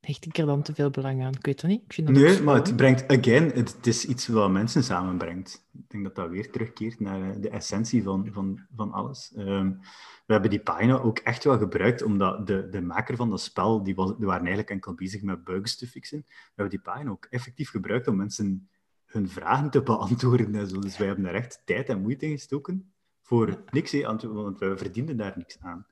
hecht 0.00 0.26
ik 0.26 0.38
er 0.38 0.46
dan 0.46 0.62
te 0.62 0.74
veel 0.74 0.90
belang 0.90 1.22
aan? 1.22 1.34
Ik 1.34 1.46
weet 1.46 1.62
het 1.62 1.70
niet. 1.70 1.82
Ik 1.84 1.92
vind 1.92 2.06
dat 2.06 2.16
nee, 2.16 2.42
maar 2.42 2.54
het 2.54 2.76
brengt, 2.76 3.08
again, 3.08 3.44
het, 3.44 3.72
het, 3.76 3.86
is 3.86 4.04
iets 4.04 4.26
wat 4.26 4.50
mensen 4.50 4.84
samenbrengt. 4.84 5.66
Ik 5.72 5.90
denk 5.90 6.04
dat 6.04 6.14
dat 6.14 6.30
weer 6.30 6.50
terugkeert 6.50 7.00
naar 7.00 7.40
de 7.40 7.48
essentie 7.48 8.02
van, 8.02 8.28
van, 8.32 8.60
van 8.76 8.92
alles. 8.92 9.32
Um, 9.36 9.80
we 10.26 10.32
hebben 10.32 10.50
die 10.50 10.60
pagina 10.60 10.98
ook 10.98 11.18
echt 11.18 11.44
wel 11.44 11.58
gebruikt, 11.58 12.02
omdat 12.02 12.46
de, 12.46 12.68
de 12.68 12.80
maker 12.80 13.16
van 13.16 13.30
dat 13.30 13.40
spel, 13.40 13.82
die, 13.82 13.94
was, 13.94 14.16
die 14.16 14.26
waren 14.26 14.40
eigenlijk 14.40 14.70
enkel 14.70 14.94
bezig 14.94 15.22
met 15.22 15.44
bugs 15.44 15.76
te 15.76 15.86
fixen. 15.86 16.24
We 16.26 16.34
hebben 16.54 16.70
die 16.70 16.92
pagina 16.92 17.10
ook 17.10 17.26
effectief 17.30 17.70
gebruikt 17.70 18.08
om 18.08 18.16
mensen 18.16 18.68
hun 19.06 19.28
vragen 19.28 19.70
te 19.70 19.82
beantwoorden. 19.82 20.54
En 20.54 20.68
zo. 20.68 20.78
Dus 20.78 20.96
wij 20.98 21.06
hebben 21.06 21.24
daar 21.24 21.34
echt 21.34 21.62
tijd 21.64 21.88
en 21.88 22.02
moeite 22.02 22.26
in 22.26 22.32
gestoken 22.32 22.92
voor 23.22 23.62
niks, 23.70 24.02
want 24.02 24.22
we 24.22 24.74
verdienden 24.76 25.16
daar 25.16 25.34
niks 25.36 25.58
aan. 25.60 25.86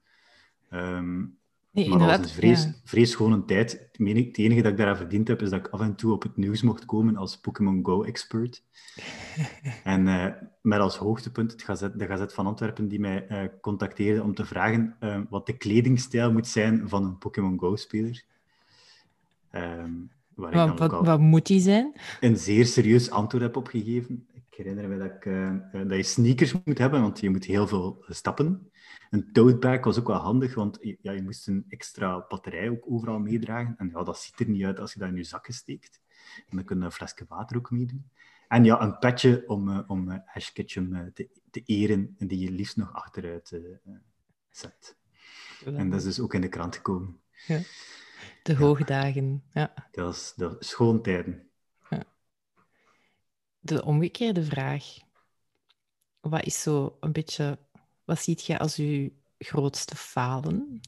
Um, 0.71 1.39
Nee, 1.79 1.89
maar 1.89 1.99
dat 1.99 2.09
was 2.09 2.19
een 2.19 2.35
vrees, 2.35 2.63
ja. 2.63 2.75
vrees 2.85 3.11
schone 3.11 3.45
tijd. 3.45 3.89
Het 3.93 4.39
enige 4.39 4.63
dat 4.63 4.73
ik 4.73 4.79
daar 4.79 4.97
verdiend 4.97 5.29
heb, 5.29 5.43
is 5.43 5.51
dat 5.51 5.59
ik 5.59 5.69
af 5.69 5.81
en 5.81 5.95
toe 5.95 6.13
op 6.13 6.23
het 6.23 6.37
nieuws 6.37 6.63
mocht 6.63 6.85
komen 6.85 7.17
als 7.17 7.41
Pokémon 7.41 7.85
Go-expert. 7.85 8.63
en 9.85 10.07
uh, 10.07 10.27
met 10.61 10.81
als 10.81 10.97
hoogtepunt 10.97 11.53
het 11.53 11.63
gazet, 11.63 11.99
de 11.99 12.07
Gazet 12.07 12.35
van 12.35 12.47
Antwerpen, 12.47 12.89
die 12.89 13.01
mij 13.01 13.27
uh, 13.29 13.41
contacteerde 13.61 14.23
om 14.23 14.35
te 14.35 14.45
vragen 14.45 14.97
uh, 15.01 15.21
wat 15.29 15.47
de 15.47 15.57
kledingstijl 15.57 16.33
moet 16.33 16.47
zijn 16.47 16.89
van 16.89 17.05
een 17.05 17.19
Pokémon 17.19 17.59
Go-speler. 17.59 18.25
Um, 19.53 20.11
wat, 20.35 20.79
wat, 20.79 21.07
wat, 21.07 21.21
moet 21.21 21.47
die 21.47 21.61
zijn? 21.61 21.93
Een 22.21 22.37
zeer 22.37 22.67
serieus 22.67 23.11
antwoord 23.11 23.43
heb 23.43 23.57
opgegeven. 23.57 24.27
Ik 24.35 24.57
herinner 24.57 24.89
me 24.89 24.99
dat, 24.99 25.07
ik, 25.07 25.89
dat 25.89 25.97
je 25.97 26.03
sneakers 26.03 26.55
moet 26.65 26.79
hebben, 26.79 27.01
want 27.01 27.21
je 27.21 27.31
moet 27.31 27.45
heel 27.45 27.67
veel 27.67 28.05
stappen. 28.09 28.71
Een 29.11 29.33
tote 29.33 29.79
was 29.81 29.99
ook 29.99 30.07
wel 30.07 30.17
handig, 30.17 30.55
want 30.55 30.79
ja, 30.81 31.13
je 31.13 31.23
moest 31.23 31.49
een 31.49 31.65
extra 31.69 32.25
batterij 32.29 32.69
ook 32.69 32.91
overal 32.91 33.19
meedragen. 33.19 33.75
En 33.79 33.91
ja, 33.91 34.03
dat 34.03 34.19
ziet 34.19 34.41
er 34.41 34.49
niet 34.49 34.65
uit 34.65 34.79
als 34.79 34.93
je 34.93 34.99
dat 34.99 35.09
in 35.09 35.17
je 35.17 35.25
zakken 35.25 35.55
steekt. 35.55 36.01
En 36.49 36.57
dan 36.57 36.65
kun 36.65 36.79
je 36.79 36.85
een 36.85 36.93
flesje 36.93 37.25
water 37.29 37.57
ook 37.57 37.71
meedoen. 37.71 38.11
En 38.49 38.65
ja, 38.65 38.81
een 38.81 38.99
petje 38.99 39.45
om, 39.47 39.69
uh, 39.69 39.81
om 39.87 40.11
uh, 40.11 40.19
Ash 40.35 40.53
Ketchum 40.53 40.95
uh, 40.95 41.07
te, 41.15 41.29
te 41.51 41.63
eren 41.65 42.15
en 42.19 42.27
die 42.27 42.39
je 42.39 42.51
liefst 42.51 42.77
nog 42.77 42.93
achteruit 42.93 43.61
zet. 44.51 44.97
En 45.65 45.91
dat 45.91 45.99
is 45.99 46.05
dus 46.05 46.21
ook 46.21 46.35
in 46.35 46.41
de 46.41 46.49
krant 46.49 46.77
gekomen. 46.77 47.21
Ja. 47.47 47.61
De 48.43 48.57
hoogdagen, 48.57 49.43
ja. 49.53 49.75
Dat 49.91 50.15
is 50.15 50.33
de 50.37 50.57
schoontijden. 50.59 51.49
Ja. 51.91 52.05
De 53.61 53.85
omgekeerde 53.85 54.45
vraag. 54.45 54.85
Wat 56.21 56.45
is 56.45 56.63
zo 56.63 56.97
een 57.01 57.13
beetje 57.13 57.59
wat 58.09 58.19
ziet 58.19 58.45
je 58.45 58.59
als 58.59 58.77
je 58.77 59.13
grootste 59.39 59.97
falen? 59.97 60.81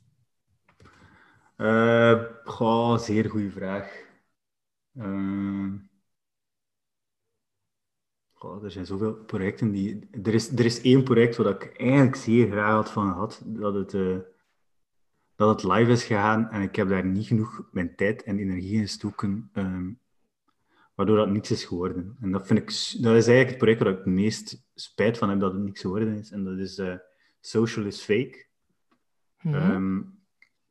Uh, 1.57 2.25
goh, 2.45 2.99
zeer 2.99 3.31
goede 3.31 3.51
vraag. 3.51 4.05
Uh, 4.95 5.73
goh, 8.33 8.65
er 8.65 8.71
zijn 8.71 8.87
zoveel 8.87 9.15
projecten 9.15 9.71
die... 9.71 10.09
Er 10.23 10.35
is, 10.35 10.51
er 10.51 10.65
is 10.65 10.81
één 10.81 11.03
project 11.03 11.37
waar 11.37 11.55
ik 11.55 11.77
eigenlijk 11.77 12.17
zeer 12.17 12.51
graag 12.51 12.73
had 12.73 12.91
van 12.91 13.13
gehad, 13.13 13.43
dat 13.45 13.75
het, 13.75 13.93
uh, 13.93 14.19
dat 15.35 15.63
het 15.63 15.73
live 15.73 15.91
is 15.91 16.05
gegaan 16.05 16.51
en 16.51 16.63
ik 16.63 16.77
heb 16.77 16.89
daar 16.89 17.05
niet 17.05 17.27
genoeg 17.27 17.69
mijn 17.73 17.97
tijd 17.97 18.23
en 18.23 18.39
energie 18.39 18.73
in 18.73 18.81
gestoken, 18.81 19.51
um, 19.55 20.01
waardoor 20.95 21.17
dat 21.17 21.31
niets 21.31 21.51
is 21.51 21.65
geworden. 21.65 22.17
En 22.21 22.33
dat, 22.33 22.47
vind 22.47 22.59
ik, 22.59 22.67
dat 23.03 23.17
is 23.17 23.27
eigenlijk 23.27 23.49
het 23.49 23.59
project 23.59 23.83
waar 23.83 23.93
ik 23.93 23.99
het 23.99 24.07
meest 24.07 24.63
spijt 24.75 25.19
van 25.19 25.29
heb 25.29 25.41
dat 25.41 25.53
het 25.53 25.63
niks 25.63 25.81
geworden 25.81 26.19
is. 26.19 26.31
En 26.31 26.45
dat 26.45 26.59
is 26.59 26.79
Social 27.41 27.87
is 27.87 28.03
Fake. 28.03 28.47
Mm 29.43 29.53
-hmm. 29.53 29.71
um, 29.71 30.19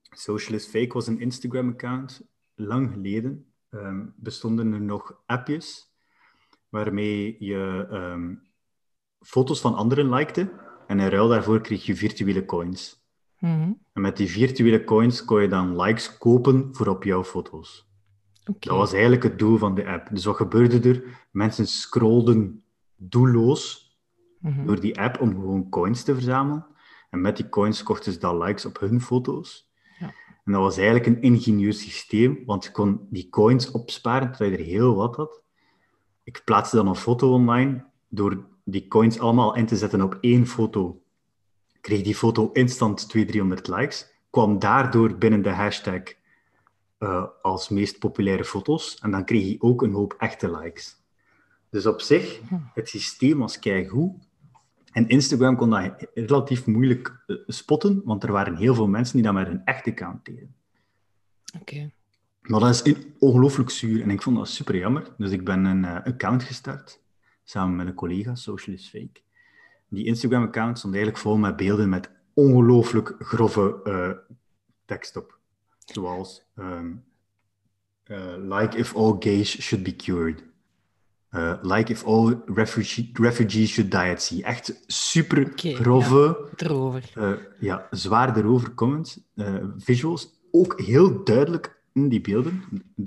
Social 0.10 0.55
is 0.55 0.65
Fake 0.65 0.93
was 0.93 1.08
een 1.08 1.19
Instagram-account. 1.19 2.21
Lang 2.55 2.91
geleden 2.91 3.45
um, 3.69 4.13
bestonden 4.15 4.73
er 4.73 4.82
nog 4.82 5.21
appjes 5.25 5.93
waarmee 6.69 7.36
je 7.39 7.88
um, 7.91 8.41
foto's 9.19 9.62
van 9.62 9.75
anderen 9.75 10.10
likte 10.10 10.51
en 10.88 10.99
in 10.99 11.08
ruil 11.08 11.27
daarvoor 11.27 11.62
kreeg 11.62 11.86
je 11.86 11.95
virtuele 11.95 12.45
coins. 12.45 13.03
Mm 13.39 13.62
-hmm. 13.62 13.79
En 13.93 14.01
met 14.01 14.17
die 14.17 14.29
virtuele 14.29 14.84
coins 14.84 15.25
kon 15.25 15.41
je 15.41 15.47
dan 15.47 15.82
likes 15.82 16.17
kopen 16.17 16.75
voor 16.75 16.88
op 16.88 17.03
jouw 17.03 17.23
foto's. 17.23 17.88
Okay. 18.41 18.60
Dat 18.60 18.77
was 18.77 18.91
eigenlijk 18.91 19.23
het 19.23 19.39
doel 19.39 19.58
van 19.58 19.75
de 19.75 19.88
app. 19.88 20.10
Dus 20.12 20.25
wat 20.25 20.36
gebeurde 20.36 20.89
er? 20.89 21.27
Mensen 21.32 21.67
scrollden 21.67 22.63
doelloos 22.95 23.88
mm-hmm. 24.39 24.65
door 24.65 24.80
die 24.80 24.99
app 24.99 25.21
om 25.21 25.30
gewoon 25.30 25.69
coins 25.69 26.04
te 26.04 26.13
verzamelen. 26.13 26.65
En 27.10 27.21
met 27.21 27.38
die 27.38 27.49
coins 27.49 27.84
kochten 27.84 28.13
ze 28.13 28.19
dan 28.19 28.38
likes 28.38 28.65
op 28.65 28.80
hun 28.80 29.02
foto's. 29.02 29.69
Ja. 29.99 30.13
En 30.45 30.52
dat 30.52 30.62
was 30.62 30.78
eigenlijk 30.78 31.06
een 31.06 31.21
ingenieus 31.21 31.82
systeem, 31.82 32.43
want 32.45 32.63
je 32.63 32.71
kon 32.71 33.08
die 33.10 33.30
coins 33.30 33.71
opsparen 33.71 34.30
terwijl 34.30 34.52
je 34.52 34.58
er 34.58 34.63
heel 34.63 34.95
wat 34.95 35.15
had. 35.15 35.41
Ik 36.23 36.41
plaatste 36.45 36.75
dan 36.75 36.88
een 36.88 36.95
foto 36.95 37.34
online 37.34 37.86
door 38.08 38.45
die 38.63 38.88
coins 38.88 39.19
allemaal 39.19 39.56
in 39.56 39.65
te 39.65 39.78
zetten 39.78 40.02
op 40.02 40.17
één 40.21 40.47
foto, 40.47 41.02
kreeg 41.82 42.02
die 42.02 42.15
foto 42.15 42.52
instant 42.52 43.10
200, 43.10 43.28
300 43.28 43.67
likes. 43.67 44.17
Kwam 44.30 44.60
daardoor 44.60 45.17
binnen 45.17 45.41
de 45.41 45.49
hashtag 45.49 46.02
uh, 46.99 47.25
als 47.41 47.69
meest 47.69 47.99
populaire 47.99 48.45
foto's. 48.45 48.99
En 48.99 49.12
dan 49.12 49.25
kreeg 49.25 49.43
hij 49.43 49.56
ook 49.60 49.82
een 49.82 49.93
hoop 49.93 50.13
echte 50.17 50.58
likes. 50.58 50.97
Dus 51.69 51.86
op 51.86 52.02
zich, 52.02 52.41
het 52.73 52.89
systeem 52.89 53.38
was 53.38 53.60
keigoed. 53.60 54.29
En 55.00 55.08
Instagram 55.08 55.56
kon 55.56 55.70
dat 55.70 56.08
relatief 56.14 56.66
moeilijk 56.66 57.24
uh, 57.28 57.38
spotten, 57.48 58.02
want 58.06 58.24
er 58.24 58.32
waren 58.32 58.56
heel 58.56 58.76
veel 58.76 58.88
mensen 58.88 59.16
die 59.16 59.24
dat 59.24 59.34
met 59.34 59.48
een 59.48 59.66
echte 59.66 59.90
account 59.90 60.26
deden. 60.26 60.56
Oké. 61.60 61.92
Maar 62.42 62.60
dat 62.60 62.86
is 62.86 62.96
ongelooflijk 63.20 63.70
zuur 63.70 64.02
en 64.02 64.10
ik 64.10 64.22
vond 64.22 64.38
dat 64.38 64.48
super 64.48 64.76
jammer. 64.76 65.14
Dus 65.18 65.32
ik 65.32 65.44
ben 65.44 65.66
een 65.66 65.84
uh, 65.84 65.96
account 66.04 66.44
gestart, 66.44 67.02
samen 67.44 67.76
met 67.76 67.88
een 67.88 67.94
collega, 67.94 68.36
Socialist 68.36 68.90
Fake. 68.90 69.22
Die 69.88 70.06
Instagram-account 70.06 70.78
stond 70.78 70.94
eigenlijk 70.94 71.24
vol 71.24 71.38
met 71.38 71.56
beelden 71.56 71.90
met 71.90 72.10
ongelooflijk 72.34 73.16
grove 73.20 73.82
uh, 73.84 74.36
tekst 74.86 75.18
op. 75.18 75.38
Zoals 75.86 76.44
um, 76.56 77.04
uh, 78.06 78.36
like 78.38 78.78
if 78.78 78.96
all 78.96 79.16
gays 79.20 79.62
should 79.62 79.84
be 79.84 79.96
cured. 79.96 80.44
Uh, 81.32 81.54
like 81.62 81.92
if 81.92 82.04
all 82.04 82.42
refugee, 82.46 83.10
refugees 83.13 83.70
should 83.70 83.92
die 83.92 84.12
at 84.12 84.22
sea. 84.22 84.42
Echt 84.42 84.84
super 84.88 85.52
okay, 85.52 85.74
grove, 85.74 86.50
ja, 86.56 86.65
erover. 86.68 87.12
Uh, 87.18 87.34
ja, 87.60 87.88
zwaar 87.92 88.38
erover 88.38 88.74
comments, 88.74 89.20
visuals. 89.78 90.39
Ook 90.52 90.82
heel 90.82 91.24
duidelijk 91.24 91.82
in 91.94 92.10
die 92.10 92.22
beelden. 92.22 92.63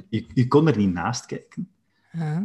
Je, 0.08 0.26
je 0.34 0.48
kon 0.48 0.68
er 0.68 0.76
niet 0.76 0.92
naast 0.92 1.26
kijken. 1.26 1.68
-huh. 2.10 2.42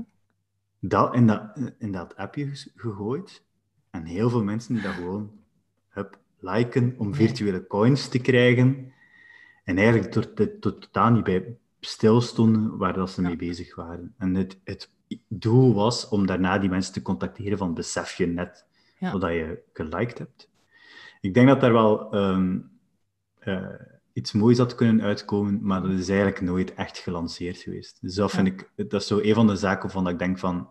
Dat 0.79 1.15
in 1.15 1.27
dat, 1.27 1.41
in 1.79 1.91
dat 1.91 2.15
appje 2.15 2.49
gegooid. 2.75 3.43
En 3.89 4.05
heel 4.05 4.29
veel 4.29 4.43
mensen 4.43 4.73
die 4.73 4.83
dat 4.83 4.93
gewoon 4.93 5.31
hup, 5.89 6.19
liken 6.39 6.95
om 6.97 7.15
virtuele 7.15 7.67
coins 7.67 8.07
te 8.07 8.19
krijgen. 8.19 8.91
En 9.63 9.77
eigenlijk 9.77 10.11
tot, 10.11 10.35
tot, 10.35 10.61
tot 10.61 10.81
totaal 10.81 11.11
niet 11.11 11.23
bij 11.23 11.57
stilstonden 11.79 12.77
waar 12.77 12.93
dat 12.93 13.09
ze 13.09 13.21
mee 13.21 13.35
bezig 13.35 13.75
waren. 13.75 14.13
En 14.17 14.35
het, 14.35 14.59
het 14.63 14.91
doel 15.27 15.73
was 15.73 16.09
om 16.09 16.25
daarna 16.25 16.57
die 16.57 16.69
mensen 16.69 16.93
te 16.93 17.01
contacteren 17.01 17.57
van 17.57 17.73
besef 17.73 18.13
je 18.13 18.25
net 18.25 18.65
ja. 18.99 19.11
wat 19.11 19.31
je 19.31 19.59
geliked 19.73 20.17
hebt. 20.17 20.49
Ik 21.21 21.33
denk 21.33 21.47
dat 21.47 21.61
daar 21.61 21.73
wel 21.73 22.15
um, 22.15 22.69
uh, 23.43 23.67
iets 24.13 24.31
moois 24.31 24.57
had 24.57 24.75
kunnen 24.75 25.01
uitkomen, 25.01 25.59
maar 25.61 25.81
dat 25.81 25.91
is 25.91 26.09
eigenlijk 26.09 26.41
nooit 26.41 26.73
echt 26.73 26.97
gelanceerd 26.97 27.57
geweest. 27.57 27.97
Dus 28.01 28.15
dat 28.15 28.31
vind 28.31 28.47
ik, 28.47 28.71
dat 28.75 29.01
is 29.01 29.07
zo 29.07 29.19
een 29.21 29.33
van 29.33 29.47
de 29.47 29.55
zaken 29.55 29.81
waarvan 29.81 30.07
ik 30.07 30.19
denk 30.19 30.37
van, 30.37 30.69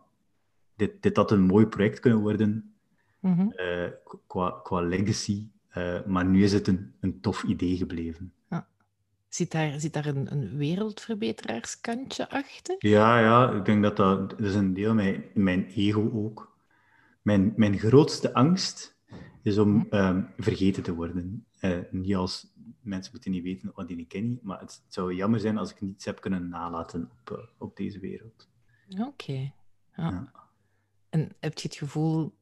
dit, 0.77 1.03
dit 1.03 1.17
had 1.17 1.31
een 1.31 1.43
mooi 1.43 1.67
project 1.67 2.01
kunnen 2.01 2.21
worden, 2.21 2.75
mm 3.21 3.35
-hmm. 3.35 3.53
uh, 3.57 3.89
qua, 4.27 4.61
qua 4.63 4.81
legacy, 4.81 5.49
uh, 5.77 6.05
maar 6.07 6.25
nu 6.25 6.43
is 6.43 6.53
het 6.53 6.67
een, 6.67 6.95
een 7.01 7.21
tof 7.21 7.43
idee 7.43 7.77
gebleven. 7.77 8.33
Zit 9.37 9.51
daar, 9.51 9.81
zit 9.81 9.93
daar 9.93 10.07
een, 10.07 10.33
een 10.33 10.57
wereldverbeterarskantje 10.57 12.31
achter? 12.31 12.77
Ja, 12.79 13.19
ja, 13.19 13.53
ik 13.53 13.65
denk 13.65 13.83
dat 13.83 13.97
dat, 13.97 14.31
dat 14.31 14.41
is 14.41 14.55
een 14.55 14.75
deel 14.75 14.95
mijn, 14.95 15.25
mijn 15.35 15.67
ego 15.67 16.11
ook. 16.15 16.57
Mijn, 17.23 17.53
mijn 17.57 17.79
grootste 17.79 18.35
angst 18.35 18.97
is 19.43 19.59
om 19.59 19.87
-hmm. 19.91 20.01
um, 20.01 20.29
vergeten 20.39 20.83
te 20.83 20.95
worden. 20.95 21.47
Uh, 21.61 21.79
niet 21.91 22.15
als 22.15 22.53
mensen 22.81 23.13
moeten 23.13 23.31
niet 23.31 23.43
weten 23.43 23.73
wat 23.75 23.89
die 23.89 23.97
niet 23.97 24.09
kennen, 24.09 24.39
maar 24.43 24.61
het 24.61 24.83
zou 24.89 25.15
jammer 25.15 25.41
zijn 25.41 25.59
als 25.59 25.71
ik 25.71 25.81
niets 25.81 26.05
heb 26.05 26.21
kunnen 26.21 26.49
nalaten 26.49 27.11
op, 27.21 27.39
uh, 27.39 27.45
op 27.59 27.77
deze 27.77 27.99
wereld. 27.99 28.49
Oké. 28.91 29.03
Okay. 29.03 29.55
Ja. 29.97 30.11
ja. 30.11 30.33
En 31.09 31.33
heb 31.41 31.59
je 31.59 31.69
het 31.69 31.77
gevoel 31.77 32.35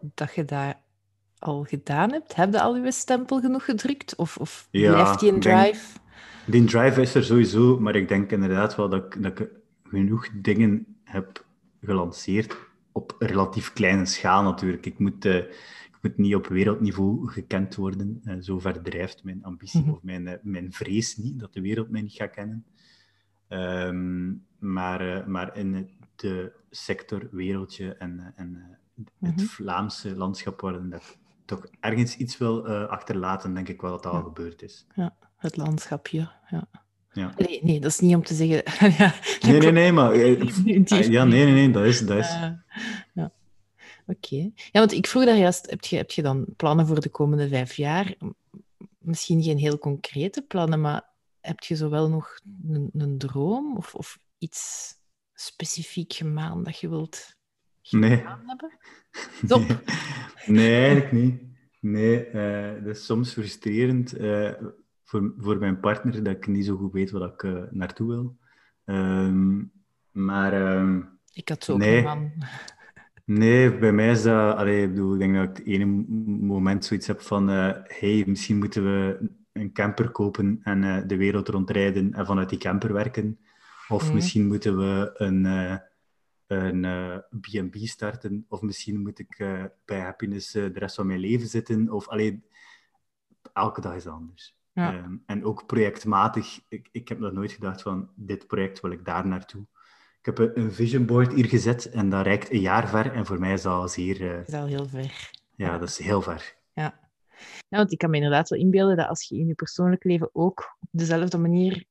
dat 0.00 0.34
je 0.34 0.44
daar 0.44 0.80
al 1.38 1.64
gedaan 1.64 2.12
hebt? 2.12 2.34
Heb 2.34 2.52
je 2.52 2.60
al 2.60 2.76
je 2.76 2.92
stempel 2.92 3.40
genoeg 3.40 3.64
gedrukt? 3.64 4.16
Of, 4.16 4.36
of 4.36 4.68
ja, 4.70 4.92
blijft 4.92 5.20
die 5.20 5.32
in 5.32 5.40
drive? 5.40 6.04
Die 6.46 6.64
drive 6.64 7.00
is 7.00 7.14
er 7.14 7.24
sowieso, 7.24 7.80
maar 7.80 7.96
ik 7.96 8.08
denk 8.08 8.30
inderdaad 8.32 8.76
wel 8.76 8.88
dat 8.88 9.04
ik, 9.04 9.22
dat 9.22 9.38
ik 9.38 9.50
genoeg 9.82 10.28
dingen 10.42 10.86
heb 11.04 11.44
gelanceerd 11.80 12.56
op 12.92 13.16
relatief 13.18 13.72
kleine 13.72 14.06
schaal 14.06 14.42
natuurlijk. 14.42 14.86
Ik 14.86 14.98
moet, 14.98 15.24
uh, 15.24 15.36
ik 15.36 15.96
moet 16.02 16.16
niet 16.16 16.34
op 16.34 16.46
wereldniveau 16.46 17.28
gekend 17.28 17.74
worden. 17.74 18.20
Uh, 18.24 18.34
zo 18.40 18.58
ver 18.58 18.82
drijft 18.82 19.24
mijn 19.24 19.44
ambitie 19.44 19.80
mm 19.80 19.86
-hmm. 19.86 19.94
of 19.94 20.02
mijn, 20.02 20.26
uh, 20.26 20.32
mijn 20.42 20.72
vrees 20.72 21.16
niet, 21.16 21.40
dat 21.40 21.52
de 21.52 21.60
wereld 21.60 21.90
mij 21.90 22.02
niet 22.02 22.12
gaat 22.12 22.30
kennen. 22.30 22.64
Um, 23.48 24.44
maar, 24.58 25.30
maar 25.30 25.56
in 25.56 25.90
de 26.16 26.52
sector, 26.70 27.28
wereldje 27.30 27.94
en, 27.94 28.32
en 28.36 28.78
het 28.94 29.10
mm 29.18 29.32
-hmm. 29.36 29.38
Vlaamse 29.38 30.16
landschap 30.16 30.60
waarin 30.60 30.90
dat 30.90 31.18
toch 31.44 31.66
ergens 31.80 32.16
iets 32.16 32.38
wil 32.38 32.66
achterlaten, 32.68 33.54
denk 33.54 33.68
ik 33.68 33.80
wel 33.80 33.90
dat 33.90 34.02
dat 34.02 34.12
ja. 34.12 34.18
al 34.18 34.24
gebeurd 34.24 34.62
is. 34.62 34.86
Ja, 34.94 35.16
het 35.36 35.56
landschapje. 35.56 36.30
Ja. 36.50 36.68
Ja. 37.16 37.34
Nee, 37.36 37.60
nee, 37.62 37.80
dat 37.80 37.90
is 37.90 37.98
niet 37.98 38.14
om 38.14 38.24
te 38.24 38.34
zeggen. 38.34 38.62
ja, 38.98 39.14
nee, 39.40 39.60
nee, 39.60 39.72
nee, 39.72 39.92
maar. 39.92 40.16
ja, 41.10 41.24
nee, 41.24 41.44
nee, 41.44 41.52
nee, 41.52 41.70
dat 41.70 41.84
is. 41.84 42.00
Dat 42.00 42.18
is... 42.18 42.34
Uh, 42.34 42.50
ja. 43.14 43.32
Oké. 44.06 44.34
Okay. 44.34 44.52
Ja, 44.54 44.80
want 44.80 44.92
ik 44.92 45.06
vroeg 45.06 45.24
daar 45.24 45.36
juist: 45.36 45.70
heb 45.70 45.84
je, 45.84 45.96
heb 45.96 46.10
je 46.10 46.22
dan 46.22 46.46
plannen 46.56 46.86
voor 46.86 47.00
de 47.00 47.08
komende 47.08 47.48
vijf 47.48 47.74
jaar? 47.74 48.14
Misschien 48.98 49.42
geen 49.42 49.58
heel 49.58 49.78
concrete 49.78 50.42
plannen, 50.42 50.80
maar 50.80 51.04
heb 51.40 51.60
je 51.60 51.76
zowel 51.76 52.08
nog 52.08 52.40
een, 52.68 52.90
een 52.92 53.18
droom 53.18 53.76
of, 53.76 53.94
of 53.94 54.18
iets 54.38 54.94
specifiek 55.34 56.12
gemaan 56.12 56.64
dat 56.64 56.78
je 56.78 56.88
wilt 56.88 57.36
nee. 57.90 58.24
hebben? 58.46 58.78
Nee. 60.46 60.56
nee, 60.56 60.84
eigenlijk 60.84 61.12
niet. 61.12 61.42
Nee, 61.80 62.30
uh, 62.32 62.84
dat 62.84 62.96
is 62.96 63.04
soms 63.04 63.32
frustrerend 63.32 64.18
uh, 64.18 64.52
voor, 65.06 65.34
voor 65.38 65.58
mijn 65.58 65.80
partner 65.80 66.22
dat 66.22 66.36
ik 66.36 66.46
niet 66.46 66.64
zo 66.64 66.76
goed 66.76 66.92
weet 66.92 67.10
wat 67.10 67.32
ik 67.32 67.42
uh, 67.42 67.62
naartoe 67.70 68.08
wil. 68.08 68.36
Um, 68.84 69.72
maar... 70.10 70.76
Um, 70.78 71.18
ik 71.32 71.48
had 71.48 71.64
zo 71.64 71.72
ook 71.72 71.78
nee. 71.78 71.96
een 71.96 72.04
man. 72.04 72.32
Nee, 73.24 73.78
bij 73.78 73.92
mij 73.92 74.10
is 74.10 74.22
dat... 74.22 74.56
Allee, 74.56 74.82
ik, 74.82 74.88
bedoel, 74.88 75.12
ik 75.12 75.18
denk 75.18 75.34
dat 75.34 75.44
ik 75.44 75.56
het 75.56 75.66
ene 75.66 75.84
moment 76.46 76.84
zoiets 76.84 77.06
heb 77.06 77.20
van... 77.20 77.48
hey, 77.48 78.24
misschien 78.26 78.58
moeten 78.58 78.84
we 78.84 79.28
een 79.52 79.72
camper 79.72 80.10
kopen 80.10 80.60
en 80.62 81.06
de 81.06 81.16
wereld 81.16 81.48
rondrijden 81.48 82.12
en 82.12 82.26
vanuit 82.26 82.48
die 82.48 82.58
camper 82.58 82.92
werken. 82.92 83.38
Of 83.88 84.08
mm. 84.08 84.14
misschien 84.14 84.46
moeten 84.46 84.78
we 84.78 85.10
een 85.14 85.44
een 86.46 87.22
B&B 87.40 87.76
starten, 87.76 88.44
of 88.48 88.60
misschien 88.60 89.00
moet 89.00 89.18
ik 89.18 89.36
bij 89.84 90.00
Happiness 90.00 90.50
de 90.50 90.72
rest 90.74 90.94
van 90.94 91.06
mijn 91.06 91.20
leven 91.20 91.48
zitten, 91.48 91.90
of 91.90 92.08
alleen 92.08 92.44
elke 93.52 93.80
dag 93.80 93.94
is 93.94 94.06
anders. 94.06 94.56
Ja. 94.76 94.94
Um, 94.94 95.22
en 95.26 95.44
ook 95.44 95.66
projectmatig, 95.66 96.60
ik, 96.68 96.88
ik 96.92 97.08
heb 97.08 97.18
nog 97.18 97.32
nooit 97.32 97.52
gedacht 97.52 97.82
van, 97.82 98.10
dit 98.14 98.46
project 98.46 98.80
wil 98.80 98.90
ik 98.90 99.04
daar 99.04 99.26
naartoe. 99.26 99.66
Ik 100.20 100.36
heb 100.36 100.56
een, 100.56 100.72
vision 100.72 101.06
board 101.06 101.32
hier 101.32 101.44
gezet 101.44 101.90
en 101.90 102.10
dat 102.10 102.24
reikt 102.24 102.50
een 102.50 102.60
jaar 102.60 102.88
ver, 102.88 103.12
en 103.12 103.26
voor 103.26 103.38
mij 103.38 103.52
is 103.52 103.62
dat 103.62 103.72
al 103.72 103.88
zeer... 103.88 104.18
Dat 104.18 104.48
is 104.48 104.54
al 104.54 104.66
heel 104.66 104.88
ver. 104.88 105.30
Ja, 105.54 105.66
ja, 105.66 105.78
dat 105.78 105.88
is 105.88 105.98
heel 105.98 106.22
ver. 106.22 106.56
Ja. 106.72 106.98
ja, 107.68 107.78
want 107.78 107.92
ik 107.92 107.98
kan 107.98 108.10
me 108.10 108.16
inderdaad 108.16 108.48
wel 108.48 108.58
inbeelden 108.58 108.96
dat 108.96 109.08
als 109.08 109.28
je 109.28 109.36
in 109.38 109.46
je 109.46 109.54
persoonlijk 109.54 110.04
leven 110.04 110.30
ook 110.32 110.76
op 110.80 110.88
dezelfde 110.90 111.38
manier 111.38 111.84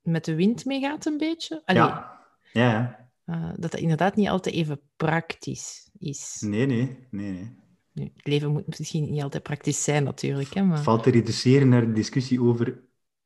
met 0.00 0.24
de 0.24 0.34
wind 0.34 0.64
meegaat, 0.64 1.06
een 1.06 1.18
beetje. 1.18 1.62
Allee, 1.64 1.82
ja, 1.82 2.20
ja, 2.52 2.70
ja. 2.70 3.10
Uh, 3.26 3.50
dat 3.56 3.70
dat 3.70 3.80
inderdaad 3.80 4.16
niet 4.16 4.28
altijd 4.28 4.54
even 4.54 4.80
praktisch 4.96 5.90
is. 5.98 6.40
Nee, 6.40 6.66
nee, 6.66 7.06
nee, 7.10 7.32
nee. 7.32 7.56
Nu, 7.92 8.02
het 8.16 8.26
leven 8.26 8.52
moet 8.52 8.78
misschien 8.78 9.10
niet 9.10 9.22
altijd 9.22 9.42
praktisch 9.42 9.84
zijn, 9.84 10.04
natuurlijk. 10.04 10.54
Hè, 10.54 10.62
maar... 10.62 10.82
Valt 10.82 11.02
te 11.02 11.10
reduceren 11.10 11.68
naar 11.68 11.86
de 11.86 11.92
discussie 11.92 12.42
over 12.42 12.78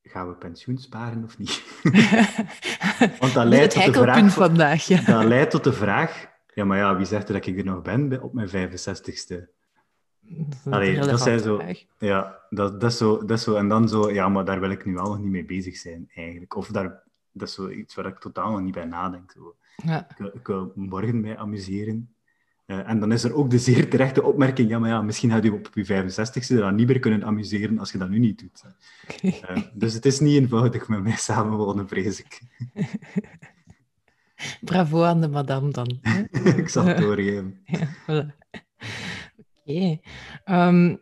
gaan 0.02 0.28
we 0.28 0.34
pensioen 0.34 0.78
sparen 0.78 1.24
of 1.24 1.38
niet? 1.38 1.62
Want 3.20 3.34
dat 3.34 3.46
leidt, 3.46 3.74
tot 3.74 3.84
de 3.84 3.92
vraag, 3.92 4.32
vandaag, 4.32 4.82
ja. 4.82 5.00
dat 5.12 5.24
leidt 5.24 5.50
tot 5.50 5.64
de 5.64 5.72
vraag: 5.72 6.26
ja, 6.54 6.64
maar 6.64 6.78
ja, 6.78 6.96
wie 6.96 7.06
zegt 7.06 7.28
er 7.28 7.34
dat 7.34 7.46
ik 7.46 7.58
er 7.58 7.64
nog 7.64 7.82
ben 7.82 8.22
op 8.22 8.32
mijn 8.32 8.48
65ste? 8.48 9.52
Dat, 10.20 10.72
Allee, 10.72 11.00
dat 11.00 11.20
zijn 11.20 11.40
zo. 11.40 11.62
Ja, 11.98 12.38
dat, 12.50 12.80
dat, 12.80 12.90
is 12.90 12.96
zo, 12.96 13.18
dat 13.18 13.38
is 13.38 13.44
zo. 13.44 13.54
En 13.54 13.68
dan 13.68 13.88
zo, 13.88 14.10
ja, 14.10 14.28
maar 14.28 14.44
daar 14.44 14.60
wil 14.60 14.70
ik 14.70 14.84
nu 14.84 14.98
al 14.98 15.08
nog 15.08 15.18
niet 15.18 15.30
mee 15.30 15.44
bezig 15.44 15.76
zijn, 15.76 16.10
eigenlijk. 16.14 16.56
Of 16.56 16.68
daar, 16.68 17.02
dat 17.32 17.48
is 17.48 17.54
zo 17.54 17.68
iets 17.68 17.94
waar 17.94 18.06
ik 18.06 18.18
totaal 18.18 18.50
nog 18.50 18.60
niet 18.60 18.74
bij 18.74 18.84
nadenk. 18.84 19.32
Zo. 19.32 19.56
Ja. 19.76 20.08
Ik, 20.16 20.34
ik, 20.34 20.46
wil 20.46 20.72
morgen 20.74 21.20
mij 21.20 21.36
amuseren. 21.36 22.13
Uh, 22.66 22.88
en 22.88 23.00
dan 23.00 23.12
is 23.12 23.24
er 23.24 23.34
ook 23.34 23.50
de 23.50 23.58
zeer 23.58 23.90
terechte 23.90 24.22
opmerking, 24.22 24.68
ja, 24.70 24.78
maar 24.78 24.90
ja, 24.90 25.02
misschien 25.02 25.30
had 25.30 25.44
je 25.44 25.52
op 25.52 25.70
je 25.74 25.86
65ste 25.86 26.58
dan 26.58 26.74
niet 26.74 26.86
meer 26.86 26.98
kunnen 26.98 27.24
amuseren 27.24 27.78
als 27.78 27.92
je 27.92 27.98
dat 27.98 28.08
nu 28.08 28.18
niet 28.18 28.38
doet. 28.38 28.64
Uh, 29.22 29.62
dus 29.74 29.94
het 29.94 30.06
is 30.06 30.20
niet 30.20 30.36
eenvoudig 30.36 30.88
met 30.88 31.02
mij 31.02 31.16
samenwonen, 31.16 31.88
vrees 31.88 32.20
ik. 32.20 32.40
Bravo 34.60 35.02
aan 35.02 35.20
de 35.20 35.28
madame 35.28 35.70
dan. 35.70 36.00
ik 36.56 36.68
zal 36.68 36.84
het 36.84 36.98
doorgeven. 36.98 37.60
ja, 37.64 37.88
voilà. 38.02 38.34
Oké. 39.64 39.72
Okay. 39.72 40.00
Um, 40.44 41.00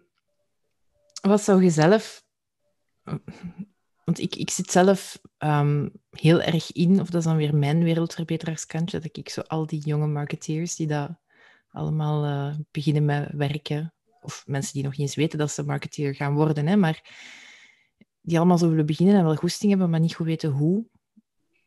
wat 1.21 1.43
zou 1.43 1.63
je 1.63 1.71
zelf 1.71 2.25
want 4.05 4.19
ik, 4.19 4.37
ik 4.37 4.51
zit 4.51 4.71
zelf 4.71 5.21
um, 5.39 5.91
heel 6.11 6.41
erg 6.41 6.73
in, 6.73 7.01
of 7.01 7.11
dat 7.11 7.21
is 7.21 7.27
dan 7.27 7.37
weer 7.37 7.55
mijn 7.55 7.85
wereldverbeterarskantje, 7.85 9.01
dat 9.01 9.17
ik 9.17 9.29
zo 9.29 9.41
al 9.41 9.67
die 9.67 9.81
jonge 9.81 10.07
marketeers 10.07 10.77
die 10.77 10.87
dat 10.87 11.11
allemaal 11.73 12.25
uh, 12.25 12.55
beginnen 12.71 13.05
met 13.05 13.31
werken. 13.33 13.95
Of 14.21 14.45
mensen 14.47 14.73
die 14.73 14.83
nog 14.83 14.93
niet 14.93 15.01
eens 15.01 15.15
weten 15.15 15.39
dat 15.39 15.51
ze 15.51 15.65
marketeer 15.65 16.15
gaan 16.15 16.35
worden, 16.35 16.67
hè, 16.67 16.77
maar 16.77 17.11
die 18.21 18.39
allemaal 18.39 18.59
zo 18.59 18.69
willen 18.69 18.87
beginnen 18.87 19.17
en 19.17 19.25
wel 19.25 19.37
goesting 19.37 19.71
hebben, 19.71 19.91
maar 19.91 20.01
niet 20.01 20.15
goed 20.15 20.27
weten 20.27 20.51
hoe. 20.51 20.87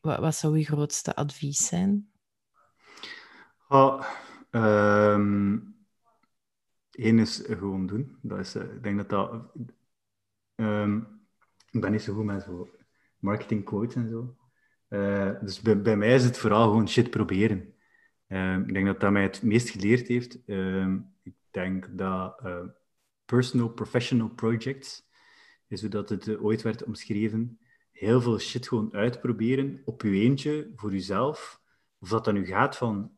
Wat, 0.02 0.36
zou 0.36 0.58
je 0.58 0.66
grootste 0.66 1.16
advies 1.16 1.68
zijn? 1.68 2.10
Oh, 3.68 4.04
um, 4.52 5.76
Eén 6.96 7.20
is 7.20 7.44
gewoon 7.48 7.86
doen. 7.86 8.18
Dat 8.22 8.40
is, 8.40 8.56
uh, 8.56 8.64
ik 8.64 8.84
denk 8.84 8.98
dat 8.98 9.10
dat... 9.10 9.52
Um, 10.56 11.08
ik 11.72 11.82
ben 11.82 11.92
niet 11.92 12.02
zo 12.02 12.14
goed 12.14 12.26
met 12.26 12.44
zo 12.44 12.70
marketing 13.20 13.64
quotes 13.66 13.96
en 13.96 14.10
zo. 14.10 14.36
Uh, 14.90 15.32
dus 15.42 15.62
bij, 15.62 15.98
mij 15.98 16.14
is 16.14 16.24
het 16.24 16.38
vooral 16.38 16.64
gewoon 16.64 16.90
shit 16.90 17.10
proberen. 17.10 17.74
Uh, 18.28 18.58
ik 18.58 18.74
denk 18.74 18.86
dat 18.86 19.00
dat 19.00 19.12
mij 19.12 19.24
het 19.24 19.42
meest 19.42 19.70
geleerd 19.70 20.08
heeft. 20.08 20.40
Uh, 20.46 20.94
ik 21.24 21.36
denk 21.52 21.98
dat 21.98 22.42
personal 23.26 23.70
professional 23.70 24.30
projects, 24.30 25.08
is 25.68 25.82
hoe 25.82 25.90
dat 25.90 26.10
het 26.10 26.38
ooit 26.38 26.62
werd 26.62 26.84
omschreven, 26.84 27.60
heel 27.92 28.22
veel 28.22 28.40
shit 28.40 28.68
gewoon 28.68 28.94
uitproberen 28.94 29.82
op 29.86 30.02
je 30.02 30.10
eentje, 30.10 30.72
voor 30.76 30.92
jezelf. 30.92 31.62
Of 32.00 32.10
dat 32.10 32.26
dan 32.26 32.34
nu 32.34 32.46
gaat 32.46 32.78
van 32.78 33.12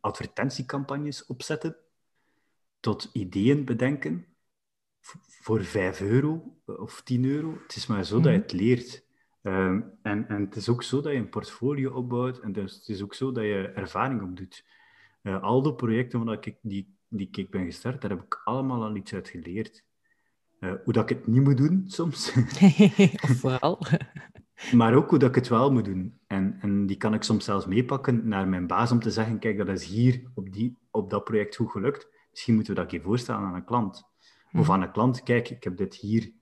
advertentiecampagnes 0.00 1.26
opzetten, 1.26 1.76
tot 2.80 3.10
ideeën 3.12 3.64
bedenken, 3.64 4.26
voor 5.46 5.64
5 5.64 6.00
euro 6.00 6.58
of 6.64 7.02
10 7.02 7.24
euro. 7.24 7.58
Het 7.62 7.76
is 7.76 7.86
maar 7.86 8.04
zo 8.04 8.20
dat 8.20 8.32
je 8.32 8.38
het 8.38 8.52
leert. 8.52 9.05
Um, 9.46 9.92
en, 10.02 10.28
en 10.28 10.40
het 10.40 10.56
is 10.56 10.68
ook 10.68 10.82
zo 10.82 11.00
dat 11.00 11.12
je 11.12 11.18
een 11.18 11.28
portfolio 11.28 11.92
opbouwt 11.92 12.38
en 12.38 12.52
dus 12.52 12.74
het 12.74 12.88
is 12.88 13.02
ook 13.02 13.14
zo 13.14 13.32
dat 13.32 13.44
je 13.44 13.68
ervaring 13.74 14.22
opdoet. 14.22 14.64
Uh, 15.22 15.42
al 15.42 15.62
de 15.62 15.74
projecten 15.74 16.24
waar 16.24 16.46
ik, 16.46 16.56
die, 16.62 16.96
die 17.08 17.28
ik 17.32 17.50
ben 17.50 17.64
gestart, 17.64 18.00
daar 18.00 18.10
heb 18.10 18.22
ik 18.22 18.40
allemaal 18.44 18.84
al 18.84 18.96
iets 18.96 19.14
uit 19.14 19.28
geleerd. 19.28 19.84
Uh, 20.60 20.72
hoe 20.84 20.92
dat 20.92 21.10
ik 21.10 21.16
het 21.16 21.26
niet 21.26 21.42
moet 21.42 21.56
doen 21.56 21.84
soms. 21.86 22.32
Vooral. 23.40 23.78
maar 24.72 24.94
ook 24.94 25.10
hoe 25.10 25.18
dat 25.18 25.28
ik 25.28 25.34
het 25.34 25.48
wel 25.48 25.72
moet 25.72 25.84
doen. 25.84 26.18
En, 26.26 26.58
en 26.60 26.86
die 26.86 26.96
kan 26.96 27.14
ik 27.14 27.22
soms 27.22 27.44
zelfs 27.44 27.66
meepakken 27.66 28.28
naar 28.28 28.48
mijn 28.48 28.66
baas 28.66 28.90
om 28.90 29.00
te 29.00 29.10
zeggen, 29.10 29.38
kijk, 29.38 29.56
dat 29.56 29.68
is 29.68 29.84
hier 29.84 30.22
op, 30.34 30.52
die, 30.52 30.76
op 30.90 31.10
dat 31.10 31.24
project 31.24 31.56
goed 31.56 31.70
gelukt. 31.70 32.08
Misschien 32.30 32.54
moeten 32.54 32.74
we 32.74 32.80
dat 32.80 32.92
een 32.92 32.98
keer 32.98 33.08
voorstellen 33.08 33.40
aan 33.40 33.54
een 33.54 33.64
klant. 33.64 34.04
Of 34.52 34.70
aan 34.70 34.82
een 34.82 34.92
klant, 34.92 35.22
kijk, 35.22 35.50
ik 35.50 35.64
heb 35.64 35.76
dit 35.76 35.94
hier 35.94 36.32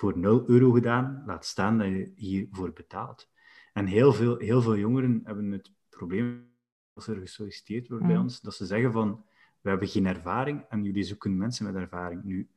voor 0.00 0.18
0 0.18 0.48
euro 0.48 0.70
gedaan, 0.70 1.22
laat 1.26 1.44
staan 1.44 1.78
dat 1.78 1.86
je 1.86 2.12
hiervoor 2.14 2.72
betaalt. 2.72 3.30
En 3.72 3.86
heel 3.86 4.12
veel, 4.12 4.36
heel 4.36 4.62
veel 4.62 4.76
jongeren 4.76 5.20
hebben 5.24 5.50
het 5.50 5.72
probleem, 5.88 6.48
als 6.92 7.06
er 7.06 7.16
gesolliciteerd 7.16 7.88
wordt 7.88 8.06
bij 8.06 8.16
ons, 8.16 8.40
dat 8.40 8.54
ze 8.54 8.66
zeggen 8.66 8.92
van, 8.92 9.24
we 9.60 9.68
hebben 9.68 9.88
geen 9.88 10.06
ervaring 10.06 10.64
en 10.68 10.84
jullie 10.84 11.02
zoeken 11.02 11.36
mensen 11.36 11.64
met 11.64 11.74
ervaring. 11.74 12.24
Nu, 12.24 12.50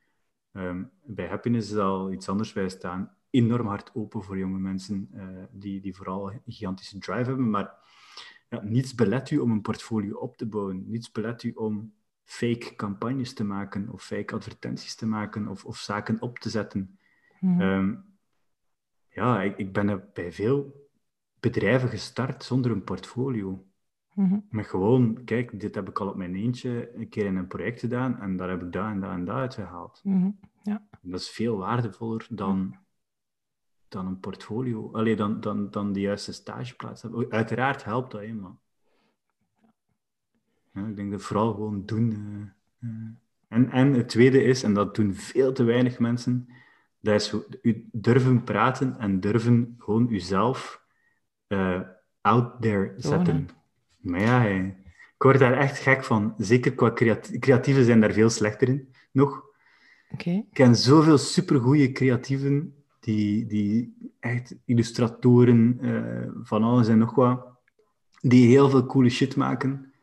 um, 0.52 0.92
bij 1.06 1.28
Happiness 1.28 1.72
is 1.72 1.78
al 1.78 2.12
iets 2.12 2.30
anders. 2.30 2.54
Wij 2.54 2.70
staan 2.70 3.16
enorm 3.30 3.68
hard 3.68 3.92
open 3.94 4.24
voor 4.24 4.38
jonge 4.38 4.60
mensen 4.60 5.10
uh, 5.14 5.44
die, 5.52 5.82
die 5.82 5.96
vooral 5.96 6.32
een 6.32 6.42
gigantische 6.46 6.98
drive 6.98 7.30
hebben, 7.30 7.50
maar 7.50 7.76
ja, 8.50 8.62
niets 8.62 8.96
belet 8.96 9.32
u 9.32 9.38
om 9.38 9.52
een 9.52 9.62
portfolio 9.62 10.18
op 10.18 10.38
te 10.38 10.46
bouwen. 10.46 10.84
Niets 10.90 11.12
belet 11.12 11.44
u 11.44 11.52
om 11.52 11.94
fake 12.24 12.76
campagnes 12.76 13.34
te 13.34 13.44
maken 13.44 13.90
of 13.90 14.04
fake 14.04 14.36
advertenties 14.36 14.96
te 14.96 15.06
maken 15.06 15.48
of, 15.48 15.66
of 15.66 15.78
zaken 15.78 16.22
op 16.22 16.40
te 16.40 16.50
zetten. 16.50 16.98
Mhm. 17.44 17.62
Ehm, 17.62 17.96
ja, 19.10 19.42
ik, 19.42 19.58
ik 19.58 19.74
ben 19.74 20.10
bij 20.14 20.32
veel 20.32 20.88
bedrijven 21.40 21.90
gestart 21.90 22.44
zonder 22.44 22.72
een 22.72 22.84
portfolio. 22.84 23.66
Mm 24.14 24.46
Met 24.50 24.68
gewoon, 24.68 25.24
kijk, 25.24 25.60
dit 25.60 25.76
heb 25.76 25.90
ik 25.90 26.00
al 26.00 26.08
op 26.08 26.16
mijn 26.16 26.36
eentje 26.36 26.92
een 26.96 27.10
keer 27.10 27.26
in 27.26 27.36
een 27.36 27.48
project 27.48 27.80
gedaan 27.80 28.20
en 28.20 28.38
daar 28.38 28.50
heb 28.50 28.62
ik 28.62 28.72
daar 28.72 28.92
en 28.92 29.00
daar 29.00 29.14
en 29.14 29.26
daar 29.26 29.36
uit 29.36 29.54
gehaald. 29.54 30.02
Mhm. 30.04 30.30
Ja. 30.64 30.88
Dat 31.02 31.20
is 31.20 31.30
veel 31.30 31.58
waardevoller 31.58 32.28
dan, 32.30 32.78
dan 33.88 34.06
een 34.08 34.20
portfolio. 34.20 34.92
Allee, 34.92 35.16
dan, 35.16 35.40
dan, 35.40 35.70
dan 35.70 35.94
de 35.94 36.00
juiste 36.00 36.34
stageplaats. 36.34 37.06
Uiteraard 37.30 37.84
helpt 37.84 38.12
dat, 38.12 38.22
helemaal. 38.22 38.60
Ja, 40.74 40.88
ik 40.88 40.96
denk 40.96 41.12
dat 41.12 41.22
vooral 41.22 41.54
gewoon 41.54 41.86
doen. 41.86 42.12
Uh, 42.12 42.90
uh. 42.90 43.10
En, 43.48 43.70
en 43.70 43.94
het 43.94 44.10
tweede 44.10 44.44
is, 44.44 44.64
en 44.64 44.74
dat 44.74 44.96
doen 44.96 45.14
veel 45.14 45.54
te 45.54 45.64
weinig 45.64 46.00
mensen, 46.00 46.48
dat 47.04 47.22
is 47.22 47.34
u 47.62 47.88
durven 47.92 48.44
praten 48.44 49.00
en 49.00 49.20
durven 49.20 49.76
gewoon 49.78 50.08
uzelf 50.10 50.82
uh, 51.48 51.80
out 52.22 52.62
there 52.62 52.94
zetten. 52.98 53.50
maar 53.98 54.22
ja, 54.22 54.44
ik 54.44 54.76
word 55.18 55.40
daar 55.40 55.58
echt 55.58 55.78
gek 55.78 56.04
van. 56.04 56.34
Zeker 56.38 56.74
qua 56.74 56.92
creati 56.92 57.40
creatieven 57.40 57.86
zijn 57.86 58.00
daar 58.00 58.14
veel 58.14 58.30
slechter 58.30 58.68
in, 58.68 58.94
nog. 59.12 59.44
Okay. 60.12 60.34
Ik 60.34 60.54
ken 60.54 60.76
zoveel 60.76 61.18
supergoeie 61.18 61.92
creatieven, 61.92 62.76
die, 63.00 63.46
die 63.46 63.96
echt 64.20 64.56
illustratoren, 64.66 65.80
van 66.44 66.64
alles 66.64 66.88
en 66.88 66.98
nog 66.98 67.16
wat, 67.16 67.48
die 68.22 68.48
heel 68.48 68.70
veel 68.70 68.86
coole 68.86 69.10
shit 69.10 69.36
maken 69.36 69.94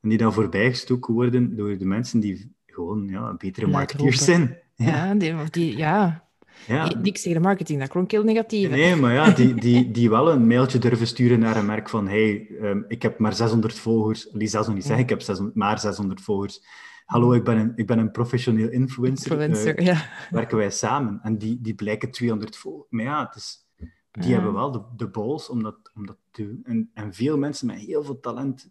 en 0.00 0.08
die 0.08 0.18
dan 0.18 0.32
voorbijgestoken 0.32 1.14
worden 1.14 1.56
door 1.56 1.78
de 1.78 1.84
mensen 1.84 2.20
die 2.20 2.54
gewoon 2.66 3.08
ja, 3.08 3.34
betere 3.34 3.66
marketeers 3.66 4.24
zijn. 4.24 4.58
Ja, 4.74 5.14
die, 5.14 5.34
die, 5.50 5.76
ja. 5.76 6.27
Ja. 6.66 6.92
Niks 7.02 7.22
tegen 7.22 7.40
de 7.40 7.46
marketing, 7.46 7.80
dat 7.80 7.88
klonk 7.88 8.10
heel 8.10 8.22
negatief. 8.22 8.70
Nee, 8.70 8.96
maar 8.96 9.12
ja, 9.12 9.30
die, 9.30 9.54
die, 9.54 9.90
die 9.90 10.10
wel 10.10 10.30
een 10.30 10.46
mailtje 10.46 10.78
durven 10.78 11.06
sturen 11.06 11.38
naar 11.38 11.56
een 11.56 11.66
merk 11.66 11.88
van 11.88 12.08
hey, 12.08 12.48
um, 12.62 12.84
ik 12.88 13.02
heb 13.02 13.18
maar 13.18 13.34
600 13.34 13.78
volgers. 13.78 14.28
Die 14.32 14.48
zelfs 14.48 14.66
nog 14.66 14.76
niet 14.76 14.84
zeggen, 14.84 15.04
ik 15.04 15.10
heb 15.10 15.20
600, 15.20 15.56
maar 15.56 15.78
600 15.78 16.20
volgers. 16.20 16.62
Hallo, 17.04 17.32
ik 17.32 17.44
ben 17.44 17.58
een, 17.58 17.72
ik 17.76 17.86
ben 17.86 17.98
een 17.98 18.10
professioneel 18.10 18.70
influencer. 18.70 19.30
influencer 19.30 19.80
uh, 19.80 19.86
ja. 19.86 20.08
Werken 20.30 20.56
wij 20.56 20.70
samen. 20.70 21.20
En 21.22 21.38
die, 21.38 21.60
die 21.60 21.74
blijken 21.74 22.10
200 22.10 22.56
volgers. 22.56 22.90
Maar 22.90 23.04
ja, 23.04 23.26
het 23.26 23.34
is, 23.36 23.66
die 24.10 24.28
ja. 24.28 24.34
hebben 24.34 24.52
wel 24.52 24.70
de, 24.70 24.82
de 24.96 25.08
balls 25.08 25.48
om 25.48 25.62
dat, 25.62 25.90
om 25.94 26.06
dat 26.06 26.16
te 26.30 26.42
doen. 26.42 26.60
En, 26.64 26.90
en 26.94 27.14
veel 27.14 27.38
mensen 27.38 27.66
met 27.66 27.76
heel 27.76 28.04
veel 28.04 28.20
talent 28.20 28.70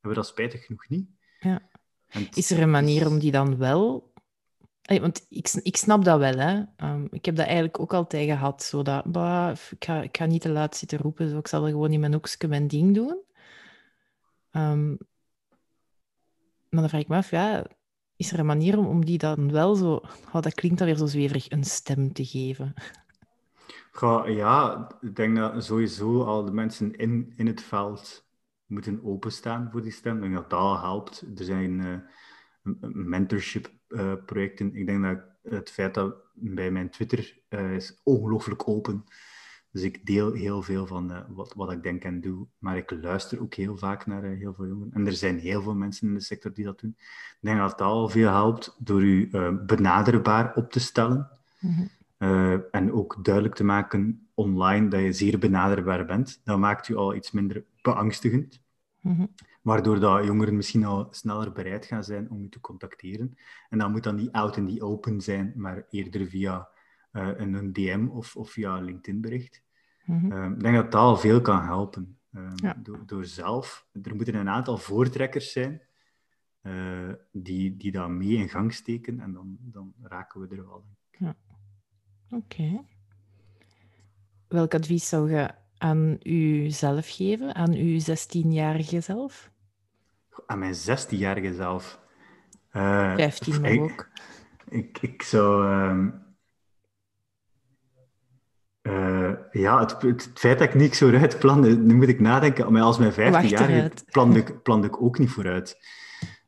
hebben 0.00 0.14
dat 0.14 0.26
spijtig 0.26 0.64
genoeg 0.64 0.88
niet. 0.88 1.08
Ja. 1.40 1.62
Is 2.34 2.50
er 2.50 2.62
een 2.62 2.70
manier 2.70 3.06
om 3.06 3.18
die 3.18 3.30
dan 3.30 3.56
wel... 3.56 4.12
want 4.86 5.26
ik, 5.28 5.76
snap 5.76 6.04
dat 6.04 6.18
wel, 6.18 6.36
hè. 6.36 6.62
Um, 6.76 7.08
ik 7.10 7.24
heb 7.24 7.36
dat 7.36 7.44
eigenlijk 7.44 7.80
ook 7.80 7.94
altijd 7.94 8.28
gehad. 8.28 8.62
Zo 8.62 8.82
dat, 8.82 9.04
bah, 9.04 9.56
ik, 9.78 10.16
ga, 10.16 10.26
niet 10.26 10.40
te 10.40 10.48
laat 10.48 10.76
zitten 10.76 10.98
roepen, 10.98 11.28
zo. 11.28 11.38
ik 11.38 11.48
zal 11.48 11.64
er 11.64 11.70
gewoon 11.70 11.92
in 11.92 12.00
mijn 12.00 12.12
hoekje 12.12 12.48
mijn 12.48 12.68
ding 12.68 12.94
doen. 12.94 13.18
Um, 14.52 14.98
maar 16.68 16.80
dan 16.80 16.88
vraag 16.88 17.00
ik 17.00 17.08
me 17.08 17.16
af, 17.16 17.30
ja, 17.30 17.66
is 18.16 18.32
er 18.32 18.38
een 18.38 18.46
manier 18.46 18.78
om, 18.78 18.86
om 18.86 19.04
die 19.04 19.18
dan 19.18 19.52
wel 19.52 19.74
zo... 19.74 19.94
Oh, 20.32 20.42
dat 20.42 20.54
klinkt 20.54 20.78
dan 20.78 20.86
weer 20.86 20.96
zo 20.96 21.06
zweverig, 21.06 21.50
een 21.50 21.64
stem 21.64 22.12
te 22.12 22.24
geven. 22.24 22.74
Ja, 24.26 24.88
ik 25.00 25.16
denk 25.16 25.36
dat 25.36 25.64
sowieso 25.64 26.22
al 26.22 26.44
de 26.44 26.52
mensen 26.52 26.96
in, 26.96 27.32
in 27.36 27.46
het 27.46 27.62
veld 27.62 28.26
moeten 28.66 29.04
openstaan 29.04 29.68
voor 29.70 29.82
die 29.82 29.92
stem. 29.92 30.16
Ik 30.16 30.22
denk 30.22 30.34
dat 30.34 30.50
dat 30.50 30.80
helpt. 30.80 31.24
Er 31.36 31.44
zijn 31.44 31.80
uh, 31.80 31.98
mentorship-projecten. 33.88 34.74
ik 34.74 34.86
denk 34.86 35.02
dat 35.02 35.18
het 35.42 35.70
feit 35.70 35.94
dat 35.94 36.14
bij 36.34 36.70
mijn 36.70 36.90
Twitter 36.90 37.38
uh, 37.48 37.74
is 37.74 38.00
ongelooflijk 38.02 38.68
open. 38.68 39.04
Dus 39.70 39.82
ik 39.82 40.06
deel 40.06 40.32
heel 40.32 40.62
veel 40.62 40.86
van 40.86 41.10
uh, 41.10 41.20
wat, 41.28 41.54
wat 41.54 41.72
ik 41.72 41.82
denk 41.82 42.04
en 42.04 42.20
doe. 42.20 42.46
Maar 42.58 42.76
ik 42.76 42.90
luister 42.90 43.40
ook 43.40 43.54
heel 43.54 43.76
vaak 43.76 44.06
naar 44.06 44.22
heel 44.22 44.54
veel 44.54 44.66
jongeren. 44.66 44.92
En 44.92 45.06
er 45.06 45.12
zijn 45.12 45.38
heel 45.38 45.62
veel 45.62 45.74
mensen 45.74 46.08
in 46.08 46.14
de 46.14 46.20
sector 46.20 46.52
die 46.52 46.64
dat 46.64 46.80
doen. 46.80 46.94
Ik 46.98 47.36
denk 47.40 47.58
dat 47.58 47.78
dat 47.78 47.80
al 47.80 48.08
veel 48.08 48.28
helpt 48.28 48.76
door 48.78 49.02
u 49.02 49.30
benaderbaar 49.66 50.54
op 50.54 50.72
te 50.72 50.80
stellen. 50.80 51.30
Mm 51.60 51.90
en 52.70 52.92
ook 52.92 53.24
duidelijk 53.24 53.54
te 53.54 53.64
maken 53.64 54.28
online 54.34 54.88
dat 54.88 55.00
je 55.00 55.12
zeer 55.12 55.38
benaderbaar 55.38 56.04
bent. 56.04 56.40
Dat 56.44 56.58
maakt 56.58 56.88
u 56.88 56.96
al 56.96 57.14
iets 57.14 57.30
minder 57.30 57.64
beangstigend. 57.82 58.60
Mm 59.00 59.28
Waardoor 59.66 60.00
dat 60.00 60.24
jongeren 60.24 60.56
misschien 60.56 60.84
al 60.84 61.06
sneller 61.10 61.52
bereid 61.52 61.86
gaan 61.86 62.04
zijn 62.04 62.30
om 62.30 62.42
je 62.42 62.48
te 62.48 62.60
contacteren. 62.60 63.38
En 63.68 63.78
dat 63.78 63.90
moet 63.90 64.02
dan 64.02 64.14
niet 64.14 64.32
out 64.32 64.56
in 64.56 64.68
the 64.68 64.84
open 64.84 65.20
zijn, 65.20 65.52
maar 65.56 65.86
eerder 65.90 66.26
via 66.26 66.68
uh, 67.12 67.28
een, 67.36 67.72
DM 67.72 68.08
of, 68.10 68.36
of 68.36 68.50
via 68.50 68.80
LinkedIn 68.80 69.20
bericht. 69.20 69.62
Mm 70.04 70.18
-hmm. 70.18 70.52
ik 70.52 70.60
denk 70.60 70.74
dat 70.74 70.92
dat 70.92 71.00
al 71.00 71.16
veel 71.16 71.40
kan 71.40 71.62
helpen. 71.62 72.18
Ja. 72.54 72.74
door, 72.82 73.02
door, 73.06 73.24
zelf. 73.24 73.86
Er 74.02 74.14
moeten 74.14 74.34
een 74.34 74.48
aantal 74.48 74.78
voortrekkers 74.78 75.52
zijn 75.52 75.82
uh, 76.62 77.12
die, 77.32 77.76
die 77.76 77.92
dat 77.92 78.08
mee 78.08 78.36
in 78.36 78.48
gang 78.48 78.74
steken 78.74 79.20
en 79.20 79.32
dan, 79.32 79.56
dan 79.60 79.94
raken 80.02 80.40
we 80.40 80.56
er 80.56 80.66
wel. 80.66 80.84
Ja. 81.18 81.36
Oké. 82.30 82.36
Okay. 82.36 82.84
Welk 84.48 84.74
advies 84.74 85.08
zou 85.08 85.30
je 85.30 85.54
aan 85.78 86.16
uzelf 86.22 87.08
geven, 87.08 87.54
aan 87.54 87.72
uw 87.72 87.98
16-jarige 88.00 89.00
zelf? 89.00 89.54
Aan 90.46 90.58
mijn 90.58 90.74
16-jarige 90.74 91.54
zelf? 91.54 92.00
Uh, 92.72 93.14
15 93.14 93.60
mag 93.60 93.78
ook. 93.78 94.08
Ik, 94.68 94.98
ik 95.00 95.22
zou... 95.22 95.66
Uh, 95.66 96.06
uh, 98.82 99.32
ja, 99.50 99.80
het, 99.80 100.02
het, 100.02 100.30
feit 100.34 100.58
dat 100.58 100.68
ik 100.68 100.74
niks 100.74 100.98
vooruit 100.98 101.38
plan, 101.38 101.86
nu 101.86 101.94
moet 101.94 102.08
ik 102.08 102.20
nadenken. 102.20 102.72
Maar 102.72 102.82
als 102.82 102.98
mijn 102.98 103.12
15 103.12 103.48
jaar 103.48 103.90
plande 104.10 104.38
ik, 104.38 104.62
plande 104.62 104.86
ik 104.86 105.02
ook 105.02 105.18
niet 105.18 105.30
vooruit. 105.30 105.78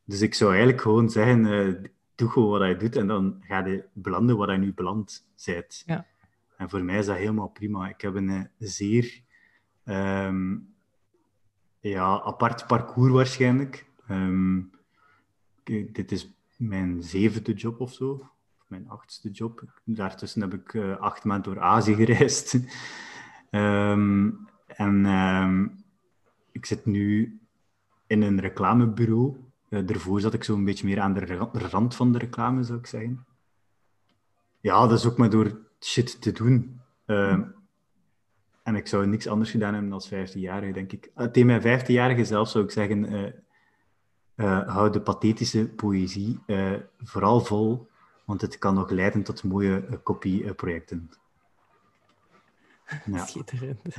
Dus 0.05 0.21
ik 0.21 0.33
zou 0.33 0.49
eigenlijk 0.49 0.81
gewoon 0.81 1.09
zeggen, 1.09 1.91
doe 2.15 2.29
gewoon 2.29 2.59
wat 2.59 2.67
je 2.67 2.75
doet 2.75 2.95
en 2.95 3.07
dan 3.07 3.37
ga 3.39 3.65
je 3.65 3.85
belanden 3.93 4.37
waar 4.37 4.51
je 4.51 4.57
nu 4.57 4.73
beland 4.73 5.25
bent. 5.45 5.83
Ja. 5.85 6.05
En 6.57 6.69
voor 6.69 6.83
mij 6.83 6.97
is 6.97 7.05
dat 7.05 7.15
helemaal 7.15 7.47
prima. 7.47 7.89
Ik 7.89 8.01
heb 8.01 8.15
een 8.15 8.29
eh, 8.29 8.43
zeer 8.57 9.21
ehm, 9.83 10.57
ja, 11.79 12.21
apart 12.21 12.67
parcours 12.67 13.13
waarschijnlijk. 13.13 13.85
Ehm, 14.07 14.61
dit 15.91 16.11
is 16.11 16.33
mijn 16.57 17.03
zevende 17.03 17.53
job 17.53 17.79
of 17.79 17.93
zo, 17.93 18.11
of 18.59 18.65
mijn 18.67 18.89
achtste 18.89 19.29
job. 19.29 19.63
Daartussen 19.83 20.41
heb 20.41 20.53
ik 20.53 20.73
uh, 20.73 20.97
acht 20.97 21.23
maanden 21.23 21.53
door 21.53 21.63
Azië 21.63 21.95
gereisd. 22.05 22.59
um, 23.51 24.47
en 24.67 25.05
ik 26.51 26.65
zit 26.65 26.85
nu 26.85 27.39
in 28.07 28.21
een 28.21 28.39
reclamebureau. 28.39 29.37
Uh, 29.69 29.87
daarvoor 29.87 30.21
zat 30.21 30.33
ik 30.33 30.43
zo 30.43 30.55
een 30.55 30.65
beetje 30.65 30.85
meer 30.85 30.99
aan 30.99 31.13
de 31.13 31.25
rand 31.69 31.95
van 31.95 32.11
de 32.11 32.17
reclame, 32.17 32.63
zou 32.63 32.79
ik 32.79 32.85
zeggen. 32.85 33.25
Ja, 34.61 34.87
dat 34.87 34.99
is 34.99 35.05
ook 35.05 35.17
maar 35.17 35.29
door 35.29 35.59
shit 35.79 36.21
te 36.21 36.31
doen. 36.31 36.81
En 38.69 38.75
ik 38.75 38.87
zou 38.87 39.07
niks 39.07 39.27
anders 39.27 39.51
gedaan 39.51 39.73
hebben 39.73 39.93
als 39.93 40.09
15-jarige, 40.13 40.71
denk 40.71 40.91
ik. 40.91 41.11
Uh, 41.17 41.27
tegen 41.27 41.45
mijn 41.45 41.81
15-jarige 41.81 42.25
zelf 42.25 42.49
zou 42.49 42.63
ik 42.63 42.71
zeggen: 42.71 43.33
uh, 44.35 44.67
hou 44.67 44.89
de 44.89 45.01
pathetische 45.01 45.67
poëzie 45.67 46.39
vooral 46.97 47.39
vol, 47.41 47.87
want 48.25 48.41
het 48.41 48.57
kan 48.57 48.73
nog 48.73 48.89
leiden 48.89 49.23
tot 49.23 49.43
mooie 49.43 49.99
kopieprojecten. 50.03 51.09
Ja. 53.05 53.25
Schitterend. 53.25 53.81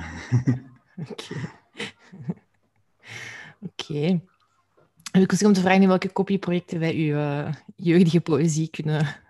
Oké. 1.10 1.34
Oké. 3.60 4.20
Ik 5.12 5.30
was 5.30 5.44
om 5.44 5.52
te 5.52 5.60
vragen 5.60 5.82
in 5.82 5.88
welke 5.88 6.12
kopieprojecten 6.12 6.78
wij 6.78 6.94
uw 6.94 7.52
jeugdige 7.76 8.20
poëzie 8.20 8.70
kunnen 8.70 9.20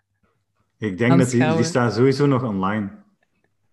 ik 0.81 0.99
denk 0.99 1.19
dat 1.19 1.31
die, 1.31 1.55
die 1.55 1.65
staan 1.65 1.93
sowieso 1.93 2.27
nog 2.27 2.43
online. 2.43 2.91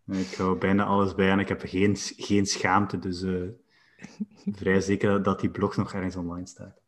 Ik 0.08 0.34
hou 0.38 0.58
bijna 0.58 0.84
alles 0.86 1.16
bij 1.16 1.32
en 1.32 1.40
ik 1.40 1.48
heb 1.48 1.62
geen, 1.66 1.96
geen 1.98 2.46
schaamte, 2.46 3.00
dus 3.00 3.22
uh, 3.22 3.50
vrij 4.52 4.82
zeker 4.82 5.24
dat 5.24 5.40
die 5.40 5.50
blog 5.50 5.76
nog 5.76 5.94
ergens 5.94 6.16
online 6.16 6.48
staat. 6.48 6.82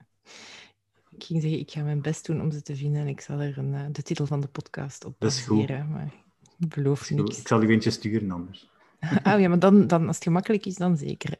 Ik 1.09 1.23
ging 1.23 1.41
zeggen, 1.41 1.59
ik 1.59 1.71
ga 1.71 1.83
mijn 1.83 2.01
best 2.01 2.25
doen 2.25 2.41
om 2.41 2.51
ze 2.51 2.61
te 2.61 2.75
vinden 2.75 3.01
en 3.01 3.07
ik 3.07 3.21
zal 3.21 3.39
er 3.39 3.57
een, 3.57 3.73
uh, 3.73 3.85
de 3.91 4.01
titel 4.01 4.25
van 4.25 4.39
de 4.39 4.47
podcast 4.47 5.05
op 5.05 5.15
baseren, 5.17 5.91
maar 5.91 6.13
ik 6.59 6.69
beloof 6.69 7.09
niks. 7.09 7.39
Ik 7.39 7.47
zal 7.47 7.63
u 7.63 7.67
eentje 7.67 7.89
sturen 7.89 8.31
anders. 8.31 8.69
oh 9.29 9.39
ja, 9.39 9.47
maar 9.47 9.59
dan, 9.59 9.87
dan, 9.87 10.07
als 10.07 10.15
het 10.15 10.23
gemakkelijk 10.23 10.65
is, 10.65 10.75
dan 10.75 10.97
zeker. 10.97 11.39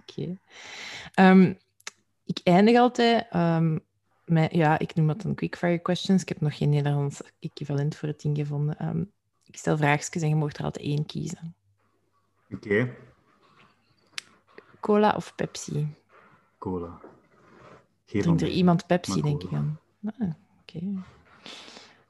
Oké. 0.00 0.38
Okay. 1.14 1.30
Um, 1.30 1.58
ik 2.24 2.40
eindig 2.42 2.76
altijd 2.76 3.34
um, 3.34 3.80
ja, 4.50 4.78
ik 4.78 4.94
noem 4.94 5.06
dat 5.06 5.22
dan 5.22 5.34
quickfire 5.34 5.78
questions. 5.78 6.22
Ik 6.22 6.28
heb 6.28 6.40
nog 6.40 6.56
geen 6.56 6.68
Nederlands 6.68 7.20
equivalent 7.40 7.96
voor 7.96 8.08
het 8.08 8.20
ding 8.20 8.36
gevonden. 8.36 8.78
Ehm, 8.78 9.02
ik 9.50 9.58
stel 9.58 9.76
vraagjes 9.76 10.22
en 10.22 10.28
je 10.28 10.34
mag 10.34 10.52
er 10.52 10.64
altijd 10.64 10.84
één 10.84 11.06
kiezen. 11.06 11.54
Oké. 12.50 12.96
Cola 14.80 15.14
of 15.16 15.34
Pepsi? 15.34 15.94
Cola. 16.58 17.00
Geef 18.04 18.22
Drinkt 18.22 18.42
er 18.42 18.48
iemand 18.48 18.86
Pepsi, 18.86 19.20
denk 19.20 19.42
ik 19.42 19.50
dan? 19.50 19.78
Ah, 20.18 20.30
Oké. 20.60 21.02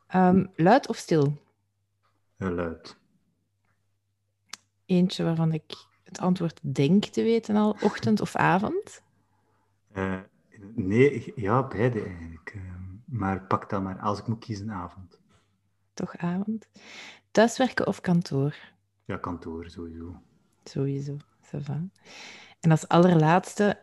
Ehm, 0.06 0.46
luid 0.56 0.88
of 0.88 0.96
stil? 0.96 1.42
Luid. 2.36 2.96
Eentje 4.84 5.24
waarvan 5.24 5.52
ik 5.52 5.74
het 6.02 6.18
antwoord 6.18 6.60
denk 6.74 7.04
te 7.04 7.22
weten 7.22 7.56
al. 7.56 7.76
Ochtend 7.82 8.20
of 8.20 8.36
avond? 8.36 9.02
Uh, 9.96 10.20
Nee, 10.74 11.32
ja, 11.36 11.66
beide 11.66 12.02
eigenlijk. 12.02 12.52
Ehm, 12.54 12.82
maar 13.04 13.46
pak 13.46 13.70
dan 13.70 13.82
maar, 13.82 13.98
als 13.98 14.18
ik 14.18 14.26
moet 14.26 14.44
kiezen, 14.44 14.70
avond. 14.70 15.18
Toch 15.94 16.16
avond. 16.16 16.68
Thuiswerken 17.30 17.86
of 17.86 18.00
kantoor? 18.00 18.54
Ja, 19.04 19.16
kantoor, 19.16 19.70
sowieso. 19.70 20.20
Sowieso, 20.64 21.16
ça 21.42 21.58
va. 21.58 21.82
En 22.60 22.70
als 22.70 22.88
allerlaatste, 22.88 23.78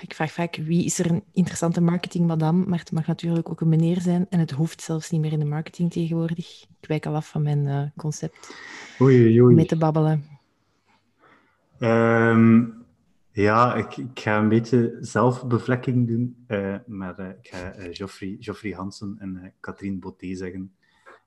ik 0.00 0.14
vraag 0.14 0.32
vaak 0.32 0.56
wie 0.56 0.84
is 0.84 0.98
er 0.98 1.10
een 1.10 1.24
interessante 1.32 1.80
marketingmadam, 1.80 2.68
maar 2.68 2.78
het 2.78 2.92
mag 2.92 3.06
natuurlijk 3.06 3.48
ook 3.48 3.60
een 3.60 3.68
meneer 3.68 4.00
zijn 4.00 4.26
en 4.30 4.38
het 4.38 4.50
hoeft 4.50 4.82
zelfs 4.82 5.10
niet 5.10 5.20
meer 5.20 5.32
in 5.32 5.38
de 5.38 5.44
marketing 5.44 5.92
tegenwoordig. 5.92 6.66
Ik 6.80 6.88
wijk 6.88 7.06
al 7.06 7.14
af 7.14 7.28
van 7.28 7.42
mijn 7.42 7.66
uh, 7.66 7.82
concept. 7.96 8.54
Oei, 9.00 9.42
oei. 9.42 9.54
Met 9.54 9.68
te 9.68 9.76
babbelen. 9.76 10.24
Um, 11.78 12.84
ja, 13.32 13.74
ik, 13.74 13.96
ik, 13.96 14.20
ga 14.20 14.38
een 14.38 14.48
beetje 14.48 14.96
zelfbevlekking 15.00 16.06
doen, 16.06 16.44
uh, 16.48 16.76
maar 16.86 17.20
uh, 17.20 17.28
ik 17.28 17.48
ga 17.48 17.74
Geoffrey, 17.90 18.36
Geoffrey 18.40 18.72
Hansen 18.72 19.16
en 19.18 19.52
Katrien 19.60 20.00
Boté 20.00 20.34
zeggen. 20.34 20.74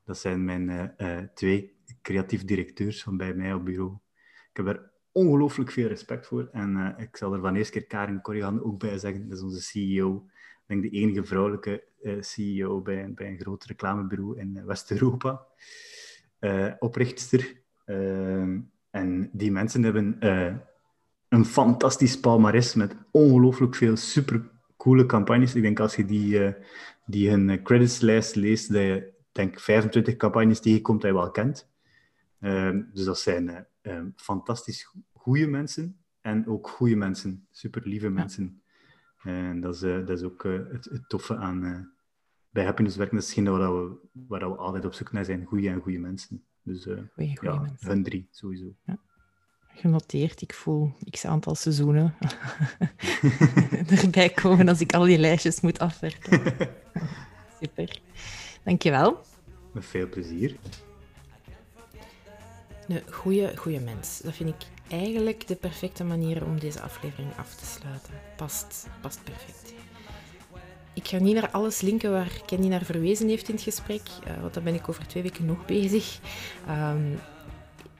Dat 0.09 0.17
zijn 0.17 0.45
mijn 0.45 0.93
twee 1.33 1.73
creatief 2.01 2.45
directeurs 2.45 3.03
van 3.03 3.17
bij 3.17 3.33
mij 3.33 3.53
op 3.53 3.65
bureau. 3.65 3.93
Ik 4.51 4.57
heb 4.57 4.67
er 4.67 4.91
ongelooflijk 5.11 5.71
veel 5.71 5.87
respect 5.87 6.27
voor 6.27 6.49
en 6.51 6.95
ik 6.97 7.17
zal 7.17 7.33
er 7.33 7.39
van 7.39 7.55
eerste 7.55 7.71
keer 7.71 7.87
Karin 7.87 8.21
Corrigan 8.21 8.63
ook 8.63 8.79
bij 8.79 8.97
zeggen. 8.97 9.29
Dat 9.29 9.37
is 9.37 9.43
onze 9.43 9.61
CEO. 9.61 10.25
Ik 10.35 10.63
denk 10.65 10.81
de 10.81 10.89
enige 10.89 11.23
vrouwelijke 11.23 11.83
CEO 12.19 12.81
bij, 12.81 13.13
bij 13.13 13.27
een 13.27 13.39
groot 13.39 13.65
reclamebureau 13.65 14.39
in 14.39 14.65
West-Europa. 14.65 15.45
oprichtster. 16.79 17.61
en 18.89 19.29
die 19.33 19.51
mensen 19.51 19.83
hebben 19.83 20.17
een 21.29 21.45
fantastisch 21.45 22.19
palmares 22.19 22.73
met 22.73 22.95
ongelooflijk 23.11 23.75
veel 23.75 23.95
supercoole 23.95 25.05
campagnes. 25.05 25.55
Ik 25.55 25.61
denk 25.61 25.79
als 25.79 25.95
je 25.95 26.05
die, 26.05 26.39
uh, 26.39 26.51
die 27.05 27.29
hun 27.29 27.49
eh, 27.49 27.63
creditslijst 27.63 28.35
leest, 28.35 28.73
dat 28.73 28.81
je 28.81 29.17
denk 29.31 29.59
25 29.59 30.15
campagnes 30.15 30.59
tegenkomt 30.59 31.01
die 31.01 31.11
je 31.11 31.17
wel 31.17 31.31
kent. 31.31 31.69
Uh, 32.39 32.77
dus 32.93 33.05
dat 33.05 33.19
zijn 33.19 33.67
uh, 33.81 34.01
fantastisch 34.15 34.93
goede 35.13 35.47
mensen 35.47 35.97
en 36.21 36.47
ook 36.47 36.67
goede 36.67 36.95
mensen, 36.95 37.47
super 37.51 37.87
lieve 37.87 38.09
mensen. 38.09 38.61
En 39.23 39.61
dat 39.61 39.73
is, 39.75 39.79
dat 39.79 40.09
is 40.09 40.23
ook 40.23 40.43
het, 40.43 40.85
het, 40.85 41.09
toffe 41.09 41.37
aan 41.37 41.91
bij 42.49 42.63
Happiness 42.63 42.95
werken. 42.95 43.15
Dat 43.15 43.23
is 43.23 43.35
hetgeen 43.35 43.57
waar 43.57 43.73
we, 43.73 43.95
waar 44.11 44.49
we 44.49 44.55
altijd 44.55 44.85
op 44.85 44.93
zoek 44.93 45.11
naar 45.11 45.25
zijn, 45.25 45.45
goede 45.45 45.69
en 45.69 45.81
goede 45.81 45.99
mensen. 45.99 46.43
Dus 46.61 46.83
goeie, 46.83 47.37
goeie 47.37 47.53
ja, 47.53 47.59
mensen. 47.59 47.87
hun 47.87 48.03
drie 48.03 48.27
sowieso. 48.31 48.75
Ja 48.85 48.99
genoteerd. 49.79 50.41
Ik 50.41 50.53
voel 50.53 50.93
x 51.09 51.25
aantal 51.25 51.55
seizoenen 51.55 52.15
erbij 54.03 54.29
komen 54.29 54.67
als 54.67 54.81
ik 54.81 54.93
al 54.93 55.03
die 55.03 55.17
lijstjes 55.17 55.61
moet 55.61 55.79
afwerken. 55.79 56.41
Super. 57.61 58.01
Dankjewel. 58.69 59.21
Met 59.71 59.85
veel 59.85 60.09
plezier. 60.09 60.55
Een 62.87 63.01
goede, 63.11 63.57
goede 63.57 63.79
mens. 63.79 64.19
Dat 64.19 64.33
vind 64.33 64.49
ik 64.49 64.67
eigenlijk 64.87 65.47
de 65.47 65.55
perfecte 65.55 66.03
manier 66.03 66.45
om 66.45 66.59
deze 66.59 66.81
aflevering 66.81 67.29
af 67.37 67.55
te 67.55 67.65
sluiten. 67.65 68.13
Past, 68.35 68.87
past 69.01 69.23
perfect. 69.23 69.73
Ik 70.93 71.07
ga 71.07 71.17
niet 71.17 71.33
naar 71.35 71.49
alles 71.49 71.81
linken 71.81 72.11
waar 72.11 72.41
Kenny 72.45 72.67
naar 72.67 72.83
verwezen 72.83 73.27
heeft 73.27 73.47
in 73.47 73.55
het 73.55 73.63
gesprek, 73.63 74.01
uh, 74.27 74.41
want 74.41 74.53
dan 74.53 74.63
ben 74.63 74.73
ik 74.73 74.89
over 74.89 75.07
twee 75.07 75.23
weken 75.23 75.45
nog 75.45 75.65
bezig. 75.65 76.19
Um, 76.69 77.19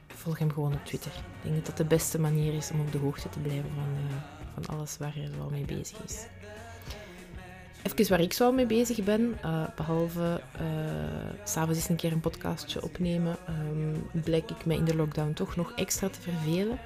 volg 0.06 0.38
hem 0.38 0.52
gewoon 0.52 0.72
op 0.72 0.84
Twitter. 0.84 1.12
Ik 1.12 1.42
denk 1.42 1.54
dat 1.54 1.66
dat 1.66 1.76
de 1.76 1.84
beste 1.84 2.20
manier 2.20 2.54
is 2.54 2.70
om 2.70 2.80
op 2.80 2.92
de 2.92 2.98
hoogte 2.98 3.28
te 3.28 3.38
blijven 3.38 3.70
van, 3.74 4.04
uh, 4.04 4.14
van 4.54 4.76
alles 4.76 4.96
waar 4.96 5.14
hij 5.14 5.30
zo 5.36 5.50
mee 5.50 5.64
bezig 5.64 6.04
is. 6.04 6.26
Even 7.82 8.08
waar 8.08 8.20
ik 8.20 8.32
zo 8.32 8.52
mee 8.52 8.66
bezig 8.66 9.04
ben, 9.04 9.38
uh, 9.44 9.66
behalve 9.76 10.40
uh, 10.60 10.60
s'avonds 11.44 11.78
eens 11.78 11.88
een 11.88 11.96
keer 11.96 12.12
een 12.12 12.20
podcastje 12.20 12.82
opnemen, 12.82 13.36
um, 13.48 14.22
blijk 14.22 14.50
ik 14.50 14.64
me 14.64 14.74
in 14.74 14.84
de 14.84 14.96
lockdown 14.96 15.32
toch 15.32 15.56
nog 15.56 15.72
extra 15.76 16.08
te 16.08 16.20
vervelen. 16.20 16.78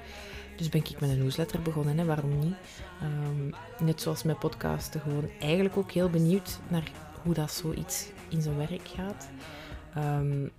Dus 0.57 0.69
ben 0.69 0.81
ik 0.81 0.99
met 0.99 1.09
een 1.09 1.17
newsletter 1.17 1.61
begonnen, 1.61 1.97
hè, 1.97 2.05
waarom 2.05 2.39
niet? 2.39 2.55
Um, 3.03 3.53
net 3.79 4.01
zoals 4.01 4.23
mijn 4.23 4.37
podcasten, 4.37 5.01
gewoon 5.01 5.29
eigenlijk 5.39 5.77
ook 5.77 5.91
heel 5.91 6.09
benieuwd 6.09 6.59
naar 6.67 6.91
hoe 7.23 7.33
dat 7.33 7.51
zoiets 7.51 8.07
in 8.29 8.41
zijn 8.41 8.57
werk 8.57 8.87
gaat. 8.95 9.29
Um, 9.97 10.51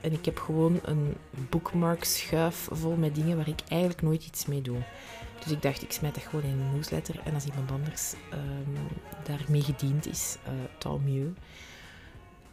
en 0.00 0.12
ik 0.12 0.24
heb 0.24 0.38
gewoon 0.38 0.80
een 0.82 1.14
bookmark-schuif 1.50 2.68
vol 2.70 2.96
met 2.96 3.14
dingen 3.14 3.36
waar 3.36 3.48
ik 3.48 3.60
eigenlijk 3.68 4.02
nooit 4.02 4.26
iets 4.26 4.46
mee 4.46 4.62
doe. 4.62 4.78
Dus 5.44 5.52
ik 5.52 5.62
dacht, 5.62 5.82
ik 5.82 5.92
smijt 5.92 6.14
dat 6.14 6.24
gewoon 6.24 6.44
in 6.44 6.58
een 6.58 6.72
newsletter. 6.72 7.20
En 7.24 7.34
als 7.34 7.44
iemand 7.44 7.70
anders 7.70 8.14
um, 8.32 8.76
daarmee 9.24 9.62
gediend 9.62 10.06
is, 10.06 10.36
uh, 10.46 10.52
tant 10.78 11.04
mieux. 11.04 11.38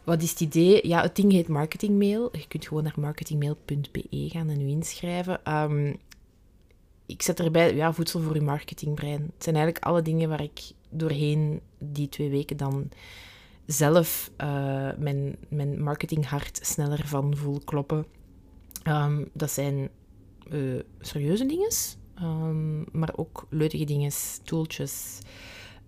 Wat 0.04 0.22
is 0.22 0.30
het 0.30 0.40
idee? 0.40 0.88
Ja, 0.88 1.02
het 1.02 1.16
ding 1.16 1.32
heet 1.32 1.48
marketingmail. 1.48 2.28
Je 2.36 2.46
kunt 2.48 2.66
gewoon 2.66 2.82
naar 2.82 2.94
marketingmail.be 2.96 4.28
gaan 4.28 4.48
en 4.48 4.60
u 4.60 4.68
inschrijven. 4.68 5.54
Um, 5.54 5.96
ik 7.06 7.22
zet 7.22 7.40
erbij, 7.40 7.74
ja, 7.74 7.92
voedsel 7.92 8.20
voor 8.20 8.34
uw 8.34 8.44
marketingbrein. 8.44 9.22
Het 9.34 9.44
zijn 9.44 9.56
eigenlijk 9.56 9.84
alle 9.84 10.02
dingen 10.02 10.28
waar 10.28 10.42
ik 10.42 10.60
doorheen 10.90 11.60
die 11.78 12.08
twee 12.08 12.30
weken 12.30 12.56
dan 12.56 12.88
zelf 13.66 14.30
uh, 14.38 14.90
mijn, 14.98 15.36
mijn 15.48 15.82
marketinghart 15.82 16.58
sneller 16.62 17.06
van 17.06 17.36
voel 17.36 17.60
kloppen. 17.64 18.06
Um, 18.88 19.28
dat 19.32 19.50
zijn 19.50 19.88
serieuze 21.00 21.46
dingen, 21.46 21.72
um, 22.20 22.84
maar 22.92 23.12
ook 23.16 23.46
leuke 23.50 23.84
dingen, 23.84 24.12
toeltjes, 24.44 25.18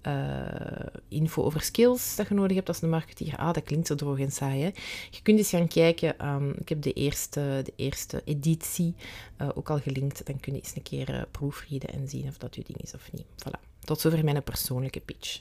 uh, 0.06 0.86
info 1.08 1.42
over 1.42 1.60
skills 1.60 2.16
dat 2.16 2.28
je 2.28 2.34
nodig 2.34 2.56
hebt 2.56 2.68
als 2.68 2.82
een 2.82 2.88
marketeer. 2.88 3.36
Ah, 3.36 3.52
dat 3.52 3.62
klinkt 3.62 3.86
zo 3.86 3.94
droog 3.94 4.18
en 4.18 4.32
saai. 4.32 4.62
Hè? 4.62 4.70
Je 5.10 5.22
kunt 5.22 5.38
eens 5.38 5.48
gaan 5.48 5.68
kijken. 5.68 6.26
Um, 6.26 6.50
ik 6.50 6.68
heb 6.68 6.82
de 6.82 6.92
eerste, 6.92 7.60
de 7.64 7.72
eerste 7.76 8.22
editie 8.24 8.94
uh, 9.40 9.48
ook 9.54 9.70
al 9.70 9.78
gelinkt. 9.78 10.26
Dan 10.26 10.40
kun 10.40 10.52
je 10.52 10.58
eens 10.58 10.76
een 10.76 10.82
keer 10.82 11.10
uh, 11.10 11.94
en 11.94 12.08
zien 12.08 12.28
of 12.28 12.38
dat 12.38 12.54
je 12.54 12.62
ding 12.66 12.80
is 12.80 12.94
of 12.94 13.12
niet. 13.12 13.24
Voilà. 13.24 13.60
Tot 13.80 14.00
zover 14.00 14.24
mijn 14.24 14.42
persoonlijke 14.42 15.00
pitch. 15.00 15.40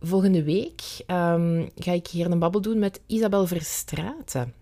Volgende 0.00 0.42
week 0.42 0.82
um, 1.06 1.70
ga 1.76 1.92
ik 1.92 2.06
hier 2.06 2.30
een 2.30 2.38
babbel 2.38 2.60
doen 2.60 2.78
met 2.78 3.00
Isabel 3.06 3.46
Verstraeten. 3.46 4.54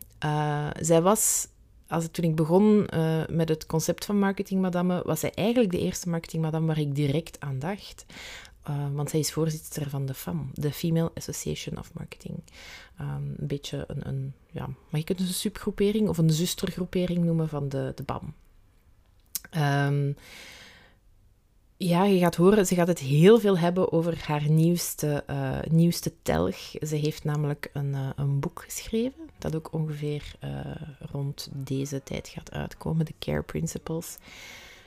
zij 0.80 1.02
was 1.02 1.46
als, 1.90 2.08
toen 2.10 2.24
ik 2.24 2.34
begon 2.34 2.86
uh, 2.94 3.22
met 3.26 3.48
het 3.48 3.66
concept 3.66 4.04
van 4.04 4.18
Marketing 4.18 4.60
Madame, 4.60 5.02
was 5.04 5.20
zij 5.20 5.32
eigenlijk 5.34 5.70
de 5.70 5.80
eerste 5.80 6.08
Marketing 6.08 6.42
Madame 6.42 6.66
waar 6.66 6.78
ik 6.78 6.94
direct 6.94 7.40
aan 7.40 7.58
dacht. 7.58 8.04
Uh, 8.68 8.86
want 8.92 9.10
zij 9.10 9.20
is 9.20 9.32
voorzitter 9.32 9.90
van 9.90 10.06
de 10.06 10.14
FAM, 10.14 10.50
de 10.54 10.72
Female 10.72 11.10
Association 11.14 11.78
of 11.78 11.94
Marketing. 11.94 12.42
Um, 13.00 13.34
een 13.36 13.46
beetje 13.46 13.84
een, 13.86 14.08
een, 14.08 14.32
ja, 14.50 14.68
mag 14.90 15.00
ik 15.00 15.08
het 15.08 15.20
een 15.20 15.26
subgroepering 15.26 16.08
of 16.08 16.18
een 16.18 16.30
zustergroepering 16.30 17.24
noemen 17.24 17.48
van 17.48 17.68
de, 17.68 17.92
de 17.94 18.02
BAM. 18.02 18.34
Um, 19.56 20.16
ja, 21.82 22.04
je 22.04 22.18
gaat 22.18 22.36
horen, 22.36 22.66
ze 22.66 22.74
gaat 22.74 22.86
het 22.86 22.98
heel 22.98 23.40
veel 23.40 23.58
hebben 23.58 23.92
over 23.92 24.24
haar 24.26 24.50
nieuwste, 24.50 25.24
uh, 25.30 25.58
nieuwste 25.68 26.12
telg. 26.22 26.56
Ze 26.80 26.96
heeft 26.96 27.24
namelijk 27.24 27.70
een, 27.72 27.92
uh, 27.92 28.08
een 28.16 28.40
boek 28.40 28.62
geschreven, 28.64 29.30
dat 29.38 29.56
ook 29.56 29.72
ongeveer 29.72 30.32
uh, 30.44 30.50
rond 31.12 31.48
deze 31.52 32.02
tijd 32.02 32.28
gaat 32.28 32.52
uitkomen, 32.52 33.04
de 33.04 33.14
Care 33.18 33.42
Principles. 33.42 34.16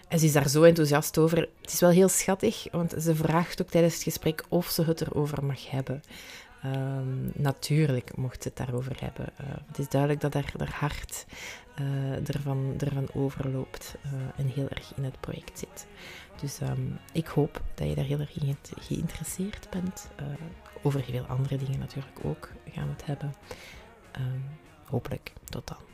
En 0.07 0.19
ze 0.19 0.25
is 0.25 0.31
daar 0.31 0.49
zo 0.49 0.63
enthousiast 0.63 1.17
over. 1.17 1.37
Het 1.61 1.73
is 1.73 1.79
wel 1.79 1.89
heel 1.89 2.09
schattig, 2.09 2.67
want 2.71 2.93
ze 2.99 3.15
vraagt 3.15 3.61
ook 3.61 3.69
tijdens 3.69 3.93
het 3.93 4.03
gesprek 4.03 4.43
of 4.49 4.69
ze 4.69 4.83
het 4.83 5.01
erover 5.01 5.45
mag 5.45 5.69
hebben. 5.69 6.03
Um, 6.65 7.31
natuurlijk 7.35 8.17
mocht 8.17 8.43
ze 8.43 8.47
het 8.47 8.57
daarover 8.57 8.95
hebben. 8.99 9.25
Het 9.67 9.79
is 9.79 9.89
duidelijk 9.89 10.21
dat 10.21 10.33
haar, 10.33 10.53
haar 10.57 10.75
hart 10.79 11.25
uh, 11.79 12.29
ervan, 12.29 12.73
ervan 12.77 13.07
overloopt 13.13 13.95
en 14.35 14.47
heel 14.47 14.67
erg 14.69 14.93
in 14.95 15.03
het 15.03 15.19
project 15.19 15.59
zit. 15.59 15.87
Dus 16.41 16.61
um, 16.61 16.99
ik 17.13 17.27
hoop 17.27 17.61
dat 17.75 17.87
je 17.87 17.95
daar 17.95 18.05
heel 18.05 18.19
erg 18.19 18.41
in 18.41 18.57
geïnteresseerd 18.79 19.67
bent. 19.69 20.09
over 20.81 21.01
heel 21.03 21.11
veel 21.25 21.35
andere 21.35 21.57
dingen 21.57 21.79
natuurlijk 21.79 22.25
ook 22.25 22.49
gaan 22.71 22.85
we 22.85 22.91
het 22.91 23.05
hebben. 23.05 23.33
Um, 24.19 24.43
hopelijk. 24.85 25.33
Tot 25.49 25.67
dan. 25.67 25.92